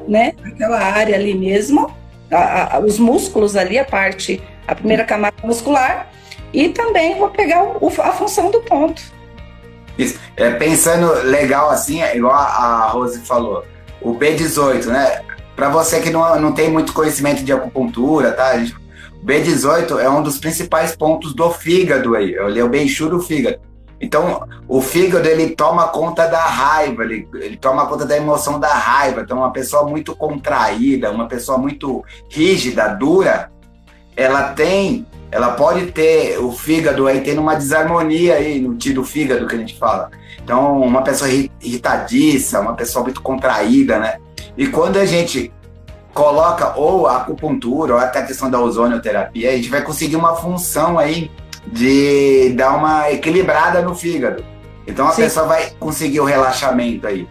né? 0.07 0.33
Aquela 0.45 0.79
área 0.79 1.15
ali 1.15 1.33
mesmo, 1.33 1.91
a, 2.31 2.77
a, 2.77 2.79
os 2.79 2.97
músculos 2.99 3.55
ali, 3.55 3.77
a 3.77 3.83
parte, 3.83 4.41
a 4.67 4.75
primeira 4.75 5.03
camada 5.03 5.35
muscular, 5.43 6.09
e 6.53 6.69
também 6.69 7.17
vou 7.17 7.29
pegar 7.29 7.63
o, 7.63 7.87
a 7.87 8.11
função 8.11 8.49
do 8.49 8.61
ponto. 8.61 9.01
Isso. 9.99 10.17
É, 10.37 10.49
pensando 10.51 11.11
legal 11.23 11.69
assim, 11.69 12.01
é 12.01 12.15
igual 12.15 12.33
a 12.33 12.87
Rose 12.87 13.19
falou, 13.19 13.65
o 14.01 14.15
B18, 14.15 14.85
né? 14.85 15.21
Para 15.57 15.67
você 15.67 15.99
que 15.99 16.09
não, 16.09 16.39
não 16.39 16.53
tem 16.53 16.71
muito 16.71 16.93
conhecimento 16.93 17.43
de 17.43 17.51
acupuntura, 17.51 18.31
tá? 18.31 18.53
O 19.21 19.25
B18 19.25 19.99
é 19.99 20.09
um 20.09 20.23
dos 20.23 20.37
principais 20.37 20.95
pontos 20.95 21.33
do 21.33 21.51
fígado 21.51 22.15
aí. 22.15 22.33
Ele 22.33 22.59
é 22.59 22.63
o 22.63 22.69
Benchu 22.69 23.09
do 23.09 23.19
fígado. 23.19 23.59
Então, 23.99 24.47
o 24.69 24.81
fígado 24.81 25.27
ele 25.27 25.49
toma 25.49 25.89
conta 25.89 26.25
da 26.27 26.45
raiva, 26.45 27.03
ele, 27.03 27.27
ele 27.33 27.57
toma 27.57 27.85
conta 27.85 28.05
da 28.05 28.15
emoção 28.15 28.57
da 28.57 28.73
raiva. 28.73 29.19
Então, 29.19 29.39
uma 29.39 29.51
pessoa 29.51 29.83
muito 29.83 30.15
contraída, 30.15 31.11
uma 31.11 31.27
pessoa 31.27 31.57
muito 31.57 32.05
rígida, 32.29 32.87
dura, 32.87 33.51
ela 34.15 34.53
tem 34.53 35.05
ela 35.31 35.51
pode 35.51 35.87
ter 35.91 36.39
o 36.39 36.51
fígado 36.51 37.07
aí 37.07 37.21
tendo 37.21 37.41
uma 37.41 37.55
desarmonia 37.55 38.35
aí 38.35 38.59
no 38.59 38.75
tiro 38.75 39.03
fígado 39.03 39.45
que 39.47 39.55
a 39.55 39.59
gente 39.59 39.77
fala. 39.77 40.09
Então, 40.43 40.81
uma 40.81 41.03
pessoa 41.03 41.29
irritadiça, 41.61 42.59
uma 42.59 42.73
pessoa 42.73 43.03
muito 43.03 43.21
contraída, 43.21 43.99
né? 43.99 44.17
E 44.57 44.67
quando 44.67 44.97
a 44.97 45.05
gente 45.05 45.51
coloca 46.13 46.75
ou 46.75 47.05
a 47.07 47.17
acupuntura 47.17 47.93
ou 47.93 47.99
até 47.99 48.19
a 48.19 48.25
questão 48.25 48.49
da 48.49 48.59
ozonioterapia, 48.59 49.51
a 49.51 49.55
gente 49.55 49.69
vai 49.69 49.83
conseguir 49.83 50.15
uma 50.15 50.35
função 50.35 50.97
aí 50.97 51.29
de 51.67 52.53
dar 52.55 52.75
uma 52.75 53.11
equilibrada 53.11 53.81
no 53.81 53.93
fígado. 53.93 54.43
Então 54.87 55.07
a 55.07 55.11
Sim. 55.11 55.23
pessoa 55.23 55.45
vai 55.45 55.69
conseguir 55.79 56.19
o 56.19 56.25
relaxamento 56.25 57.05
aí. 57.05 57.27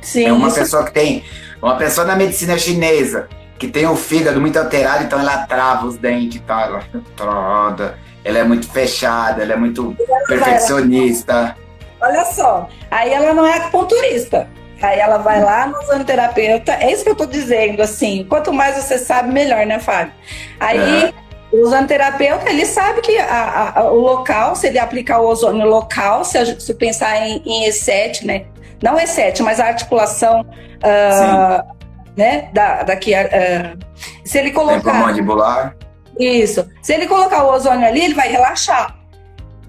Sim, 0.00 0.24
é 0.24 0.32
uma 0.32 0.48
isso... 0.48 0.58
pessoa 0.58 0.84
que 0.84 0.92
tem 0.92 1.22
uma 1.62 1.76
pessoa 1.76 2.04
na 2.04 2.16
medicina 2.16 2.58
chinesa 2.58 3.28
que 3.62 3.68
tem 3.68 3.86
o 3.86 3.94
fígado 3.94 4.40
muito 4.40 4.58
alterado, 4.58 5.04
então 5.04 5.20
ela 5.20 5.46
trava 5.46 5.86
os 5.86 5.96
dentes 5.96 6.42
tal, 6.44 6.64
ela 6.64 6.82
troda, 7.14 7.96
ela 8.24 8.38
é 8.38 8.42
muito 8.42 8.68
fechada, 8.68 9.40
ela 9.40 9.52
é 9.52 9.56
muito 9.56 9.96
perfeccionista. 10.26 11.56
Olha 12.00 12.24
só, 12.24 12.68
aí 12.90 13.12
ela 13.12 13.32
não 13.32 13.46
é 13.46 13.58
acupunturista. 13.58 14.48
Aí 14.82 14.98
ela 14.98 15.18
vai 15.18 15.40
lá 15.40 15.68
no 15.68 15.80
zonoterapeuta, 15.82 16.72
é 16.72 16.90
isso 16.90 17.04
que 17.04 17.10
eu 17.10 17.14
tô 17.14 17.24
dizendo, 17.24 17.80
assim, 17.82 18.26
quanto 18.28 18.52
mais 18.52 18.74
você 18.74 18.98
sabe, 18.98 19.32
melhor, 19.32 19.64
né, 19.64 19.78
Fábio? 19.78 20.12
Aí 20.58 21.04
é. 21.04 21.12
o 21.52 21.64
zonoterapeuta, 21.64 22.50
ele 22.50 22.66
sabe 22.66 23.00
que 23.00 23.16
a, 23.16 23.74
a, 23.76 23.92
o 23.92 24.00
local, 24.00 24.56
se 24.56 24.66
ele 24.66 24.80
aplicar 24.80 25.20
o 25.20 25.28
ozônio 25.28 25.68
local, 25.68 26.24
se, 26.24 26.36
a, 26.36 26.58
se 26.58 26.74
pensar 26.74 27.16
em, 27.28 27.40
em 27.46 27.68
E7, 27.68 28.24
né, 28.24 28.46
não 28.82 28.96
E7, 28.96 29.40
mas 29.42 29.60
a 29.60 29.66
articulação 29.66 30.40
uh, 30.40 31.81
né? 32.16 32.50
Da, 32.52 32.82
daqui 32.82 33.14
a, 33.14 33.24
uh, 33.24 33.78
se 34.24 34.38
ele 34.38 34.50
colocar. 34.50 34.94
mandibular. 34.94 35.76
Isso. 36.18 36.68
Se 36.82 36.92
ele 36.92 37.06
colocar 37.06 37.44
o 37.44 37.52
ozônio 37.52 37.86
ali, 37.86 38.04
ele 38.04 38.14
vai 38.14 38.28
relaxar. 38.28 38.96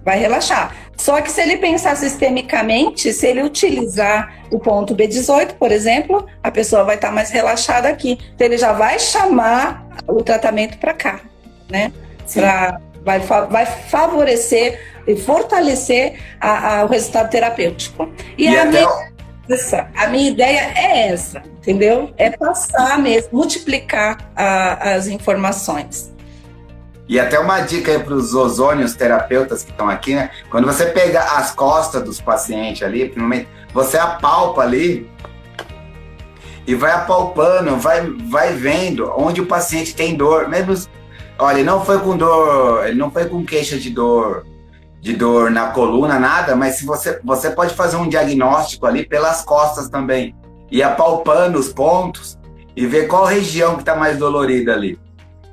Vai 0.04 0.20
relaxar. 0.20 0.76
Só 0.98 1.22
que 1.22 1.32
se 1.32 1.42
ele 1.42 1.58
pensar 1.58 1.96
sistemicamente, 1.96 3.12
se 3.14 3.26
ele 3.26 3.42
utilizar 3.42 4.34
o 4.52 4.60
ponto 4.60 4.96
B18, 4.96 5.54
por 5.54 5.72
exemplo, 5.72 6.26
a 6.44 6.52
pessoa 6.52 6.84
vai 6.84 6.96
estar 6.96 7.12
mais 7.12 7.30
relaxada 7.30 7.90
aqui. 7.90 8.20
Então 8.36 8.46
ele 8.46 8.58
já 8.58 8.74
vai 8.74 9.00
chamar 9.00 9.88
o 10.08 10.22
tratamento 10.22 10.78
para 10.78 10.94
cá, 10.94 11.22
né? 11.70 11.92
Pra, 12.34 12.80
vai, 13.04 13.20
vai 13.20 13.66
favorecer 13.66 14.80
e 15.08 15.16
fortalecer 15.16 16.20
a, 16.40 16.80
a, 16.80 16.86
o 16.86 16.88
resultado 16.88 17.30
terapêutico. 17.30 18.10
E, 18.38 18.46
e 18.46 18.58
a 18.58 18.64
até... 18.64 18.70
minha 18.70 19.13
essa. 19.50 19.90
A 19.96 20.08
minha 20.08 20.30
ideia 20.30 20.74
é 20.76 21.10
essa, 21.10 21.40
entendeu? 21.58 22.14
É 22.18 22.30
passar 22.30 22.98
mesmo, 23.00 23.30
multiplicar 23.34 24.32
a, 24.36 24.94
as 24.94 25.08
informações. 25.08 26.14
E 27.08 27.20
até 27.20 27.38
uma 27.38 27.60
dica 27.60 27.92
aí 27.92 28.00
para 28.00 28.14
os 28.14 28.34
ozônios 28.34 28.96
terapeutas 28.96 29.64
que 29.64 29.72
estão 29.72 29.90
aqui, 29.90 30.16
né? 30.16 30.30
Quando 30.50 30.66
você 30.66 30.86
pega 30.86 31.22
as 31.22 31.52
costas 31.52 32.02
dos 32.04 32.22
pacientes 32.22 32.82
ali, 32.82 33.14
você 33.74 33.98
apalpa 33.98 34.62
ali 34.62 35.12
e 36.66 36.74
vai 36.74 36.92
apalpando, 36.92 37.76
vai, 37.76 38.10
vai 38.30 38.54
vendo 38.54 39.12
onde 39.18 39.42
o 39.42 39.46
paciente 39.46 39.94
tem 39.94 40.16
dor. 40.16 40.48
Mesmo, 40.48 40.90
olha, 41.38 41.58
ele 41.58 41.66
não 41.66 41.84
foi 41.84 42.00
com 42.00 42.16
dor, 42.16 42.88
ele 42.88 42.98
não 42.98 43.12
foi 43.12 43.26
com 43.26 43.44
queixa 43.46 43.78
de 43.78 43.90
dor 43.90 44.46
de 45.04 45.14
dor 45.18 45.52
na 45.52 45.68
coluna, 45.68 46.18
nada, 46.18 46.56
mas 46.56 46.76
se 46.78 46.86
você, 46.86 47.20
você 47.26 47.50
pode 47.50 47.76
fazer 47.76 47.98
um 47.98 48.08
diagnóstico 48.08 48.86
ali 48.86 49.06
pelas 49.06 49.42
costas 49.42 49.90
também, 49.90 50.34
e 50.72 50.82
apalpando 50.82 51.60
os 51.60 51.68
pontos 51.68 52.40
e 52.74 52.88
ver 52.88 53.08
qual 53.08 53.26
região 53.26 53.76
que 53.76 53.82
está 53.82 53.98
mais 53.98 54.18
dolorida 54.18 54.72
ali. 54.72 54.98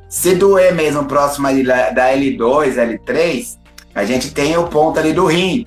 Se 0.08 0.36
doer 0.36 0.72
mesmo 0.72 1.04
próximo 1.04 1.48
ali 1.48 1.64
da 1.64 2.12
L2, 2.14 2.76
L3, 2.76 3.58
a 3.92 4.04
gente 4.04 4.32
tem 4.32 4.56
o 4.56 4.68
ponto 4.68 5.00
ali 5.00 5.12
do 5.12 5.26
rim, 5.26 5.64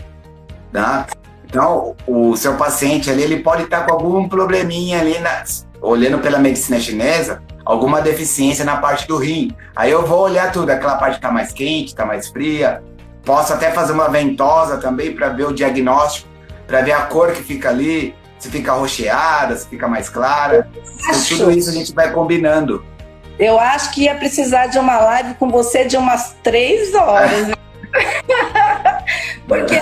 tá? 0.71 1.05
Então, 1.43 1.93
o 2.07 2.37
seu 2.37 2.55
paciente 2.55 3.11
ali, 3.11 3.21
ele 3.21 3.43
pode 3.43 3.63
estar 3.63 3.81
tá 3.81 3.85
com 3.85 3.91
algum 3.91 4.29
probleminha 4.29 5.01
ali, 5.01 5.19
na, 5.19 5.43
olhando 5.81 6.19
pela 6.19 6.39
medicina 6.39 6.79
chinesa, 6.79 7.43
alguma 7.65 8.01
deficiência 8.01 8.63
na 8.63 8.77
parte 8.77 9.05
do 9.09 9.17
rim. 9.17 9.53
Aí 9.75 9.91
eu 9.91 10.05
vou 10.05 10.21
olhar 10.21 10.53
tudo, 10.53 10.69
aquela 10.69 10.95
parte 10.95 11.15
está 11.15 11.29
mais 11.33 11.51
quente, 11.51 11.87
está 11.87 12.05
mais 12.05 12.29
fria, 12.29 12.81
Posso 13.25 13.53
até 13.53 13.71
fazer 13.71 13.93
uma 13.93 14.09
ventosa 14.09 14.77
também 14.77 15.13
para 15.13 15.29
ver 15.29 15.47
o 15.47 15.53
diagnóstico, 15.53 16.27
para 16.67 16.81
ver 16.81 16.91
a 16.91 17.01
cor 17.03 17.31
que 17.31 17.41
fica 17.41 17.69
ali, 17.69 18.13
se 18.37 18.49
fica 18.49 18.73
rocheada, 18.73 19.55
se 19.55 19.67
fica 19.67 19.87
mais 19.87 20.09
clara. 20.09 20.69
Então, 20.75 21.21
tudo 21.29 21.51
isso 21.51 21.69
a 21.69 21.73
gente 21.73 21.93
vai 21.93 22.11
combinando. 22.11 22.85
Eu 23.39 23.59
acho 23.59 23.91
que 23.93 24.03
ia 24.03 24.15
precisar 24.15 24.67
de 24.67 24.77
uma 24.77 24.97
live 24.99 25.35
com 25.35 25.49
você 25.49 25.85
de 25.85 25.95
umas 25.95 26.35
três 26.43 26.93
horas. 26.93 27.51
Porque 29.47 29.75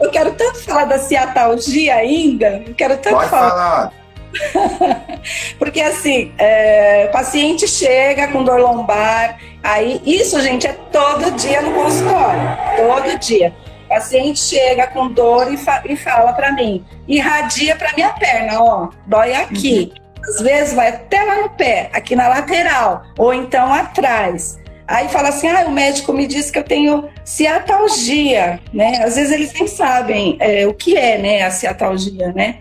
eu 0.00 0.10
quero 0.10 0.32
tanto 0.32 0.58
falar 0.64 0.84
da 0.84 0.98
ciatalgia 0.98 1.94
ainda. 1.94 2.62
Eu 2.66 2.74
quero 2.74 2.96
tanto 2.98 3.16
Pode 3.16 3.30
falar. 3.30 3.50
falar. 3.50 3.92
Porque 5.58 5.80
assim, 5.80 6.32
é, 6.38 7.08
paciente 7.08 7.66
chega 7.66 8.28
com 8.28 8.44
dor 8.44 8.60
lombar, 8.60 9.38
aí 9.62 10.00
isso, 10.04 10.40
gente, 10.40 10.66
é 10.66 10.72
todo 10.92 11.30
dia 11.32 11.62
no 11.62 11.72
consultório, 11.72 12.40
todo 12.76 13.18
dia. 13.18 13.54
paciente 13.88 14.38
chega 14.38 14.86
com 14.86 15.08
dor 15.08 15.52
e, 15.52 15.56
fa 15.56 15.82
e 15.84 15.96
fala 15.96 16.32
para 16.32 16.52
mim, 16.52 16.84
irradia 17.08 17.74
para 17.74 17.92
minha 17.94 18.10
perna, 18.10 18.62
ó, 18.62 18.88
dói 19.06 19.34
aqui. 19.34 19.92
Uhum. 19.92 20.00
Às 20.28 20.40
vezes 20.42 20.74
vai 20.74 20.88
até 20.88 21.22
lá 21.22 21.42
no 21.42 21.50
pé, 21.50 21.90
aqui 21.92 22.14
na 22.14 22.28
lateral, 22.28 23.02
ou 23.18 23.32
então 23.32 23.72
atrás. 23.72 24.60
Aí 24.86 25.08
fala 25.08 25.28
assim, 25.28 25.48
ah, 25.48 25.64
o 25.68 25.70
médico 25.70 26.12
me 26.12 26.26
disse 26.26 26.50
que 26.50 26.58
eu 26.58 26.64
tenho 26.64 27.08
ciatalgia, 27.24 28.60
né? 28.72 29.02
Às 29.04 29.14
vezes 29.14 29.32
eles 29.32 29.52
nem 29.52 29.68
sabem 29.68 30.36
é, 30.40 30.66
o 30.66 30.74
que 30.74 30.96
é, 30.96 31.16
né, 31.16 31.42
a 31.42 31.50
ciatalgia, 31.52 32.32
né? 32.32 32.56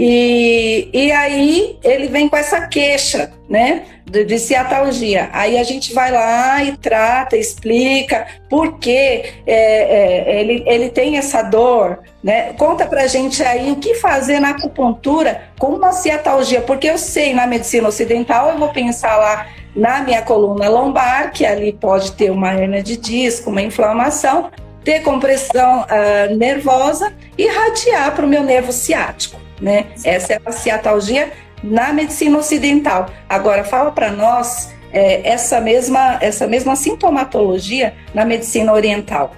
E, 0.00 0.88
e 0.92 1.10
aí 1.10 1.76
ele 1.82 2.06
vem 2.06 2.28
com 2.28 2.36
essa 2.36 2.68
queixa, 2.68 3.32
né, 3.48 3.82
de, 4.04 4.24
de 4.24 4.38
ciatalgia. 4.38 5.28
Aí 5.32 5.58
a 5.58 5.64
gente 5.64 5.92
vai 5.92 6.12
lá 6.12 6.62
e 6.62 6.76
trata, 6.76 7.36
explica 7.36 8.28
por 8.48 8.78
que 8.78 9.24
é, 9.44 9.44
é, 9.44 10.40
ele, 10.40 10.62
ele 10.68 10.88
tem 10.88 11.18
essa 11.18 11.42
dor, 11.42 11.98
né? 12.22 12.52
Conta 12.52 12.86
pra 12.86 13.08
gente 13.08 13.42
aí 13.42 13.72
o 13.72 13.76
que 13.76 13.94
fazer 13.94 14.38
na 14.38 14.50
acupuntura 14.50 15.42
com 15.58 15.74
uma 15.74 15.90
ciatalgia, 15.90 16.60
porque 16.60 16.88
eu 16.88 16.96
sei 16.96 17.34
na 17.34 17.44
medicina 17.44 17.88
ocidental, 17.88 18.50
eu 18.50 18.58
vou 18.58 18.68
pensar 18.68 19.16
lá 19.16 19.48
na 19.74 20.00
minha 20.02 20.22
coluna 20.22 20.68
lombar, 20.68 21.32
que 21.32 21.44
ali 21.44 21.72
pode 21.72 22.12
ter 22.12 22.30
uma 22.30 22.54
hernia 22.54 22.84
de 22.84 22.96
disco, 22.96 23.50
uma 23.50 23.62
inflamação, 23.62 24.48
ter 24.84 25.00
compressão 25.02 25.80
uh, 25.80 26.36
nervosa 26.36 27.12
e 27.36 27.48
radiar 27.48 28.14
para 28.14 28.24
o 28.24 28.28
meu 28.28 28.44
nervo 28.44 28.70
ciático 28.70 29.47
né? 29.60 29.86
Essa 30.04 30.34
é 30.34 30.40
a 30.44 30.52
ciatalgia 30.52 31.32
na 31.62 31.92
medicina 31.92 32.38
ocidental. 32.38 33.06
Agora, 33.28 33.64
fala 33.64 33.90
para 33.90 34.10
nós 34.10 34.70
é, 34.92 35.28
essa, 35.28 35.60
mesma, 35.60 36.18
essa 36.20 36.46
mesma 36.46 36.76
sintomatologia 36.76 37.94
na 38.14 38.24
medicina 38.24 38.72
oriental. 38.72 39.32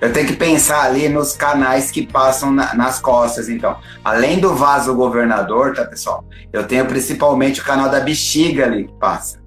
Eu 0.00 0.12
tenho 0.12 0.26
que 0.26 0.36
pensar 0.36 0.84
ali 0.84 1.10
nos 1.10 1.36
canais 1.36 1.90
que 1.90 2.06
passam 2.06 2.50
na, 2.50 2.74
nas 2.74 2.98
costas, 2.98 3.50
então. 3.50 3.76
Além 4.02 4.38
do 4.38 4.54
vaso 4.54 4.94
governador, 4.94 5.74
tá, 5.74 5.84
pessoal? 5.84 6.24
Eu 6.50 6.66
tenho 6.66 6.86
principalmente 6.86 7.60
o 7.60 7.64
canal 7.64 7.90
da 7.90 8.00
bexiga 8.00 8.64
ali 8.64 8.86
que 8.86 8.94
passa. 8.94 9.40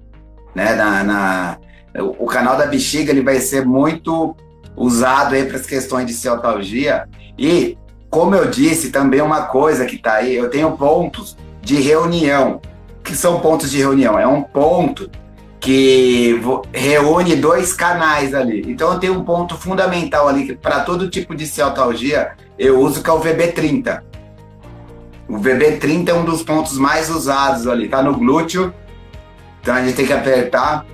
Né? 0.54 0.74
Na, 0.76 1.02
na 1.02 1.58
o, 1.98 2.24
o 2.24 2.26
canal 2.26 2.56
da 2.56 2.66
bexiga 2.66 3.10
ele 3.10 3.22
vai 3.22 3.40
ser 3.40 3.66
muito 3.66 4.36
usado 4.76 5.34
aí 5.34 5.44
para 5.44 5.56
as 5.56 5.66
questões 5.66 6.06
de 6.06 6.12
ciatalgia. 6.12 7.08
E 7.36 7.76
como 8.14 8.36
eu 8.36 8.48
disse, 8.48 8.92
também 8.92 9.20
uma 9.20 9.46
coisa 9.46 9.84
que 9.84 9.96
está 9.96 10.14
aí, 10.14 10.36
eu 10.36 10.48
tenho 10.48 10.70
pontos 10.76 11.36
de 11.60 11.80
reunião. 11.80 12.60
Que 13.02 13.12
são 13.16 13.40
pontos 13.40 13.72
de 13.72 13.78
reunião? 13.78 14.16
É 14.16 14.24
um 14.24 14.40
ponto 14.40 15.10
que 15.58 16.40
reúne 16.72 17.34
dois 17.34 17.72
canais 17.72 18.32
ali. 18.32 18.62
Então 18.68 18.92
eu 18.92 19.00
tenho 19.00 19.14
um 19.14 19.24
ponto 19.24 19.56
fundamental 19.56 20.28
ali 20.28 20.54
para 20.54 20.84
todo 20.84 21.10
tipo 21.10 21.34
de 21.34 21.44
cialtalgia, 21.44 22.36
eu 22.56 22.78
uso 22.78 23.02
que 23.02 23.10
é 23.10 23.12
o 23.12 23.20
VB30. 23.20 24.00
O 25.28 25.36
VB30 25.36 26.08
é 26.08 26.14
um 26.14 26.24
dos 26.24 26.40
pontos 26.44 26.78
mais 26.78 27.10
usados 27.10 27.66
ali, 27.66 27.88
tá 27.88 28.00
no 28.00 28.16
glúteo. 28.16 28.72
Então 29.60 29.74
a 29.74 29.82
gente 29.82 29.96
tem 29.96 30.06
que 30.06 30.12
apertar. 30.12 30.86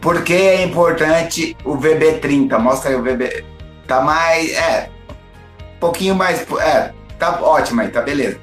Por 0.00 0.24
que 0.24 0.34
é 0.34 0.64
importante 0.64 1.56
o 1.64 1.76
VB30? 1.76 2.58
Mostra 2.58 2.90
aí 2.90 2.96
o 2.96 3.02
VB. 3.02 3.44
Tá 3.86 4.00
mais. 4.00 4.50
É. 4.50 4.90
Pouquinho 5.80 6.14
mais. 6.14 6.46
É, 6.60 6.92
tá 7.18 7.40
ótimo 7.42 7.80
aí, 7.80 7.88
tá 7.88 8.02
beleza. 8.02 8.38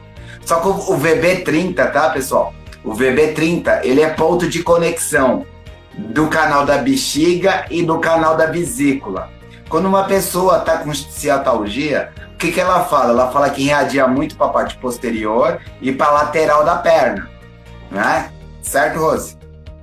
Só 0.46 0.60
que 0.60 0.68
o 0.68 0.98
VB30, 0.98 1.92
tá, 1.92 2.10
pessoal? 2.10 2.54
O 2.84 2.92
VB30, 2.92 3.82
ele 3.84 4.02
é 4.02 4.10
ponto 4.10 4.48
de 4.48 4.64
conexão 4.64 5.46
do 5.98 6.28
canal 6.28 6.66
da 6.66 6.78
bexiga 6.78 7.66
e 7.70 7.84
do 7.84 8.00
canal 8.00 8.36
da 8.36 8.46
vesícula. 8.46 9.30
Quando 9.70 9.88
uma 9.88 10.06
pessoa 10.06 10.60
está 10.60 10.78
com 10.78 10.94
ciatalgia, 10.94 12.12
o 12.34 12.38
que, 12.38 12.52
que 12.52 12.62
ela 12.62 12.86
fala? 12.86 13.12
Ela 13.12 13.32
fala 13.32 13.50
que 13.50 13.64
irradia 13.64 14.08
muito 14.08 14.38
para 14.38 14.48
a 14.48 14.50
parte 14.50 14.78
posterior 14.78 15.60
e 15.82 15.92
para 15.92 16.08
a 16.08 16.12
lateral 16.12 16.64
da 16.64 16.76
perna, 16.78 17.30
né? 17.92 18.32
Certo, 18.62 19.00
Rose? 19.00 19.38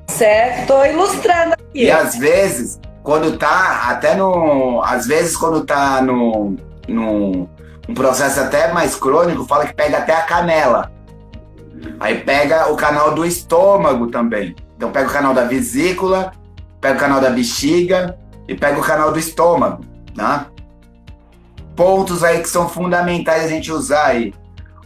Certo, 0.06 0.68
tô 0.68 0.84
ilustrando 0.84 1.54
aqui. 1.54 1.84
E 1.84 1.90
às 1.90 2.16
vezes, 2.16 2.80
quando 3.02 3.36
tá 3.36 3.88
até 3.88 4.14
no, 4.14 4.80
às 4.82 5.06
vezes 5.06 5.36
quando 5.36 5.64
tá 5.64 6.00
no, 6.00 6.56
no 6.88 7.48
um 7.88 7.94
processo 7.94 8.40
até 8.40 8.72
mais 8.72 8.96
crônico, 8.96 9.44
fala 9.44 9.66
que 9.66 9.74
pega 9.74 9.98
até 9.98 10.14
a 10.14 10.22
canela. 10.22 10.90
Aí 12.00 12.20
pega 12.20 12.72
o 12.72 12.76
canal 12.76 13.14
do 13.14 13.24
estômago 13.24 14.06
também. 14.06 14.54
Então 14.76 14.90
pega 14.90 15.08
o 15.08 15.12
canal 15.12 15.34
da 15.34 15.44
vesícula, 15.44 16.32
pega 16.80 16.96
o 16.96 17.00
canal 17.00 17.20
da 17.20 17.30
bexiga 17.30 18.18
e 18.48 18.54
pega 18.54 18.78
o 18.78 18.82
canal 18.82 19.12
do 19.12 19.18
estômago, 19.18 19.84
né? 20.16 20.46
Pontos 21.76 22.22
aí 22.24 22.40
que 22.40 22.48
são 22.48 22.68
fundamentais 22.68 23.44
a 23.44 23.48
gente 23.48 23.70
usar 23.70 24.06
aí. 24.06 24.32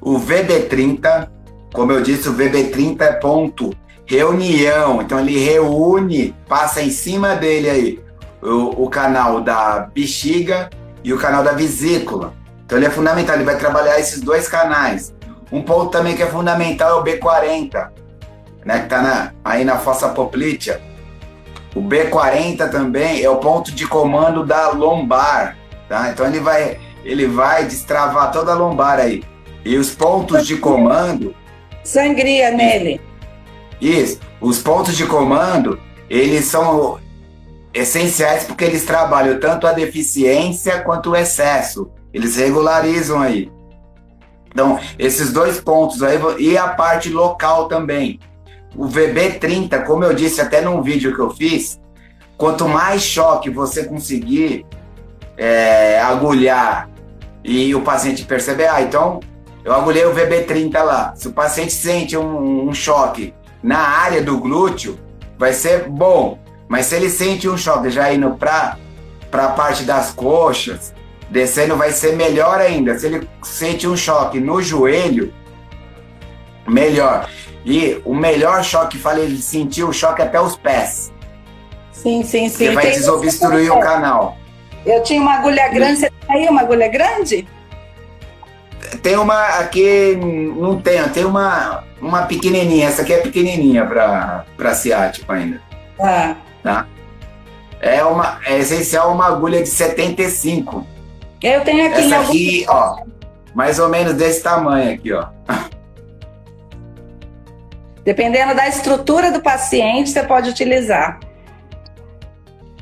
O 0.01 0.18
VB30, 0.18 1.28
como 1.72 1.92
eu 1.92 2.03
disse, 2.03 2.28
o 2.28 2.34
VB30 2.34 3.01
é 3.03 3.12
ponto 3.12 3.72
reunião. 4.07 5.03
Então 5.03 5.20
ele 5.20 5.38
reúne, 5.38 6.34
passa 6.49 6.80
em 6.80 6.90
cima 6.90 7.36
dele 7.36 7.70
aí 7.70 8.01
o, 8.42 8.84
o 8.84 8.88
canal 8.88 9.40
da 9.40 9.88
bexiga 9.92 10.70
e 11.03 11.12
o 11.12 11.18
canal 11.18 11.42
da 11.42 11.53
vesícula. 11.53 12.34
Então 12.64 12.78
ele 12.78 12.86
é 12.86 12.90
fundamental, 12.90 13.34
ele 13.34 13.44
vai 13.44 13.57
trabalhar 13.57 13.99
esses 13.99 14.20
dois 14.20 14.49
canais. 14.49 15.14
Um 15.51 15.62
ponto 15.62 15.90
também 15.90 16.14
que 16.14 16.22
é 16.22 16.26
fundamental 16.26 16.99
é 16.99 17.01
o 17.01 17.05
B40, 17.05 17.90
né, 18.64 18.78
que 18.80 18.84
está 18.84 19.32
aí 19.44 19.64
na 19.64 19.78
fossa 19.78 20.09
poplítea. 20.11 20.80
O 21.74 21.80
B40 21.80 22.70
também 22.70 23.22
é 23.22 23.30
o 23.30 23.36
ponto 23.36 23.72
de 23.72 23.86
comando 23.86 24.44
da 24.44 24.70
lombar, 24.70 25.57
tá? 25.88 26.11
Então 26.11 26.26
ele 26.26 26.40
vai, 26.40 26.78
ele 27.05 27.26
vai 27.26 27.64
destravar 27.64 28.32
toda 28.32 28.53
a 28.53 28.55
lombar 28.55 28.99
aí. 28.99 29.22
E 29.64 29.76
os 29.76 29.94
pontos 29.94 30.46
de 30.46 30.57
comando... 30.57 31.34
Sangria 31.84 32.51
nele. 32.51 33.01
Isso. 33.80 34.18
Os 34.40 34.59
pontos 34.59 34.96
de 34.96 35.07
comando, 35.07 35.80
eles 36.11 36.44
são 36.46 36.99
essenciais 37.72 38.44
porque 38.44 38.64
eles 38.64 38.84
trabalham 38.84 39.38
tanto 39.38 39.66
a 39.66 39.72
deficiência 39.72 40.80
quanto 40.80 41.10
o 41.10 41.16
excesso. 41.16 41.90
Eles 42.12 42.36
regularizam 42.36 43.20
aí. 43.20 43.50
Então, 44.50 44.78
esses 44.98 45.32
dois 45.32 45.60
pontos 45.60 46.02
aí, 46.02 46.18
e 46.38 46.56
a 46.56 46.68
parte 46.68 47.10
local 47.10 47.68
também. 47.68 48.18
O 48.76 48.86
VB30, 48.86 49.84
como 49.84 50.04
eu 50.04 50.14
disse 50.14 50.40
até 50.40 50.60
num 50.60 50.82
vídeo 50.82 51.14
que 51.14 51.20
eu 51.20 51.30
fiz, 51.30 51.80
quanto 52.36 52.68
mais 52.68 53.02
choque 53.02 53.50
você 53.50 53.84
conseguir 53.84 54.66
é, 55.36 56.00
agulhar 56.00 56.88
e 57.44 57.74
o 57.74 57.82
paciente 57.82 58.24
perceber, 58.24 58.68
ah, 58.68 58.82
então 58.82 59.20
eu 59.64 59.72
agulhei 59.74 60.04
o 60.04 60.14
VB30 60.14 60.82
lá. 60.82 61.12
Se 61.14 61.28
o 61.28 61.32
paciente 61.32 61.72
sente 61.72 62.16
um, 62.16 62.68
um 62.68 62.74
choque 62.74 63.34
na 63.62 63.78
área 63.78 64.22
do 64.22 64.38
glúteo, 64.38 64.98
vai 65.38 65.52
ser 65.52 65.88
bom. 65.88 66.38
Mas 66.68 66.86
se 66.86 66.94
ele 66.94 67.08
sente 67.08 67.48
um 67.48 67.56
choque 67.56 67.90
já 67.90 68.12
indo 68.12 68.30
para 68.32 68.76
a 69.32 69.48
parte 69.48 69.84
das 69.84 70.10
coxas, 70.12 70.92
Descendo 71.30 71.76
vai 71.76 71.92
ser 71.92 72.16
melhor 72.16 72.58
ainda. 72.58 72.98
Se 72.98 73.06
ele 73.06 73.28
sente 73.42 73.86
um 73.86 73.96
choque 73.96 74.40
no 74.40 74.62
joelho, 74.62 75.32
melhor. 76.66 77.28
E 77.64 78.00
o 78.04 78.14
melhor 78.14 78.64
choque, 78.64 78.96
falei, 78.96 79.24
ele 79.24 79.42
sentiu 79.42 79.88
o 79.88 79.92
choque 79.92 80.22
até 80.22 80.40
os 80.40 80.56
pés. 80.56 81.12
Sim, 81.92 82.22
sim, 82.22 82.48
sim. 82.48 82.68
Que 82.68 82.74
vai 82.74 82.90
desobstruir 82.92 83.70
o 83.72 83.80
canal. 83.80 84.38
Eu 84.86 85.02
tinha 85.02 85.20
uma 85.20 85.34
agulha 85.34 85.68
grande, 85.68 86.00
você 86.00 86.10
tem 86.10 86.36
aí 86.36 86.48
uma 86.48 86.62
agulha 86.62 86.88
grande? 86.88 87.46
Tem 89.02 89.16
uma 89.16 89.44
aqui, 89.58 90.16
não 90.16 90.80
tenho, 90.80 91.10
tem 91.10 91.26
uma, 91.26 91.84
uma 92.00 92.22
pequenininha. 92.22 92.88
Essa 92.88 93.02
aqui 93.02 93.12
é 93.12 93.18
pequenininha 93.18 93.84
para 93.84 94.74
ciático 94.74 95.30
ainda. 95.30 95.60
Ah. 96.00 96.36
Tá? 96.68 96.86
É, 97.80 98.04
uma, 98.04 98.40
é 98.44 98.58
essencial 98.58 99.12
uma 99.12 99.26
agulha 99.26 99.62
de 99.62 99.68
75 99.68 100.86
eu 101.42 101.62
tenho 101.62 101.86
aqui 101.86 102.00
Essa 102.00 102.20
aqui, 102.20 102.66
ó, 102.68 103.02
mais 103.54 103.78
ou 103.78 103.88
menos 103.88 104.14
desse 104.14 104.42
tamanho 104.42 104.92
aqui, 104.92 105.12
ó. 105.12 105.28
Dependendo 108.04 108.54
da 108.54 108.66
estrutura 108.66 109.30
do 109.30 109.40
paciente, 109.40 110.10
você 110.10 110.22
pode 110.24 110.50
utilizar. 110.50 111.20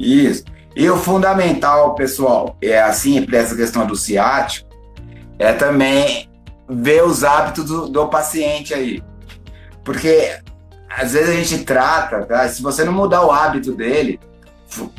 Isso. 0.00 0.44
E 0.74 0.88
o 0.88 0.96
fundamental, 0.96 1.94
pessoal, 1.94 2.56
é 2.62 2.80
assim, 2.80 3.22
para 3.22 3.38
essa 3.38 3.54
questão 3.54 3.86
do 3.86 3.94
ciático, 3.96 4.68
é 5.38 5.52
também 5.52 6.30
ver 6.68 7.04
os 7.04 7.24
hábitos 7.24 7.64
do, 7.64 7.88
do 7.88 8.08
paciente 8.08 8.72
aí. 8.72 9.02
Porque 9.84 10.38
às 10.88 11.12
vezes 11.12 11.30
a 11.30 11.32
gente 11.32 11.64
trata, 11.64 12.22
tá? 12.24 12.48
se 12.48 12.62
você 12.62 12.84
não 12.84 12.92
mudar 12.92 13.24
o 13.24 13.30
hábito 13.30 13.72
dele, 13.72 14.20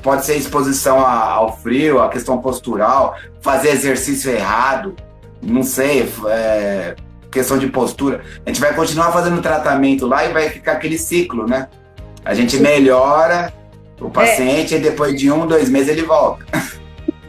pode 0.01 0.25
ser 0.25 0.35
exposição 0.35 0.99
ao 0.99 1.57
frio, 1.57 2.01
a 2.01 2.09
questão 2.09 2.37
postural, 2.39 3.15
fazer 3.41 3.69
exercício 3.69 4.31
errado, 4.31 4.95
não 5.41 5.63
sei, 5.63 6.11
é, 6.27 6.95
questão 7.31 7.57
de 7.57 7.67
postura. 7.67 8.21
A 8.45 8.49
gente 8.49 8.59
vai 8.59 8.73
continuar 8.73 9.11
fazendo 9.11 9.41
tratamento 9.41 10.07
lá 10.07 10.25
e 10.25 10.33
vai 10.33 10.49
ficar 10.49 10.73
aquele 10.73 10.97
ciclo, 10.97 11.47
né? 11.47 11.67
A 12.23 12.33
gente 12.33 12.57
melhora 12.57 13.53
o 13.99 14.09
paciente 14.09 14.75
é. 14.75 14.77
e 14.77 14.81
depois 14.81 15.17
de 15.17 15.31
um, 15.31 15.45
dois 15.47 15.69
meses 15.69 15.89
ele 15.89 16.03
volta. 16.03 16.45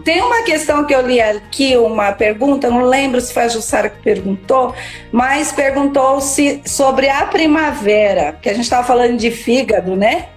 Tem 0.09 0.23
uma 0.23 0.43
questão 0.43 0.87
que 0.87 0.95
eu 0.95 1.07
li 1.07 1.21
aqui, 1.21 1.77
uma 1.77 2.13
pergunta, 2.13 2.71
não 2.71 2.81
lembro 2.81 3.21
se 3.21 3.31
foi 3.31 3.43
a 3.43 3.49
Jussara 3.49 3.91
que 3.91 4.01
perguntou, 4.01 4.75
mas 5.13 5.53
perguntou-se 5.53 6.63
sobre 6.65 7.11
a 7.11 7.27
primavera, 7.27 8.33
que 8.41 8.49
a 8.49 8.55
gente 8.55 8.63
estava 8.63 8.87
falando 8.87 9.19
de 9.19 9.31
fígado, 9.31 9.95
né? 9.95 10.29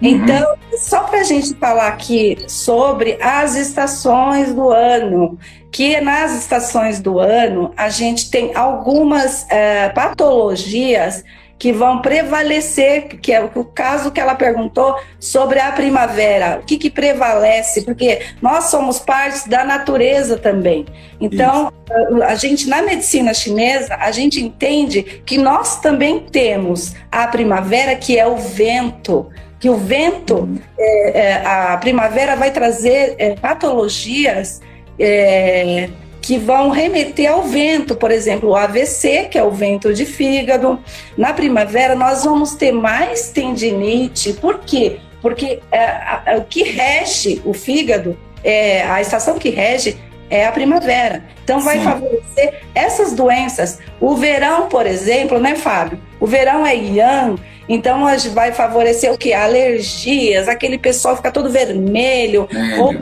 Uhum. 0.00 0.10
Então, 0.10 0.54
só 0.78 1.00
para 1.00 1.18
a 1.18 1.22
gente 1.24 1.56
falar 1.56 1.88
aqui 1.88 2.38
sobre 2.46 3.18
as 3.20 3.56
estações 3.56 4.54
do 4.54 4.70
ano, 4.70 5.36
que 5.72 6.00
nas 6.00 6.38
estações 6.38 7.00
do 7.00 7.18
ano 7.18 7.72
a 7.76 7.88
gente 7.88 8.30
tem 8.30 8.54
algumas 8.54 9.44
é, 9.50 9.88
patologias 9.88 11.24
que 11.58 11.72
vão 11.72 12.02
prevalecer, 12.02 13.08
que 13.20 13.32
é 13.32 13.42
o 13.42 13.64
caso 13.64 14.10
que 14.10 14.20
ela 14.20 14.34
perguntou 14.34 14.96
sobre 15.18 15.58
a 15.58 15.72
primavera, 15.72 16.60
o 16.60 16.66
que, 16.66 16.76
que 16.76 16.90
prevalece, 16.90 17.82
porque 17.82 18.20
nós 18.42 18.64
somos 18.64 18.98
parte 18.98 19.48
da 19.48 19.64
natureza 19.64 20.36
também. 20.36 20.84
Então, 21.20 21.72
Isso. 21.90 22.22
a 22.22 22.34
gente 22.34 22.68
na 22.68 22.82
medicina 22.82 23.32
chinesa, 23.32 23.96
a 23.96 24.10
gente 24.10 24.42
entende 24.42 25.02
que 25.24 25.38
nós 25.38 25.80
também 25.80 26.20
temos 26.20 26.94
a 27.10 27.26
primavera, 27.26 27.96
que 27.96 28.18
é 28.18 28.26
o 28.26 28.36
vento 28.36 29.30
que 29.58 29.70
o 29.70 29.76
vento, 29.76 30.48
é, 30.78 31.18
é, 31.18 31.46
a 31.46 31.76
primavera 31.78 32.36
vai 32.36 32.50
trazer 32.50 33.14
é, 33.18 33.34
patologias 33.34 34.60
é, 34.98 35.88
que 36.26 36.38
vão 36.38 36.70
remeter 36.70 37.30
ao 37.30 37.44
vento, 37.44 37.94
por 37.94 38.10
exemplo, 38.10 38.48
o 38.48 38.56
AVC, 38.56 39.28
que 39.30 39.38
é 39.38 39.44
o 39.44 39.52
vento 39.52 39.94
de 39.94 40.04
fígado. 40.04 40.76
Na 41.16 41.32
primavera, 41.32 41.94
nós 41.94 42.24
vamos 42.24 42.56
ter 42.56 42.72
mais 42.72 43.30
tendinite. 43.30 44.32
Por 44.32 44.58
quê? 44.58 44.96
Porque 45.22 45.60
é, 45.70 46.36
o 46.36 46.42
que 46.42 46.64
rege 46.64 47.40
o 47.44 47.54
fígado, 47.54 48.18
é, 48.42 48.82
a 48.82 49.00
estação 49.00 49.38
que 49.38 49.50
rege 49.50 49.96
é 50.28 50.44
a 50.44 50.50
primavera. 50.50 51.22
Então, 51.44 51.60
vai 51.60 51.78
Sim. 51.78 51.84
favorecer 51.84 52.54
essas 52.74 53.12
doenças. 53.12 53.78
O 54.00 54.16
verão, 54.16 54.68
por 54.68 54.84
exemplo, 54.84 55.38
né, 55.38 55.54
Fábio? 55.54 56.00
O 56.18 56.26
verão 56.26 56.66
é 56.66 56.74
yang 56.74 57.40
então 57.68 58.04
vai 58.32 58.52
favorecer 58.52 59.12
o 59.12 59.18
que? 59.18 59.32
Alergias, 59.32 60.48
aquele 60.48 60.76
pessoal 60.76 61.16
fica 61.16 61.30
todo 61.30 61.50
vermelho. 61.50 62.48
Ou, 62.80 62.96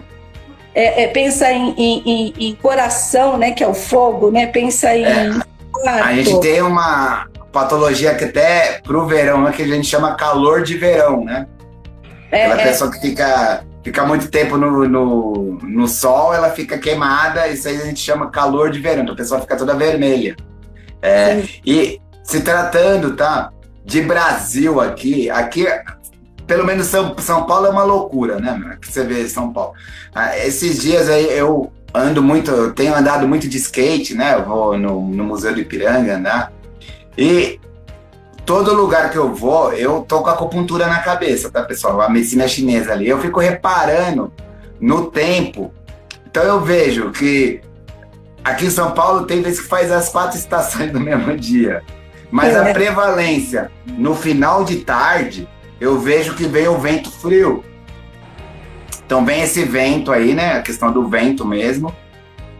é, 0.75 1.05
é, 1.05 1.09
pensa 1.09 1.53
em, 1.53 1.75
em, 1.79 2.35
em, 2.37 2.55
coração, 2.57 3.39
né? 3.39 3.53
Que 3.53 3.63
é 3.63 3.69
o 3.69 3.75
fogo, 3.75 4.31
né? 4.31 4.47
Pensa 4.47 4.95
em. 4.95 5.05
É, 5.05 5.31
a 5.87 6.13
gente 6.15 6.41
tem 6.41 6.61
uma 6.63 7.27
patologia 7.53 8.15
que 8.15 8.25
até 8.25 8.81
pro 8.83 9.07
verão, 9.07 9.43
né, 9.43 9.53
que 9.53 9.63
a 9.63 9.67
gente 9.67 9.87
chama 9.87 10.15
calor 10.17 10.63
de 10.63 10.77
verão, 10.77 11.25
né? 11.25 11.47
É, 12.31 12.47
Aquela 12.47 12.63
é. 12.63 12.65
pessoa 12.65 12.91
que 12.91 13.01
fica, 13.01 13.65
fica 13.85 14.05
muito 14.05 14.29
tempo 14.29 14.57
no, 14.57 14.89
no, 14.89 15.59
no 15.63 15.87
sol, 15.87 16.35
ela 16.35 16.51
fica 16.51 16.77
queimada, 16.79 17.47
isso 17.47 17.69
aí 17.69 17.77
a 17.81 17.85
gente 17.85 18.01
chama 18.01 18.31
calor 18.31 18.71
de 18.71 18.81
verão, 18.81 19.03
então 19.03 19.15
a 19.15 19.17
pessoa 19.17 19.41
fica 19.41 19.57
toda 19.57 19.75
vermelha. 19.75 20.35
É, 21.01 21.43
e 21.65 22.01
se 22.25 22.41
tratando, 22.41 23.15
tá? 23.15 23.51
De 23.85 24.01
Brasil 24.01 24.81
aqui, 24.81 25.31
aqui 25.31 25.67
pelo 26.47 26.65
menos 26.65 26.87
São, 26.87 27.15
São 27.19 27.45
Paulo 27.45 27.67
é 27.67 27.71
uma 27.71 27.85
loucura, 27.85 28.39
né? 28.39 28.77
Que 28.81 28.93
você 28.93 29.05
vê 29.05 29.29
São 29.29 29.53
Paulo. 29.53 29.73
Ah, 30.15 30.37
esses 30.39 30.81
dias 30.81 31.09
aí 31.09 31.37
eu 31.37 31.73
ando 31.93 32.23
muito, 32.23 32.51
eu 32.51 32.73
tenho 32.73 32.95
andado 32.95 33.27
muito 33.27 33.49
de 33.49 33.57
skate, 33.57 34.15
né? 34.15 34.35
Eu 34.35 34.45
vou 34.45 34.79
no, 34.79 35.01
no 35.01 35.25
Museu 35.25 35.55
do 35.55 35.61
Ipiranga 35.61 36.17
andar. 36.17 36.53
E 37.17 37.61
todo 38.45 38.75
lugar 38.75 39.11
que 39.11 39.17
eu 39.17 39.33
vou, 39.33 39.73
eu 39.73 40.03
tô 40.03 40.21
com 40.21 40.29
a 40.29 40.33
acupuntura 40.33 40.87
na 40.87 40.99
cabeça, 40.99 41.51
tá, 41.51 41.63
pessoal? 41.63 42.01
A 42.01 42.09
medicina 42.09 42.49
chinesa 42.49 42.93
ali. 42.93 43.09
Eu 43.09 43.21
fico 43.21 43.41
reparando 43.41 44.33
no 44.81 45.11
tempo. 45.11 45.73
Então 46.27 46.43
eu 46.43 46.61
vejo 46.61 47.11
que 47.11 47.61
aqui 48.43 48.67
em 48.67 48.71
São 48.71 48.91
Paulo 48.91 49.25
tem 49.25 49.41
vezes 49.41 49.61
que 49.61 49.69
faz 49.69 49.91
as 49.91 50.09
quatro 50.09 50.37
estações 50.37 50.91
no 50.93 51.01
mesmo 51.01 51.37
dia. 51.37 51.83
Mas 52.31 52.55
é. 52.55 52.71
a 52.71 52.73
prevalência 52.73 53.71
no 53.87 54.15
final 54.15 54.65
de 54.65 54.79
tarde 54.79 55.49
eu 55.81 55.99
vejo 55.99 56.35
que 56.35 56.45
vem 56.45 56.69
o 56.69 56.79
vento 56.79 57.11
frio. 57.11 57.65
Então 59.05 59.25
vem 59.25 59.43
esse 59.43 59.65
vento 59.65 60.11
aí, 60.11 60.35
né? 60.35 60.55
A 60.55 60.63
questão 60.63 60.91
do 60.93 61.07
vento 61.07 61.45
mesmo. 61.45 61.95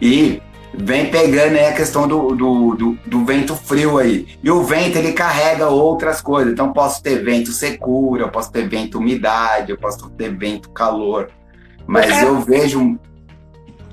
E 0.01 0.41
vem 0.77 1.09
pegando 1.09 1.53
né, 1.53 1.69
a 1.69 1.73
questão 1.73 2.07
do, 2.07 2.35
do, 2.35 2.75
do, 2.75 2.97
do, 3.05 3.25
vento 3.25 3.55
frio 3.55 3.97
aí. 3.97 4.27
E 4.43 4.51
o 4.51 4.61
vento, 4.63 4.97
ele 4.97 5.13
carrega 5.13 5.69
outras 5.69 6.21
coisas. 6.21 6.51
Então, 6.51 6.73
posso 6.73 7.01
ter 7.01 7.23
vento 7.23 7.51
secura, 7.51 8.23
eu 8.23 8.29
posso 8.29 8.51
ter 8.51 8.67
vento 8.67 8.97
umidade, 8.97 9.71
eu 9.71 9.77
posso 9.77 10.09
ter 10.11 10.35
vento 10.35 10.69
calor. 10.69 11.29
Mas 11.87 12.21
eu 12.21 12.41
vejo 12.41 12.99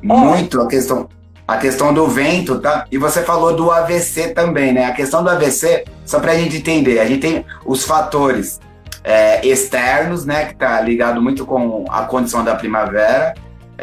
muito 0.02 0.60
a 0.60 0.66
questão, 0.66 1.08
a 1.46 1.56
questão 1.56 1.94
do 1.94 2.06
vento, 2.08 2.58
tá? 2.58 2.86
E 2.90 2.98
você 2.98 3.22
falou 3.22 3.54
do 3.54 3.70
AVC 3.70 4.28
também, 4.28 4.72
né? 4.72 4.86
A 4.86 4.92
questão 4.92 5.22
do 5.22 5.30
AVC, 5.30 5.84
só 6.04 6.18
para 6.18 6.32
a 6.32 6.36
gente 6.36 6.56
entender, 6.56 6.98
a 6.98 7.06
gente 7.06 7.20
tem 7.20 7.44
os 7.64 7.84
fatores 7.84 8.58
é, 9.04 9.46
externos, 9.46 10.24
né, 10.24 10.46
que 10.46 10.52
está 10.52 10.80
ligado 10.80 11.20
muito 11.20 11.44
com 11.44 11.84
a 11.88 12.02
condição 12.02 12.44
da 12.44 12.54
primavera, 12.54 13.34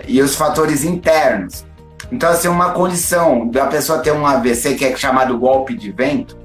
e 0.08 0.22
os 0.22 0.36
fatores 0.36 0.84
internos. 0.84 1.66
Então, 2.12 2.30
assim, 2.30 2.48
uma 2.48 2.72
condição 2.72 3.48
da 3.48 3.68
pessoa 3.68 4.00
ter 4.00 4.12
um 4.12 4.26
AVC 4.26 4.76
que 4.76 4.86
é 4.86 4.96
chamado 4.96 5.38
golpe 5.38 5.76
de 5.76 5.92
vento, 5.92 6.38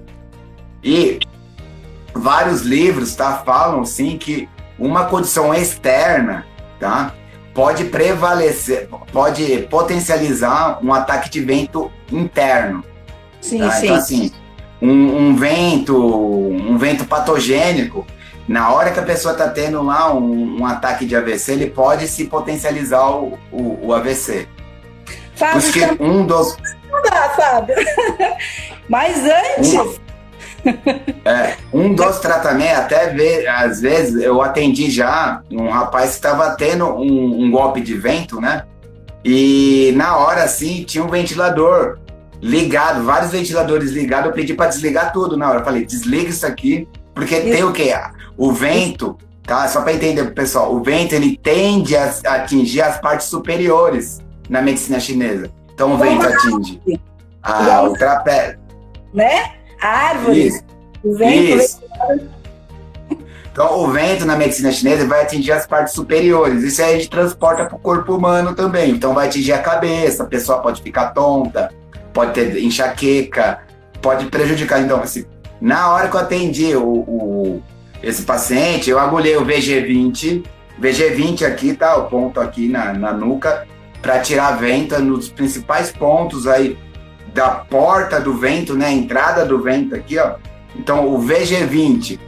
e 0.83 1.19
vários 2.13 2.63
livros 2.63 3.15
tá, 3.15 3.43
falam, 3.45 3.85
sim, 3.85 4.19
que 4.19 4.49
uma 4.79 5.07
condição 5.07 5.55
externa, 5.55 6.47
tá, 6.79 7.15
pode 7.55 7.85
prevalecer, 7.85 8.89
pode 9.13 9.67
potencializar 9.71 10.79
um 10.85 10.93
ataque 10.93 11.31
de 11.31 11.41
vento 11.41 11.91
interno. 12.11 12.85
Sim, 13.41 13.61
tá? 13.61 13.71
sim. 13.71 13.85
Então, 13.87 13.97
assim, 13.97 14.33
um, 14.83 15.29
um 15.29 15.37
vento, 15.37 15.97
um 15.97 16.77
vento 16.77 17.05
patogênico, 17.05 18.07
na 18.47 18.71
hora 18.71 18.91
que 18.91 19.01
a 19.01 19.05
pessoa 19.05 19.33
está 19.33 19.49
tendo 19.49 19.83
lá 19.83 20.13
um, 20.15 20.61
um, 20.61 20.67
ataque 20.67 21.07
de 21.07 21.17
AVC, 21.17 21.53
ele 21.53 21.71
pode 21.71 22.07
se 22.07 22.27
potencializar 22.27 23.09
o, 23.11 23.39
o, 23.51 23.87
o 23.87 23.95
AVC. 23.95 24.47
Fábio, 25.35 25.63
Porque 25.63 25.81
então... 25.81 26.07
um 26.07 26.27
dos. 26.27 26.57
Não 26.91 27.03
dá, 27.03 27.31
Fábio. 27.31 27.75
Mas 28.89 29.17
antes. 29.25 29.75
Um... 29.75 30.05
É, 31.25 31.57
um 31.73 31.95
dos 31.95 32.19
tratamentos, 32.21 32.79
até 32.79 33.09
ver, 33.11 33.47
às 33.47 33.81
vezes 33.81 34.23
eu 34.23 34.41
atendi 34.41 34.91
já 34.91 35.43
um 35.51 35.69
rapaz 35.69 36.11
que 36.11 36.17
estava 36.17 36.51
tendo 36.57 36.87
um, 36.87 37.45
um, 37.45 37.51
golpe 37.51 37.83
de 37.83 37.95
vento, 37.95 38.41
né? 38.41 38.65
E 39.23 39.93
na 39.95 40.17
hora 40.17 40.43
assim 40.43 40.83
tinha 40.85 41.05
um 41.05 41.09
ventilador 41.09 41.99
ligado, 42.41 43.05
vários 43.05 43.31
ventiladores 43.31 43.91
ligados. 43.91 44.27
Eu 44.27 44.33
pedi 44.33 44.55
para 44.55 44.69
desligar 44.69 45.13
tudo 45.13 45.37
na 45.37 45.49
hora. 45.49 45.61
Eu 45.61 45.65
falei, 45.65 45.85
desliga 45.85 46.31
isso 46.31 46.47
aqui, 46.47 46.89
porque 47.15 47.37
isso. 47.37 47.51
tem 47.51 47.65
o 47.65 47.73
quê? 47.73 47.95
O 48.37 48.53
vento, 48.53 49.17
tá? 49.43 49.69
Só 49.69 49.83
para 49.83 49.93
entender 49.93 50.25
pessoal, 50.33 50.75
o 50.75 50.83
vento 50.83 51.15
ele 51.15 51.37
tende 51.37 51.97
a 51.97 52.13
atingir 52.27 52.83
as 52.83 53.01
partes 53.01 53.29
superiores 53.29 54.21
na 54.49 54.61
medicina 54.61 54.99
chinesa. 54.99 55.51
Então 55.73 55.95
o 55.95 55.99
vento 55.99 56.27
atinge 56.27 56.81
a, 57.43 57.83
o 57.83 57.93
trapézio. 57.93 58.59
Né? 59.13 59.53
A 59.81 59.89
árvore. 59.89 60.49
Isso. 60.49 60.63
O 61.03 61.15
vento. 61.15 61.59
Isso. 61.59 61.85
Então, 63.55 63.85
o 63.85 63.87
vento 63.93 64.27
na 64.27 64.35
medicina 64.35 64.73
chinesa 64.73 65.07
vai 65.07 65.23
atingir 65.23 65.53
as 65.53 65.65
partes 65.65 65.95
superiores. 65.95 66.65
Isso 66.65 66.83
aí 66.83 66.95
a 66.95 66.97
gente 66.97 67.09
transporta 67.09 67.65
para 67.67 67.77
o 67.77 67.79
corpo 67.79 68.13
humano 68.13 68.53
também. 68.53 68.91
Então, 68.91 69.15
vai 69.15 69.29
atingir 69.29 69.53
a 69.53 69.63
cabeça, 69.63 70.25
a 70.25 70.27
pessoa 70.27 70.59
pode 70.59 70.83
ficar 70.83 71.11
tonta, 71.11 71.73
pode 72.13 72.33
ter 72.33 72.59
enxaqueca, 72.61 73.61
pode 74.03 74.27
prejudicar. 74.27 74.81
Então, 74.81 75.01
assim, 75.01 75.25
na 75.61 75.93
hora 75.93 76.09
que 76.09 76.17
eu 76.17 76.21
atendi 76.21 76.75
o, 76.77 76.89
o 76.89 77.63
esse 78.03 78.23
paciente, 78.23 78.91
eu 78.91 78.99
agulhei 78.99 79.37
o 79.37 79.45
VG20, 79.45 80.45
VG20 80.81 81.47
aqui, 81.47 81.75
tá? 81.75 81.97
O 81.97 82.07
ponto 82.09 82.39
aqui 82.39 82.69
na, 82.69 82.93
na 82.93 83.13
nuca, 83.13 83.67
para 84.03 84.19
tirar 84.21 84.53
vento 84.53 84.99
nos 84.99 85.29
principais 85.29 85.91
pontos 85.91 86.47
aí 86.47 86.79
da 87.33 87.51
porta 87.51 88.21
do 88.21 88.35
vento, 88.35 88.75
né? 88.75 88.93
Entrada 88.93 89.45
do 89.45 89.61
vento 89.61 89.95
aqui, 89.95 90.19
ó. 90.19 90.35
Então, 90.77 91.09
o 91.09 91.19
VG20, 91.19 92.19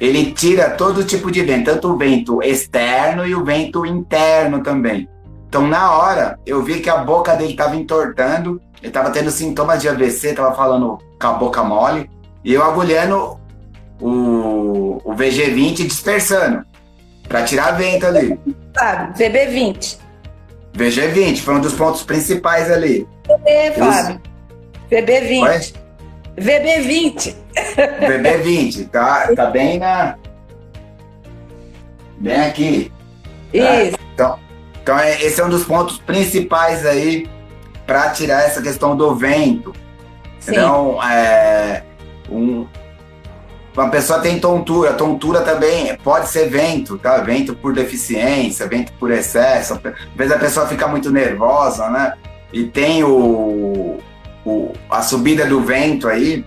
ele 0.00 0.32
tira 0.32 0.70
todo 0.70 1.04
tipo 1.04 1.30
de 1.30 1.42
vento, 1.42 1.64
tanto 1.64 1.88
o 1.88 1.96
vento 1.96 2.42
externo 2.42 3.26
e 3.26 3.34
o 3.34 3.44
vento 3.44 3.84
interno 3.84 4.62
também. 4.62 5.08
Então, 5.48 5.66
na 5.66 5.92
hora, 5.92 6.38
eu 6.44 6.62
vi 6.62 6.80
que 6.80 6.90
a 6.90 6.98
boca 6.98 7.34
dele 7.34 7.52
estava 7.52 7.76
entortando, 7.76 8.60
ele 8.80 8.88
estava 8.88 9.10
tendo 9.10 9.30
sintomas 9.30 9.80
de 9.80 9.88
AVC, 9.88 10.28
estava 10.28 10.54
falando 10.54 10.98
com 11.20 11.26
a 11.26 11.32
boca 11.32 11.62
mole, 11.62 12.10
e 12.44 12.52
eu 12.52 12.62
agulhando 12.62 13.40
o, 14.00 15.00
o 15.04 15.14
VG20 15.14 15.86
dispersando 15.86 16.64
para 17.28 17.42
tirar 17.42 17.72
vento 17.72 18.06
ali. 18.06 18.38
Fábio, 18.76 19.14
VB20. 19.14 19.98
VG20 20.76 21.40
foi 21.40 21.54
um 21.54 21.60
dos 21.60 21.72
pontos 21.72 22.02
principais 22.02 22.70
ali. 22.70 23.08
VB, 23.26 23.72
Fábio. 23.78 24.20
VB20. 24.90 25.74
VB20. 26.36 27.34
VB20, 28.00 28.88
tá, 28.90 29.32
tá 29.34 29.46
bem 29.46 29.78
na. 29.78 30.16
Bem 32.18 32.40
aqui. 32.40 32.92
Tá? 33.52 33.82
Isso. 33.82 33.98
Então, 34.12 34.38
então, 34.82 34.98
é, 34.98 35.22
esse 35.22 35.40
é 35.40 35.44
um 35.44 35.48
dos 35.48 35.64
pontos 35.64 35.98
principais 35.98 36.84
aí 36.84 37.28
para 37.86 38.10
tirar 38.10 38.42
essa 38.42 38.60
questão 38.60 38.96
do 38.96 39.14
vento. 39.14 39.72
Sim. 40.40 40.52
Então, 40.52 41.02
é, 41.02 41.82
um, 42.30 42.66
uma 43.76 43.88
pessoa 43.90 44.20
tem 44.20 44.38
tontura, 44.38 44.92
tontura 44.92 45.40
também 45.40 45.96
pode 45.96 46.28
ser 46.28 46.48
vento, 46.48 46.96
tá? 46.96 47.18
Vento 47.18 47.56
por 47.56 47.72
deficiência, 47.74 48.68
vento 48.68 48.92
por 48.94 49.10
excesso. 49.10 49.74
Às 49.74 50.16
vezes 50.16 50.32
a 50.32 50.38
pessoa 50.38 50.66
fica 50.66 50.86
muito 50.86 51.10
nervosa, 51.10 51.88
né? 51.90 52.14
E 52.52 52.64
tem 52.64 53.02
o, 53.02 53.98
o, 54.46 54.72
a 54.88 55.02
subida 55.02 55.44
do 55.44 55.60
vento 55.60 56.06
aí, 56.06 56.44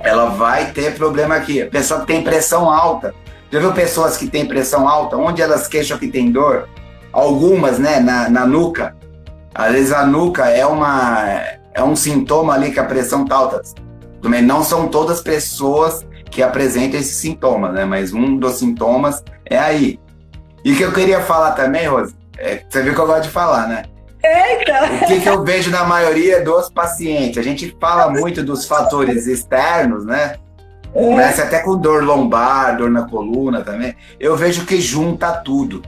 ela 0.00 0.26
vai 0.26 0.72
ter 0.72 0.96
problema 0.96 1.36
aqui. 1.36 1.62
A 1.62 1.70
pessoa 1.70 2.00
que 2.00 2.06
tem 2.06 2.22
pressão 2.22 2.68
alta. 2.68 3.14
Já 3.48 3.60
viu 3.60 3.72
pessoas 3.72 4.16
que 4.16 4.26
têm 4.26 4.46
pressão 4.46 4.88
alta? 4.88 5.16
Onde 5.16 5.40
elas 5.40 5.68
queixam 5.68 5.96
que 5.96 6.08
tem 6.08 6.32
dor? 6.32 6.68
Algumas, 7.12 7.78
né? 7.78 8.00
Na, 8.00 8.28
na 8.28 8.44
nuca. 8.44 8.96
Às 9.54 9.72
vezes 9.72 9.92
a 9.92 10.04
nuca 10.04 10.50
é, 10.50 10.66
uma, 10.66 11.40
é 11.72 11.82
um 11.84 11.94
sintoma 11.94 12.54
ali 12.54 12.72
que 12.72 12.80
a 12.80 12.84
pressão 12.84 13.24
tá 13.24 13.36
alta. 13.36 13.62
Também 14.22 14.42
não 14.42 14.62
são 14.62 14.88
todas 14.88 15.20
pessoas 15.20 16.06
que 16.30 16.42
apresenta 16.42 16.96
esses 16.96 17.16
sintomas, 17.16 17.72
né? 17.72 17.84
Mas 17.84 18.12
um 18.12 18.36
dos 18.36 18.54
sintomas 18.54 19.22
é 19.44 19.58
aí. 19.58 19.98
E 20.64 20.72
o 20.72 20.76
que 20.76 20.82
eu 20.82 20.92
queria 20.92 21.20
falar 21.20 21.52
também, 21.52 21.86
Rose, 21.86 22.14
é, 22.38 22.62
você 22.68 22.82
viu 22.82 22.94
que 22.94 23.00
eu 23.00 23.06
gosto 23.06 23.24
de 23.24 23.30
falar, 23.30 23.68
né? 23.68 23.84
Eita! 24.22 25.04
O 25.04 25.06
que, 25.06 25.20
que 25.20 25.28
eu 25.28 25.44
vejo 25.44 25.70
na 25.70 25.84
maioria 25.84 26.42
dos 26.42 26.68
pacientes? 26.68 27.38
A 27.38 27.42
gente 27.42 27.76
fala 27.80 28.10
muito 28.10 28.42
dos 28.42 28.66
fatores 28.66 29.26
externos, 29.26 30.04
né? 30.04 30.36
Começa 30.92 31.44
até 31.44 31.60
com 31.60 31.76
dor 31.76 32.02
lombar, 32.02 32.76
dor 32.76 32.90
na 32.90 33.02
coluna 33.02 33.62
também. 33.62 33.94
Eu 34.18 34.34
vejo 34.36 34.64
que 34.64 34.80
junta 34.80 35.30
tudo. 35.32 35.82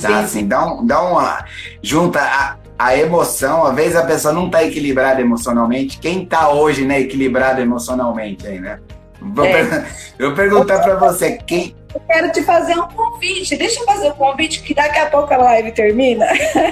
Tá? 0.00 0.20
Assim, 0.20 0.46
dá, 0.46 0.66
um, 0.66 0.86
dá 0.86 1.00
uma. 1.00 1.44
Junta 1.82 2.20
a, 2.20 2.56
a 2.82 2.96
emoção, 2.96 3.64
às 3.64 3.74
vezes 3.76 3.94
a 3.94 4.04
pessoa 4.04 4.34
não 4.34 4.46
está 4.46 4.64
equilibrada 4.64 5.20
emocionalmente. 5.20 5.98
Quem 5.98 6.24
está 6.24 6.50
hoje 6.50 6.84
né, 6.84 6.98
equilibrado 7.00 7.60
emocionalmente 7.60 8.44
aí, 8.44 8.58
né? 8.58 8.80
Vou, 9.20 9.44
é. 9.44 9.52
per... 9.52 9.86
Vou 10.18 10.34
perguntar 10.34 10.80
para 10.80 10.96
você, 10.96 11.38
quem... 11.46 11.76
Eu 11.94 12.00
quero 12.00 12.32
te 12.32 12.42
fazer 12.42 12.74
um 12.74 12.88
convite. 12.88 13.56
Deixa 13.56 13.78
eu 13.78 13.84
fazer 13.84 14.08
um 14.08 14.14
convite, 14.14 14.62
que 14.62 14.74
daqui 14.74 14.98
a 14.98 15.06
pouco 15.06 15.32
a 15.32 15.36
live 15.36 15.70
termina. 15.70 16.26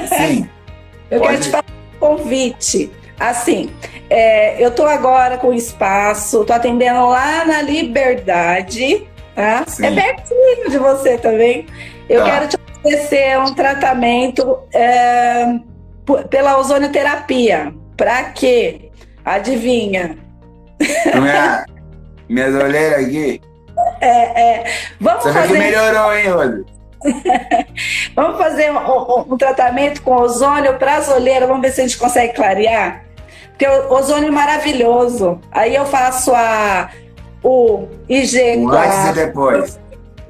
Sim. 0.08 0.48
eu 1.10 1.20
Pode... 1.20 1.32
quero 1.32 1.42
te 1.42 1.50
fazer 1.50 1.72
um 1.94 1.98
convite. 2.00 2.90
Assim, 3.20 3.70
é, 4.08 4.64
eu 4.64 4.72
tô 4.72 4.86
agora 4.86 5.38
com 5.38 5.52
espaço, 5.52 6.44
tô 6.44 6.52
atendendo 6.52 7.06
lá 7.06 7.44
na 7.44 7.62
Liberdade, 7.62 9.06
tá? 9.36 9.62
Sim. 9.64 9.86
É 9.86 9.90
pertinho 9.94 10.70
de 10.70 10.78
você 10.78 11.18
também. 11.18 11.66
Eu 12.08 12.24
tá. 12.24 12.30
quero 12.30 12.48
te 12.48 12.56
oferecer 12.80 13.38
um 13.38 13.54
tratamento 13.54 14.58
é, 14.72 15.60
pela 16.28 16.58
ozonioterapia. 16.58 17.74
Para 17.96 18.24
quê? 18.24 18.90
Adivinha? 19.24 20.16
Minha, 21.14 21.64
minhas 22.28 22.54
olheiras 22.54 23.04
aqui. 23.04 23.40
É, 24.00 24.40
é. 24.40 24.64
Vamos 25.00 25.22
Você 25.22 25.32
fazer... 25.32 25.52
que 25.52 25.58
melhorou, 25.58 26.14
hein, 26.14 26.28
Rose? 26.28 26.64
vamos 28.14 28.38
fazer 28.38 28.70
um, 28.70 28.76
um, 28.76 29.32
um, 29.32 29.38
tratamento 29.38 30.02
com 30.02 30.12
ozônio 30.16 30.78
para 30.78 30.96
as 30.96 31.08
olheiras, 31.08 31.48
vamos 31.48 31.62
ver 31.62 31.72
se 31.72 31.80
a 31.80 31.84
gente 31.84 31.98
consegue 31.98 32.34
clarear. 32.34 33.04
Porque 33.48 33.66
o 33.66 33.92
ozônio 33.92 34.28
é 34.28 34.30
maravilhoso. 34.30 35.40
Aí 35.52 35.74
eu 35.74 35.84
faço 35.86 36.32
a, 36.34 36.90
o 37.42 37.86
IG4. 38.08 38.64
O 38.64 38.70
antes 38.70 39.10
e 39.10 39.12
depois. 39.12 39.80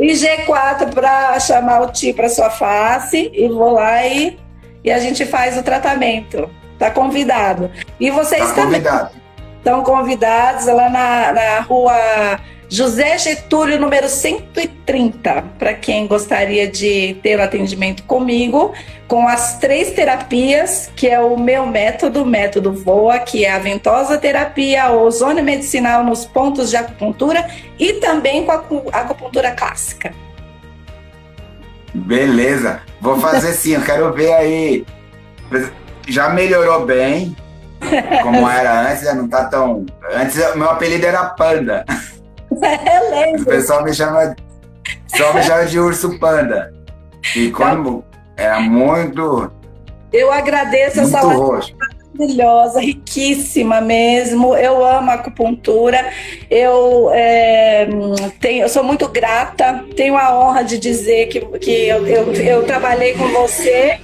IG4 0.00 0.94
para 0.94 1.38
chamar 1.38 1.82
o 1.82 1.92
Ti 1.92 2.12
para 2.12 2.28
sua 2.28 2.50
face 2.50 3.30
e 3.34 3.48
vou 3.48 3.72
lá 3.72 4.06
e, 4.06 4.38
e 4.84 4.90
a 4.90 4.98
gente 4.98 5.24
faz 5.24 5.56
o 5.56 5.62
tratamento. 5.62 6.50
Tá 6.78 6.90
convidado. 6.90 7.70
E 7.98 8.10
vocês 8.10 8.40
tá 8.40 8.54
também 8.54 8.82
convidado. 8.82 9.10
estão 9.58 9.82
convidados 9.82 10.66
lá 10.66 10.88
na, 10.88 11.32
na 11.32 11.60
rua 11.60 12.40
José 12.72 13.18
Getúlio, 13.18 13.80
número 13.80 14.08
130, 14.08 15.42
para 15.58 15.74
quem 15.74 16.06
gostaria 16.06 16.68
de 16.68 17.14
ter 17.20 17.36
o 17.36 17.42
atendimento 17.42 18.04
comigo, 18.04 18.72
com 19.08 19.26
as 19.26 19.58
três 19.58 19.90
terapias, 19.90 20.88
que 20.94 21.08
é 21.08 21.18
o 21.18 21.36
meu 21.36 21.66
método, 21.66 22.24
método 22.24 22.72
VOA, 22.72 23.18
que 23.18 23.44
é 23.44 23.52
a 23.52 23.58
ventosa 23.58 24.16
terapia, 24.16 24.84
a 24.84 24.92
ozônio 24.92 25.42
medicinal 25.42 26.04
nos 26.04 26.24
pontos 26.24 26.70
de 26.70 26.76
acupuntura 26.76 27.44
e 27.76 27.94
também 27.94 28.46
com 28.46 28.52
a 28.92 29.00
acupuntura 29.00 29.50
clássica. 29.50 30.14
Beleza, 31.94 32.80
vou 33.00 33.18
fazer 33.18 33.52
sim, 33.52 33.74
eu 33.74 33.82
quero 33.82 34.12
ver 34.12 34.32
aí. 34.32 34.86
Já 36.08 36.28
melhorou 36.28 36.86
bem, 36.86 37.36
como 38.22 38.48
era 38.48 38.90
antes, 38.90 39.04
já 39.04 39.14
não 39.14 39.28
tá 39.28 39.44
tão. 39.44 39.84
Antes 40.14 40.36
meu 40.54 40.70
apelido 40.70 41.06
era 41.06 41.24
Panda. 41.24 41.84
É. 42.62 43.36
O 43.36 43.44
pessoal 43.44 43.84
me 43.84 43.94
chama, 43.94 44.34
pessoal 45.10 45.34
me 45.34 45.42
chama 45.42 45.66
de 45.66 45.78
urso 45.78 46.18
panda. 46.18 46.72
E 47.36 47.50
quando 47.50 48.04
era 48.36 48.60
muito. 48.60 49.50
Eu 50.12 50.32
agradeço 50.32 51.02
muito 51.02 51.16
essa 51.16 51.26
roxo. 51.26 51.74
Maravilhosa, 52.14 52.80
riquíssima 52.80 53.80
mesmo. 53.80 54.56
Eu 54.56 54.84
amo 54.84 55.10
a 55.10 55.14
acupuntura. 55.14 56.12
Eu, 56.50 57.10
é, 57.12 57.88
tenho, 58.40 58.62
eu 58.62 58.68
sou 58.68 58.82
muito 58.82 59.08
grata. 59.08 59.84
Tenho 59.96 60.16
a 60.16 60.38
honra 60.38 60.62
de 60.62 60.78
dizer 60.78 61.28
que, 61.28 61.40
que 61.58 61.88
eu, 61.88 62.06
eu, 62.06 62.32
eu 62.34 62.64
trabalhei 62.64 63.14
com 63.14 63.28
você 63.28 63.98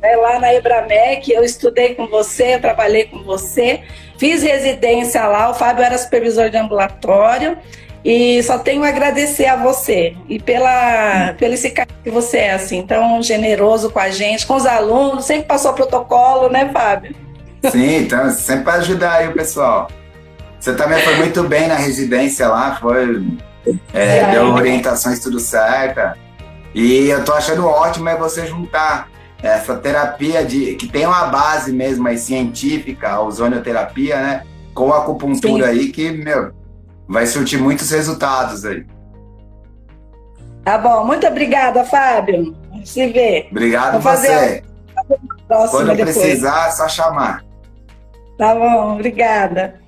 né, 0.00 0.16
lá 0.16 0.38
na 0.38 0.54
Ebramec. 0.54 1.30
Eu 1.30 1.44
estudei 1.44 1.94
com 1.94 2.06
você, 2.06 2.54
eu 2.54 2.60
trabalhei 2.60 3.04
com 3.04 3.22
você. 3.22 3.80
Fiz 4.18 4.42
residência 4.42 5.24
lá. 5.26 5.50
O 5.50 5.54
Fábio 5.54 5.84
era 5.84 5.98
supervisor 5.98 6.50
de 6.50 6.56
ambulatório. 6.56 7.58
E 8.04 8.42
só 8.44 8.58
tenho 8.58 8.84
a 8.84 8.88
agradecer 8.88 9.46
a 9.46 9.56
você 9.56 10.16
e 10.28 10.38
pela, 10.38 11.34
pelo 11.34 11.52
esse 11.52 11.70
que 11.70 12.10
você 12.10 12.38
é, 12.38 12.52
assim, 12.52 12.86
tão 12.86 13.20
generoso 13.22 13.90
com 13.90 13.98
a 13.98 14.08
gente, 14.08 14.46
com 14.46 14.54
os 14.54 14.64
alunos, 14.64 15.24
sempre 15.24 15.46
passou 15.46 15.72
protocolo, 15.72 16.48
né, 16.48 16.70
Fábio? 16.72 17.27
Sim, 17.70 17.96
então, 17.98 18.30
sempre 18.30 18.64
para 18.64 18.74
ajudar 18.74 19.12
aí 19.14 19.28
o 19.28 19.32
pessoal. 19.32 19.88
Você 20.58 20.74
também 20.74 21.00
foi 21.02 21.16
muito 21.16 21.42
bem 21.44 21.68
na 21.68 21.76
residência 21.76 22.48
lá, 22.48 22.76
foi. 22.76 23.26
É, 23.92 24.18
é. 24.18 24.30
Deu 24.32 24.46
orientações 24.52 25.20
tudo 25.20 25.38
certa. 25.38 26.16
E 26.74 27.08
eu 27.08 27.24
tô 27.24 27.32
achando 27.32 27.66
ótimo 27.66 28.08
é 28.08 28.16
você 28.16 28.46
juntar 28.46 29.08
essa 29.42 29.76
terapia 29.76 30.44
de 30.44 30.74
que 30.74 30.88
tem 30.88 31.06
uma 31.06 31.26
base 31.26 31.72
mesmo 31.72 32.06
aí 32.08 32.18
científica, 32.18 33.10
a 33.10 33.20
ozonioterapia, 33.20 34.16
né? 34.16 34.42
Com 34.74 34.92
a 34.92 34.98
acupuntura 34.98 35.66
Sim. 35.66 35.70
aí, 35.70 35.88
que, 35.88 36.10
meu, 36.10 36.52
vai 37.08 37.26
surtir 37.26 37.60
muitos 37.60 37.90
resultados 37.90 38.64
aí. 38.64 38.84
Tá 40.64 40.76
bom, 40.76 41.04
muito 41.04 41.26
obrigada, 41.26 41.84
Fábio. 41.84 42.54
Se 42.84 43.06
vê. 43.08 43.48
Obrigado 43.50 44.00
Vou 44.00 44.12
você. 44.12 44.62
A... 45.48 45.68
Quando 45.68 45.96
depois. 45.96 46.16
precisar, 46.16 46.68
é 46.68 46.70
só 46.72 46.88
chamar. 46.88 47.47
Tá 48.38 48.54
bom, 48.54 48.94
obrigada. 48.94 49.80